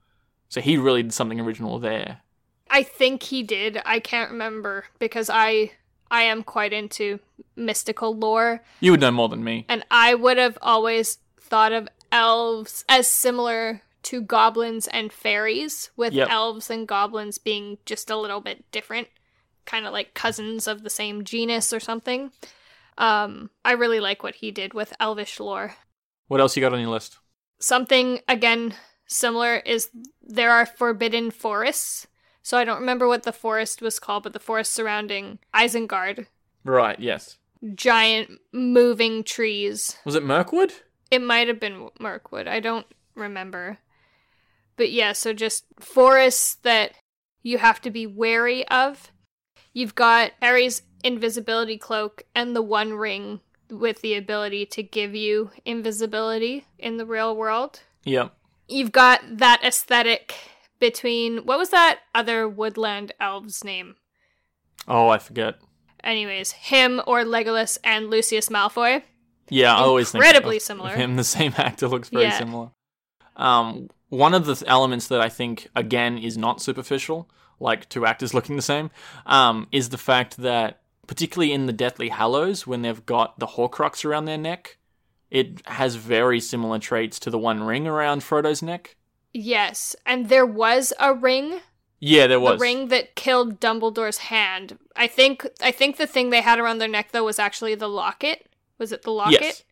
So 0.49 0.61
he 0.61 0.77
really 0.77 1.03
did 1.03 1.13
something 1.13 1.41
original 1.41 1.79
there. 1.79 2.21
I 2.71 2.83
think 2.83 3.23
he 3.25 3.43
did. 3.43 3.81
I 3.87 4.01
can't 4.01 4.31
remember 4.31 4.85
because 4.99 5.31
I 5.31 5.73
I 6.11 6.23
am 6.23 6.43
quite 6.43 6.73
into 6.73 7.21
mystical 7.57 8.17
lore 8.17 8.63
You 8.81 8.93
would 8.93 9.01
know 9.01 9.11
more 9.11 9.29
than 9.29 9.45
me. 9.45 9.65
and 9.69 9.85
I 9.91 10.15
would 10.15 10.39
have 10.39 10.57
always 10.63 11.19
thought 11.41 11.73
of 11.73 11.89
elves 12.11 12.85
as 12.89 13.07
similar 13.07 13.83
to 14.05 14.21
goblins 14.23 14.87
and 14.89 15.13
fairies 15.13 15.91
with 15.97 16.13
Yep. 16.15 16.29
elves 16.31 16.71
and 16.71 16.87
goblins 16.89 17.37
being 17.39 17.77
just 17.85 18.11
a 18.11 18.17
little 18.17 18.41
bit 18.41 18.65
different, 18.71 19.09
kind 19.67 19.85
of 19.87 19.93
like 19.93 20.15
cousins 20.15 20.67
of 20.67 20.83
the 20.83 20.91
same 20.91 21.25
genus 21.25 21.73
or 21.73 21.81
something. 21.81 22.33
Um 22.97 23.51
I 23.65 23.73
really 23.73 24.01
like 24.01 24.23
what 24.23 24.37
he 24.37 24.51
did 24.51 24.73
with 24.75 24.95
elvish 25.01 25.39
lore. 25.41 25.75
What 26.29 26.41
else 26.41 26.57
you 26.57 26.61
got 26.61 26.73
on 26.73 26.81
your 26.81 26.91
list? 26.91 27.19
Something 27.59 28.21
again 28.29 28.75
similar 29.07 29.57
is 29.57 29.91
there 30.23 30.51
are 30.51 30.67
forbidden 30.67 31.31
forests. 31.31 32.07
So 32.43 32.57
I 32.57 32.65
don't 32.65 32.81
remember 32.81 33.07
what 33.07 33.25
the 33.25 33.33
forest 33.33 33.83
was 33.83 33.99
called, 33.99 34.23
but 34.23 34.33
the 34.33 34.39
forest 34.39 34.73
surrounding 34.73 35.39
Isengard, 35.55 36.27
Right, 36.65 36.99
yes. 36.99 37.37
giant 37.75 38.31
moving 38.53 39.23
trees. 39.23 39.99
Was 40.05 40.15
it 40.15 40.23
Mirkwood? 40.23 40.73
It 41.11 41.21
might 41.23 41.49
have 41.49 41.61
been 41.61 41.89
Mirkwood. 42.01 42.47
I 42.47 42.61
don't 42.61 42.87
remember. 43.15 43.79
But 44.77 44.91
yeah, 44.93 45.13
so 45.13 45.33
just 45.35 45.65
forests 45.81 46.55
that 46.63 46.93
you 47.43 47.59
have 47.59 47.81
to 47.83 47.91
be 47.91 48.07
wary 48.07 48.67
of. 48.69 49.11
You've 49.73 49.95
got 49.95 50.33
Harry's 50.41 50.83
invisibility 51.05 51.77
cloak 51.79 52.23
and 52.35 52.55
the 52.57 52.63
one 52.63 52.95
ring 52.95 53.41
with 53.71 54.01
the 54.01 54.15
ability 54.15 54.67
to 54.67 54.83
give 54.83 55.15
you 55.15 55.51
invisibility 55.65 56.67
in 56.79 56.97
the 56.97 57.07
real 57.07 57.37
world. 57.37 57.81
Yep. 58.05 58.33
You've 58.69 58.93
got 58.93 59.21
that 59.39 59.63
aesthetic 59.65 60.35
between 60.79 61.39
what 61.39 61.59
was 61.59 61.71
that 61.71 62.01
other 62.15 62.49
woodland 62.49 63.13
elf's 63.21 63.65
name? 63.65 63.97
Oh, 64.87 65.09
I 65.09 65.19
forget. 65.19 65.57
Anyways, 66.05 66.53
him 66.53 67.01
or 67.07 67.25
Legolas 67.25 67.79
and 67.83 68.09
Lucius 68.09 68.49
Malfoy. 68.49 69.03
Yeah, 69.51 69.75
I 69.75 69.81
always 69.81 70.11
think 70.11 70.25
Incredibly 70.25 70.59
similar. 70.59 70.91
Him, 70.95 71.17
the 71.17 71.25
same 71.25 71.55
actor 71.59 71.89
looks 71.89 72.09
very 72.11 72.25
Yeah. 72.25 72.39
similar. 72.39 72.71
Um, 73.37 73.89
one 74.09 74.35
of 74.35 74.47
the 74.47 74.55
th- 74.55 74.71
elements 74.71 75.09
that 75.09 75.21
I 75.21 75.29
think 75.29 75.69
again 75.75 76.19
is 76.19 76.37
not 76.39 76.61
superficial, 76.63 77.29
like 77.61 77.89
two 77.89 78.07
actors 78.07 78.35
looking 78.35 78.57
the 78.57 78.63
same, 78.63 78.91
um, 79.27 79.67
is 79.73 79.89
the 79.89 79.99
fact 79.99 80.37
that 80.39 80.81
particularly 81.09 81.53
in 81.53 81.67
the 81.67 81.73
Deathly 81.73 82.11
Hallows, 82.11 82.69
when 82.69 82.83
they've 82.83 83.05
got 83.05 83.41
the 83.41 83.49
Horcrux 83.49 84.05
around 84.05 84.27
their 84.27 84.39
neck, 84.39 84.79
it 85.31 85.67
has 85.67 85.97
very 85.97 86.39
similar 86.39 86.79
traits 86.79 87.19
to 87.21 87.31
the 87.31 87.39
One 87.39 87.65
Ring 87.65 87.89
around 87.89 88.23
Frodo's 88.23 88.63
neck. 88.63 88.95
Yes, 89.33 89.97
and 90.07 90.29
there 90.29 90.47
was 90.47 90.93
a 91.01 91.13
ring 91.13 91.61
Yeah, 91.99 92.27
there 92.29 92.39
was 92.39 92.59
the 92.59 92.63
ring 92.63 92.89
that 92.89 93.17
killed 93.17 93.59
Dumbledore's 93.59 94.19
hand. 94.19 94.79
I 94.95 95.07
think 95.07 95.47
I 95.61 95.73
think 95.73 95.97
the 95.97 96.07
thing 96.07 96.31
they 96.31 96.41
had 96.41 96.59
around 96.59 96.79
their 96.79 96.89
neck 96.89 97.11
though 97.13 97.25
was 97.25 97.39
actually 97.39 97.75
the 97.75 97.89
locket. 97.89 98.49
Was 98.79 98.93
it 98.93 99.03
the 99.03 99.11
locket? 99.11 99.41
Yes. 99.41 99.65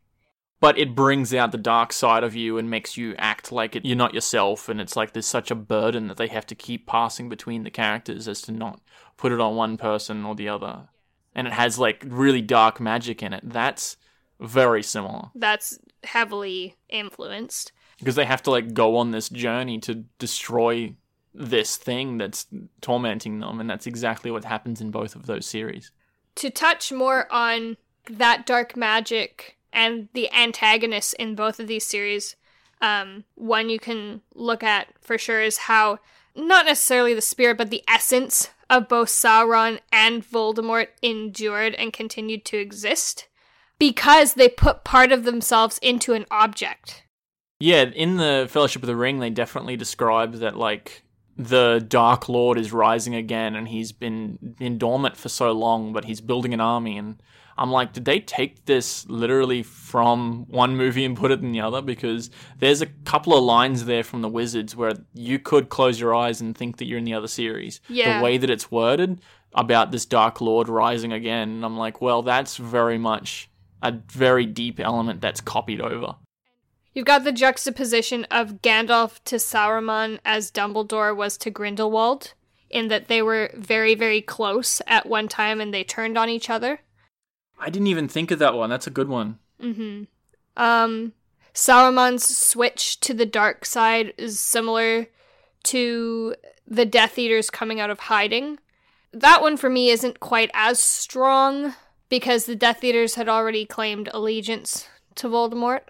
But 0.59 0.79
it 0.79 0.94
brings 0.94 1.35
out 1.35 1.53
the 1.53 1.59
dark 1.59 1.92
side 1.92 2.25
of 2.25 2.35
you 2.35 2.57
and 2.57 2.70
makes 2.70 2.96
you 2.96 3.14
act 3.18 3.53
like 3.53 3.77
it, 3.77 3.85
you're 3.85 3.94
not 3.94 4.14
yourself, 4.14 4.70
and 4.70 4.81
it's 4.81 4.96
like 4.96 5.12
there's 5.12 5.27
such 5.27 5.51
a 5.51 5.55
burden 5.55 6.09
that 6.09 6.16
they 6.16 6.29
have 6.29 6.46
to 6.46 6.55
keep 6.55 6.87
passing 6.87 7.29
between 7.29 7.62
the 7.62 7.70
characters 7.70 8.27
as 8.27 8.40
to 8.42 8.53
not 8.53 8.81
put 9.18 9.33
it 9.33 9.40
on 9.40 9.55
one 9.55 9.77
person 9.77 10.25
or 10.25 10.35
the 10.35 10.49
other. 10.49 10.88
And 11.37 11.46
it 11.46 11.53
has 11.53 11.79
like 11.79 12.03
really 12.05 12.42
dark 12.42 12.81
magic 12.81 13.22
in 13.22 13.33
it. 13.33 13.42
That's 13.44 13.96
very 14.40 14.83
similar 14.83 15.29
That's 15.35 15.79
heavily 16.03 16.77
influenced. 16.88 17.72
because 17.99 18.16
they 18.16 18.25
have 18.25 18.42
to 18.44 18.51
like 18.51 18.75
go 18.75 18.96
on 18.96 19.11
this 19.12 19.29
journey 19.29 19.79
to 19.81 20.05
destroy 20.18 20.94
this 21.35 21.77
thing 21.77 22.16
that's 22.18 22.46
tormenting 22.81 23.40
them, 23.40 23.61
and 23.61 23.68
that's 23.68 23.87
exactly 23.87 24.31
what 24.31 24.44
happens 24.44 24.81
in 24.81 24.90
both 24.90 25.14
of 25.14 25.27
those 25.27 25.46
series. 25.46 25.92
To 26.37 26.51
touch 26.51 26.90
more 26.90 27.31
on 27.31 27.77
that 28.11 28.46
dark 28.46 28.77
magic 28.77 29.59
and 29.72 30.09
the 30.14 30.33
antagonists 30.33 31.12
in 31.12 31.35
both 31.35 31.61
of 31.61 31.66
these 31.66 31.87
series, 31.87 32.37
um, 32.81 33.25
one 33.35 33.68
you 33.68 33.79
can 33.79 34.22
look 34.35 34.62
at 34.62 34.88
for 35.01 35.18
sure 35.18 35.42
is 35.42 35.59
how 35.59 35.99
not 36.35 36.64
necessarily 36.66 37.12
the 37.14 37.20
spirit, 37.20 37.59
but 37.59 37.70
the 37.70 37.85
essence 37.88 38.51
of 38.68 38.88
both 38.88 39.09
Sauron 39.09 39.81
and 39.92 40.29
Voldemort 40.29 40.88
endured 41.02 41.74
and 41.74 41.92
continued 41.92 42.44
to 42.46 42.59
exist 42.59 43.29
because 43.79 44.35
they 44.35 44.48
put 44.48 44.85
part 44.85 45.12
of 45.12 45.24
themselves 45.24 45.79
into 45.79 46.12
an 46.12 46.26
object. 46.31 47.05
Yeah, 47.59 47.85
in 47.85 48.16
the 48.16 48.46
Fellowship 48.50 48.83
of 48.83 48.87
the 48.87 48.96
Ring, 48.96 49.18
they 49.18 49.31
definitely 49.31 49.76
describe 49.76 50.35
that 50.35 50.57
like 50.57 51.02
the 51.37 51.85
Dark 51.87 52.29
Lord 52.29 52.59
is 52.59 52.72
rising 52.72 53.14
again, 53.14 53.55
and 53.55 53.68
he's 53.68 53.92
been 53.92 54.55
been 54.59 54.79
dormant 54.79 55.16
for 55.16 55.29
so 55.29 55.52
long, 55.52 55.92
but 55.92 56.05
he's 56.05 56.20
building 56.20 56.52
an 56.52 56.61
army. 56.61 56.98
And 56.98 57.20
I'm 57.59 57.71
like, 57.71 57.92
did 57.92 58.05
they 58.05 58.21
take 58.21 58.66
this 58.66 59.09
literally 59.09 59.62
from 59.62 60.47
one 60.49 60.77
movie 60.77 61.05
and 61.05 61.16
put 61.16 61.31
it 61.31 61.40
in 61.40 61.53
the 61.53 61.61
other? 61.61 61.81
Because 61.81 62.31
there's 62.59 62.83
a 62.83 62.87
couple 62.87 63.37
of 63.37 63.42
lines 63.42 63.87
there 63.87 64.05
from 64.05 64.23
the 64.23 64.29
Wizards 64.29 64.77
where 64.77 64.92
you 65.14 65.38
could 65.38 65.69
close 65.69 65.99
your 65.99 66.14
eyes 66.14 66.40
and 66.40 66.57
think 66.57 66.77
that 66.77 66.85
you're 66.85 66.99
in 66.99 67.05
the 67.05 67.14
other 67.14 67.29
series. 67.29 67.81
Yeah. 67.88 68.19
The 68.19 68.25
way 68.25 68.37
that 68.37 68.51
it's 68.51 68.71
worded 68.71 69.21
about 69.55 69.90
this 69.90 70.05
Dark 70.05 70.40
Lord 70.40 70.69
rising 70.69 71.12
again, 71.12 71.49
and 71.49 71.64
I'm 71.64 71.79
like, 71.79 72.03
well, 72.03 72.23
that's 72.23 72.59
very 72.59 72.99
much 72.99 73.49
a 73.83 73.92
very 73.92 74.45
deep 74.45 74.79
element 74.79 75.21
that's 75.21 75.40
copied 75.40 75.81
over. 75.81 76.16
You've 76.92 77.07
got 77.07 77.25
the 77.25 77.33
juxtaposition 77.33 78.25
of 78.31 78.62
Gandalf 78.62 79.23
to 79.25 79.37
Sauron 79.37 80.19
as 80.25 80.51
Dumbledore 80.51 81.14
was 81.14 81.37
to 81.38 81.51
Grindelwald, 81.51 82.33
in 82.71 82.88
that 82.88 83.09
they 83.09 83.23
were 83.23 83.51
very, 83.55 83.95
very 83.95 84.21
close 84.21 84.83
at 84.87 85.07
one 85.07 85.29
time 85.29 85.61
and 85.61 85.73
they 85.73 85.85
turned 85.85 86.19
on 86.19 86.29
each 86.29 86.51
other. 86.51 86.81
I 87.59 87.71
didn't 87.71 87.88
even 87.88 88.09
think 88.09 88.31
of 88.31 88.38
that 88.38 88.55
one. 88.55 88.71
That's 88.71 88.87
a 88.87 88.90
good 88.90 89.09
one. 89.09 89.38
Mm-hmm. 89.62 90.05
Um, 90.57 91.12
Saruman's 91.55 92.27
switch 92.27 93.01
to 93.01 93.14
the 93.14 93.27
dark 93.27 93.64
side 93.64 94.12
is 94.19 94.38
similar 94.40 95.07
to 95.64 96.35
the 96.66 96.85
Death 96.85 97.19
Eaters 97.19 97.51
coming 97.51 97.81
out 97.81 97.90
of 97.90 98.01
hiding. 98.01 98.59
That 99.12 99.40
one 99.40 99.57
for 99.57 99.71
me 99.71 99.90
isn't 99.90 100.21
quite 100.21 100.51
as 100.53 100.81
strong 100.81 101.75
because 102.09 102.45
the 102.45 102.57
Death 102.57 102.85
Eaters 102.85 103.14
had 103.14 103.29
already 103.29 103.64
claimed 103.64 104.11
allegiance 104.12 104.88
to 105.16 105.29
Voldemort. 105.29 105.83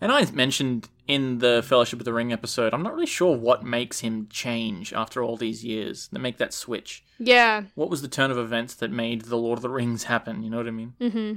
And 0.00 0.10
I 0.10 0.28
mentioned 0.32 0.88
in 1.06 1.38
the 1.38 1.62
Fellowship 1.66 1.98
of 2.00 2.04
the 2.04 2.12
Ring 2.12 2.32
episode, 2.32 2.72
I'm 2.72 2.82
not 2.82 2.94
really 2.94 3.06
sure 3.06 3.36
what 3.36 3.64
makes 3.64 4.00
him 4.00 4.26
change 4.30 4.92
after 4.92 5.22
all 5.22 5.36
these 5.36 5.64
years 5.64 6.08
that 6.08 6.18
make 6.18 6.38
that 6.38 6.54
switch. 6.54 7.04
Yeah, 7.18 7.64
What 7.74 7.90
was 7.90 8.02
the 8.02 8.08
turn 8.08 8.30
of 8.30 8.38
events 8.38 8.74
that 8.74 8.90
made 8.90 9.22
the 9.22 9.36
Lord 9.36 9.58
of 9.58 9.62
the 9.62 9.70
Rings 9.70 10.04
happen? 10.04 10.42
You 10.42 10.50
know 10.50 10.56
what 10.56 10.66
I 10.66 10.70
mean? 10.72 10.94
Mm-hmm. 11.00 11.32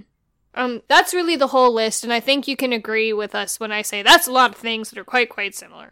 Um, 0.55 0.81
that's 0.87 1.13
really 1.13 1.35
the 1.35 1.47
whole 1.47 1.73
list, 1.73 2.03
and 2.03 2.11
I 2.11 2.19
think 2.19 2.47
you 2.47 2.57
can 2.57 2.73
agree 2.73 3.13
with 3.13 3.35
us 3.35 3.59
when 3.59 3.71
I 3.71 3.83
say 3.83 4.01
that's 4.01 4.25
a 4.27 4.31
lot 4.31 4.51
of 4.51 4.57
things 4.57 4.89
that 4.89 4.97
are 4.97 5.03
quite, 5.03 5.29
quite 5.29 5.53
similar. 5.53 5.91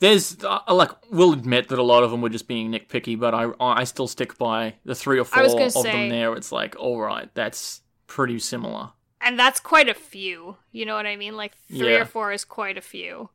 There's 0.00 0.42
uh, 0.42 0.60
like 0.68 0.90
we'll 1.10 1.34
admit 1.34 1.68
that 1.68 1.78
a 1.78 1.82
lot 1.82 2.02
of 2.02 2.10
them 2.10 2.22
were 2.22 2.30
just 2.30 2.48
being 2.48 2.72
nitpicky, 2.72 3.20
but 3.20 3.34
I 3.34 3.50
I 3.60 3.84
still 3.84 4.08
stick 4.08 4.36
by 4.38 4.74
the 4.84 4.94
three 4.94 5.20
or 5.20 5.24
four 5.24 5.40
I 5.40 5.42
was 5.44 5.52
gonna 5.52 5.66
of 5.66 5.72
say- 5.72 5.92
them 5.92 6.08
there. 6.08 6.32
It's 6.34 6.50
like 6.50 6.74
all 6.78 6.98
right, 7.00 7.28
that's 7.34 7.82
pretty 8.06 8.38
similar. 8.38 8.90
And 9.20 9.38
that's 9.38 9.60
quite 9.60 9.88
a 9.88 9.94
few. 9.94 10.56
You 10.72 10.86
know 10.86 10.94
what 10.94 11.06
I 11.06 11.16
mean? 11.16 11.36
Like 11.36 11.52
three 11.68 11.92
Yeah. 11.92 12.00
or 12.00 12.04
four 12.04 12.32
is 12.32 12.44
quite 12.44 12.78
a 12.78 12.82
few. 12.82 13.30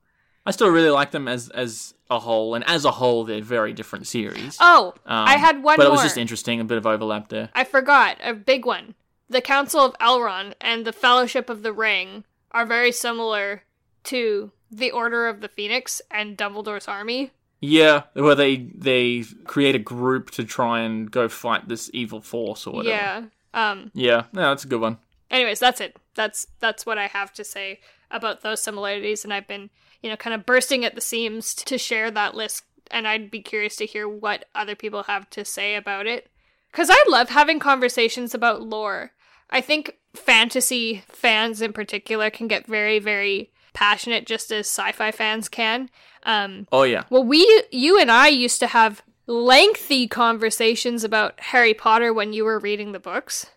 I 0.45 0.51
still 0.51 0.69
really 0.69 0.89
like 0.89 1.11
them 1.11 1.27
as 1.27 1.49
as 1.49 1.93
a 2.09 2.19
whole, 2.19 2.53
and 2.53 2.63
as 2.67 2.85
a 2.85 2.91
whole, 2.91 3.23
they're 3.23 3.41
very 3.41 3.73
different 3.73 4.05
series. 4.05 4.57
Oh, 4.59 4.93
Um, 5.05 5.27
I 5.27 5.37
had 5.37 5.63
one 5.63 5.77
but 5.77 5.83
more. 5.83 5.87
it 5.87 5.91
was 5.91 6.03
just 6.03 6.17
interesting, 6.17 6.59
a 6.59 6.63
bit 6.63 6.77
of 6.77 6.85
overlap 6.85 7.29
there. 7.29 7.49
I 7.55 7.63
forgot 7.63 8.17
a 8.23 8.33
big 8.33 8.63
one. 8.65 8.93
The 9.27 9.41
Council 9.41 9.81
of 9.81 9.97
Elrond 9.97 10.53
and 10.61 10.85
the 10.85 10.93
Fellowship 10.93 11.49
of 11.49 11.63
the 11.63 11.73
Ring 11.73 12.25
are 12.51 12.63
very 12.65 12.91
similar 12.91 13.63
to 14.03 14.51
the 14.69 14.91
Order 14.91 15.27
of 15.27 15.41
the 15.41 15.47
Phoenix 15.47 15.99
and 16.11 16.37
Dumbledore's 16.37 16.87
army. 16.87 17.31
Yeah, 17.59 18.03
where 18.13 18.35
they 18.35 18.57
they 18.57 19.23
create 19.45 19.73
a 19.73 19.79
group 19.79 20.29
to 20.31 20.43
try 20.43 20.81
and 20.81 21.09
go 21.09 21.27
fight 21.27 21.67
this 21.69 21.89
evil 21.91 22.21
force 22.21 22.67
or 22.67 22.73
whatever. 22.75 22.95
Yeah. 22.95 23.23
Um, 23.71 23.89
Yeah, 23.95 24.25
no, 24.31 24.49
that's 24.49 24.65
a 24.65 24.67
good 24.67 24.81
one. 24.81 24.99
Anyways, 25.31 25.59
that's 25.59 25.81
it. 25.81 25.97
That's 26.15 26.47
that's 26.59 26.85
what 26.85 26.97
I 26.97 27.07
have 27.07 27.33
to 27.33 27.43
say 27.43 27.79
about 28.11 28.41
those 28.41 28.61
similarities, 28.61 29.23
and 29.23 29.33
I've 29.33 29.47
been 29.47 29.69
you 30.01 30.09
know 30.09 30.15
kind 30.15 30.33
of 30.33 30.45
bursting 30.45 30.85
at 30.85 30.95
the 30.95 31.01
seams 31.01 31.53
to 31.55 31.77
share 31.77 32.11
that 32.11 32.35
list, 32.35 32.63
and 32.91 33.07
I'd 33.07 33.31
be 33.31 33.41
curious 33.41 33.75
to 33.77 33.85
hear 33.85 34.07
what 34.07 34.45
other 34.53 34.75
people 34.75 35.03
have 35.03 35.29
to 35.31 35.43
say 35.45 35.75
about 35.75 36.07
it, 36.07 36.29
because 36.71 36.89
I 36.91 37.03
love 37.07 37.29
having 37.29 37.59
conversations 37.59 38.33
about 38.33 38.61
lore. 38.61 39.11
I 39.49 39.61
think 39.61 39.97
fantasy 40.13 41.03
fans 41.07 41.61
in 41.61 41.73
particular 41.73 42.29
can 42.29 42.47
get 42.47 42.65
very 42.67 42.99
very 42.99 43.51
passionate, 43.73 44.25
just 44.25 44.51
as 44.51 44.67
sci-fi 44.67 45.11
fans 45.11 45.49
can. 45.49 45.89
Um, 46.23 46.65
Oh 46.71 46.83
yeah. 46.83 47.03
well, 47.09 47.23
we, 47.23 47.63
you 47.71 47.99
and 47.99 48.09
I 48.09 48.29
used 48.29 48.59
to 48.61 48.67
have 48.67 49.03
lengthy 49.27 50.07
conversations 50.07 51.03
about 51.03 51.39
Harry 51.39 51.73
Potter 51.73 52.13
when 52.13 52.31
you 52.31 52.45
were 52.45 52.57
reading 52.57 52.93
the 52.93 52.99
books. 52.99 53.47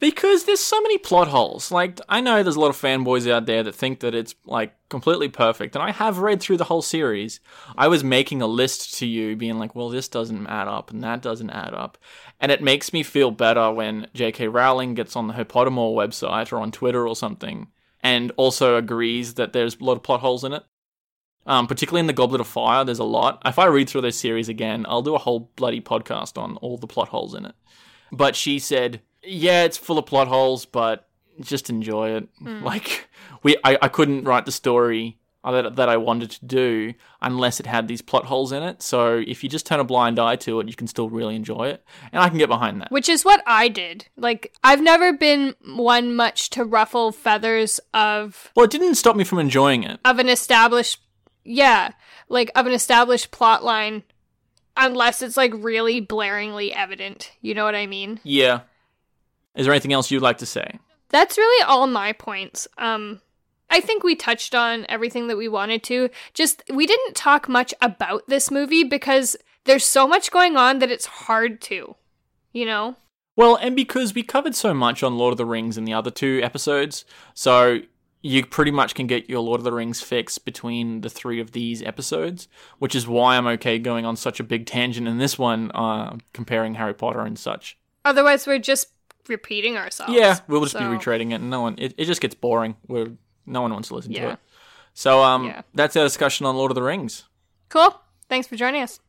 Because 0.00 0.44
there's 0.44 0.60
so 0.60 0.80
many 0.80 0.96
plot 0.96 1.28
holes. 1.28 1.72
Like, 1.72 2.00
I 2.08 2.20
know 2.20 2.42
there's 2.42 2.56
a 2.56 2.60
lot 2.60 2.70
of 2.70 2.80
fanboys 2.80 3.28
out 3.28 3.46
there 3.46 3.64
that 3.64 3.74
think 3.74 3.98
that 4.00 4.14
it's, 4.14 4.36
like, 4.44 4.72
completely 4.88 5.28
perfect. 5.28 5.74
And 5.74 5.82
I 5.82 5.90
have 5.90 6.18
read 6.18 6.40
through 6.40 6.58
the 6.58 6.64
whole 6.64 6.82
series. 6.82 7.40
I 7.76 7.88
was 7.88 8.04
making 8.04 8.40
a 8.40 8.46
list 8.46 8.94
to 8.98 9.06
you, 9.06 9.34
being 9.34 9.58
like, 9.58 9.74
well, 9.74 9.88
this 9.88 10.06
doesn't 10.06 10.46
add 10.46 10.68
up 10.68 10.92
and 10.92 11.02
that 11.02 11.20
doesn't 11.20 11.50
add 11.50 11.74
up. 11.74 11.98
And 12.38 12.52
it 12.52 12.62
makes 12.62 12.92
me 12.92 13.02
feel 13.02 13.32
better 13.32 13.72
when 13.72 14.06
J.K. 14.14 14.46
Rowling 14.46 14.94
gets 14.94 15.16
on 15.16 15.26
the 15.26 15.34
Her 15.34 15.44
Pottermore 15.44 15.96
website 15.96 16.52
or 16.52 16.58
on 16.58 16.70
Twitter 16.70 17.06
or 17.06 17.16
something 17.16 17.66
and 18.02 18.32
also 18.36 18.76
agrees 18.76 19.34
that 19.34 19.52
there's 19.52 19.78
a 19.78 19.84
lot 19.84 19.96
of 19.96 20.02
plot 20.02 20.20
holes 20.20 20.44
in 20.44 20.52
it. 20.52 20.62
Um, 21.46 21.66
particularly 21.66 22.00
in 22.00 22.06
the 22.06 22.12
Goblet 22.12 22.42
of 22.42 22.46
Fire, 22.46 22.84
there's 22.84 22.98
a 22.98 23.04
lot. 23.04 23.40
If 23.44 23.58
I 23.58 23.66
read 23.66 23.88
through 23.88 24.02
this 24.02 24.18
series 24.18 24.50
again, 24.50 24.84
I'll 24.86 25.02
do 25.02 25.14
a 25.14 25.18
whole 25.18 25.50
bloody 25.56 25.80
podcast 25.80 26.36
on 26.36 26.56
all 26.58 26.76
the 26.76 26.86
plot 26.86 27.08
holes 27.08 27.34
in 27.34 27.46
it. 27.46 27.54
But 28.12 28.36
she 28.36 28.58
said, 28.58 29.00
yeah, 29.28 29.64
it's 29.64 29.76
full 29.76 29.98
of 29.98 30.06
plot 30.06 30.28
holes, 30.28 30.64
but 30.64 31.08
just 31.40 31.70
enjoy 31.70 32.10
it. 32.10 32.28
Hmm. 32.38 32.64
Like 32.64 33.08
we, 33.42 33.56
I, 33.64 33.78
I 33.82 33.88
couldn't 33.88 34.24
write 34.24 34.46
the 34.46 34.52
story 34.52 35.18
that 35.44 35.76
that 35.76 35.88
I 35.88 35.96
wanted 35.96 36.30
to 36.32 36.44
do 36.44 36.94
unless 37.22 37.60
it 37.60 37.66
had 37.66 37.88
these 37.88 38.02
plot 38.02 38.26
holes 38.26 38.52
in 38.52 38.62
it. 38.62 38.82
So 38.82 39.22
if 39.26 39.42
you 39.42 39.48
just 39.48 39.66
turn 39.66 39.80
a 39.80 39.84
blind 39.84 40.18
eye 40.18 40.36
to 40.36 40.60
it, 40.60 40.68
you 40.68 40.74
can 40.74 40.86
still 40.86 41.08
really 41.08 41.36
enjoy 41.36 41.68
it, 41.68 41.84
and 42.12 42.22
I 42.22 42.28
can 42.28 42.38
get 42.38 42.48
behind 42.48 42.80
that. 42.80 42.90
Which 42.90 43.08
is 43.08 43.24
what 43.24 43.42
I 43.46 43.68
did. 43.68 44.06
Like, 44.16 44.52
I've 44.64 44.82
never 44.82 45.12
been 45.12 45.54
one 45.64 46.14
much 46.14 46.50
to 46.50 46.64
ruffle 46.64 47.12
feathers 47.12 47.80
of 47.94 48.50
Well, 48.54 48.64
it 48.64 48.70
didn't 48.70 48.96
stop 48.96 49.16
me 49.16 49.24
from 49.24 49.38
enjoying 49.38 49.84
it. 49.84 50.00
of 50.04 50.18
an 50.18 50.28
established 50.28 51.00
yeah, 51.44 51.92
like 52.28 52.50
of 52.54 52.66
an 52.66 52.72
established 52.72 53.30
plot 53.30 53.64
line 53.64 54.02
unless 54.76 55.22
it's 55.22 55.36
like 55.36 55.52
really 55.54 56.04
blaringly 56.04 56.72
evident. 56.72 57.32
You 57.40 57.54
know 57.54 57.64
what 57.64 57.74
I 57.74 57.86
mean? 57.86 58.20
Yeah. 58.22 58.60
Is 59.58 59.66
there 59.66 59.74
anything 59.74 59.92
else 59.92 60.10
you'd 60.10 60.22
like 60.22 60.38
to 60.38 60.46
say? 60.46 60.78
That's 61.10 61.36
really 61.36 61.64
all 61.64 61.86
my 61.86 62.12
points. 62.12 62.66
Um 62.78 63.20
I 63.70 63.80
think 63.80 64.02
we 64.02 64.14
touched 64.14 64.54
on 64.54 64.86
everything 64.88 65.26
that 65.28 65.36
we 65.36 65.48
wanted 65.48 65.82
to. 65.84 66.08
Just 66.32 66.62
we 66.72 66.86
didn't 66.86 67.14
talk 67.14 67.48
much 67.48 67.74
about 67.82 68.26
this 68.26 68.50
movie 68.50 68.84
because 68.84 69.36
there's 69.64 69.84
so 69.84 70.08
much 70.08 70.30
going 70.30 70.56
on 70.56 70.78
that 70.78 70.90
it's 70.90 71.06
hard 71.06 71.60
to. 71.62 71.96
You 72.52 72.64
know? 72.64 72.96
Well, 73.36 73.56
and 73.56 73.76
because 73.76 74.14
we 74.14 74.22
covered 74.22 74.56
so 74.56 74.72
much 74.74 75.02
on 75.02 75.18
Lord 75.18 75.32
of 75.32 75.38
the 75.38 75.44
Rings 75.44 75.76
in 75.76 75.84
the 75.84 75.92
other 75.92 76.10
two 76.10 76.40
episodes, 76.42 77.04
so 77.34 77.80
you 78.20 78.44
pretty 78.44 78.72
much 78.72 78.94
can 78.94 79.06
get 79.06 79.30
your 79.30 79.40
Lord 79.40 79.60
of 79.60 79.64
the 79.64 79.72
Rings 79.72 80.00
fix 80.00 80.38
between 80.38 81.02
the 81.02 81.10
three 81.10 81.38
of 81.40 81.52
these 81.52 81.82
episodes, 81.82 82.48
which 82.78 82.96
is 82.96 83.06
why 83.06 83.36
I'm 83.36 83.46
okay 83.46 83.78
going 83.78 84.04
on 84.04 84.16
such 84.16 84.40
a 84.40 84.44
big 84.44 84.66
tangent 84.66 85.06
in 85.06 85.18
this 85.18 85.38
one, 85.38 85.70
uh, 85.72 86.16
comparing 86.32 86.74
Harry 86.74 86.94
Potter 86.94 87.20
and 87.20 87.38
such. 87.38 87.78
Otherwise 88.04 88.46
we're 88.46 88.58
just 88.58 88.88
repeating 89.28 89.76
ourselves. 89.76 90.12
Yeah, 90.12 90.38
we'll 90.48 90.62
just 90.62 90.74
be 90.74 90.80
So- 90.80 90.90
retreading 90.90 91.30
it, 91.32 91.36
and 91.40 91.50
no 91.50 91.60
one. 91.62 91.74
It, 91.78 91.94
it 91.96 92.04
just 92.06 92.20
gets 92.20 92.34
boring. 92.34 92.76
We're 92.86 93.10
no 93.46 93.62
one 93.62 93.72
wants 93.72 93.88
to 93.88 93.94
listen 93.94 94.12
to 94.12 94.30
it. 94.32 94.38
So, 94.94 95.22
um, 95.22 95.46
Yeah. 95.46 95.62
that's 95.74 95.96
our 95.96 96.04
discussion 96.04 96.44
on 96.44 96.56
Lord 96.56 96.70
of 96.70 96.74
the 96.74 96.82
Rings. 96.82 97.24
Cool. 97.68 97.94
Thanks 98.28 98.46
for 98.46 98.56
joining 98.56 98.82
us. 98.82 99.00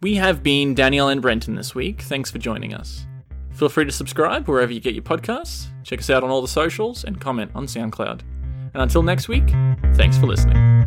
We 0.00 0.16
have 0.16 0.42
been 0.42 0.74
Danielle 0.74 1.08
and 1.08 1.22
Brenton 1.22 1.54
this 1.54 1.74
week. 1.74 2.02
Thanks 2.02 2.30
for 2.30 2.38
joining 2.38 2.74
us. 2.74 3.06
Feel 3.52 3.68
free 3.68 3.84
to 3.84 3.92
subscribe 3.92 4.48
wherever 4.48 4.72
you 4.72 4.80
get 4.80 4.94
your 4.94 5.04
podcasts. 5.04 5.66
Check 5.84 6.00
us 6.00 6.10
out 6.10 6.24
on 6.24 6.30
all 6.30 6.42
the 6.42 6.48
socials 6.48 7.04
and 7.04 7.20
comment 7.20 7.52
on 7.54 7.66
SoundCloud. 7.66 8.20
And 8.74 8.82
until 8.82 9.02
next 9.04 9.28
week, 9.28 9.48
thanks 9.94 10.18
for 10.18 10.26
listening. 10.26 10.86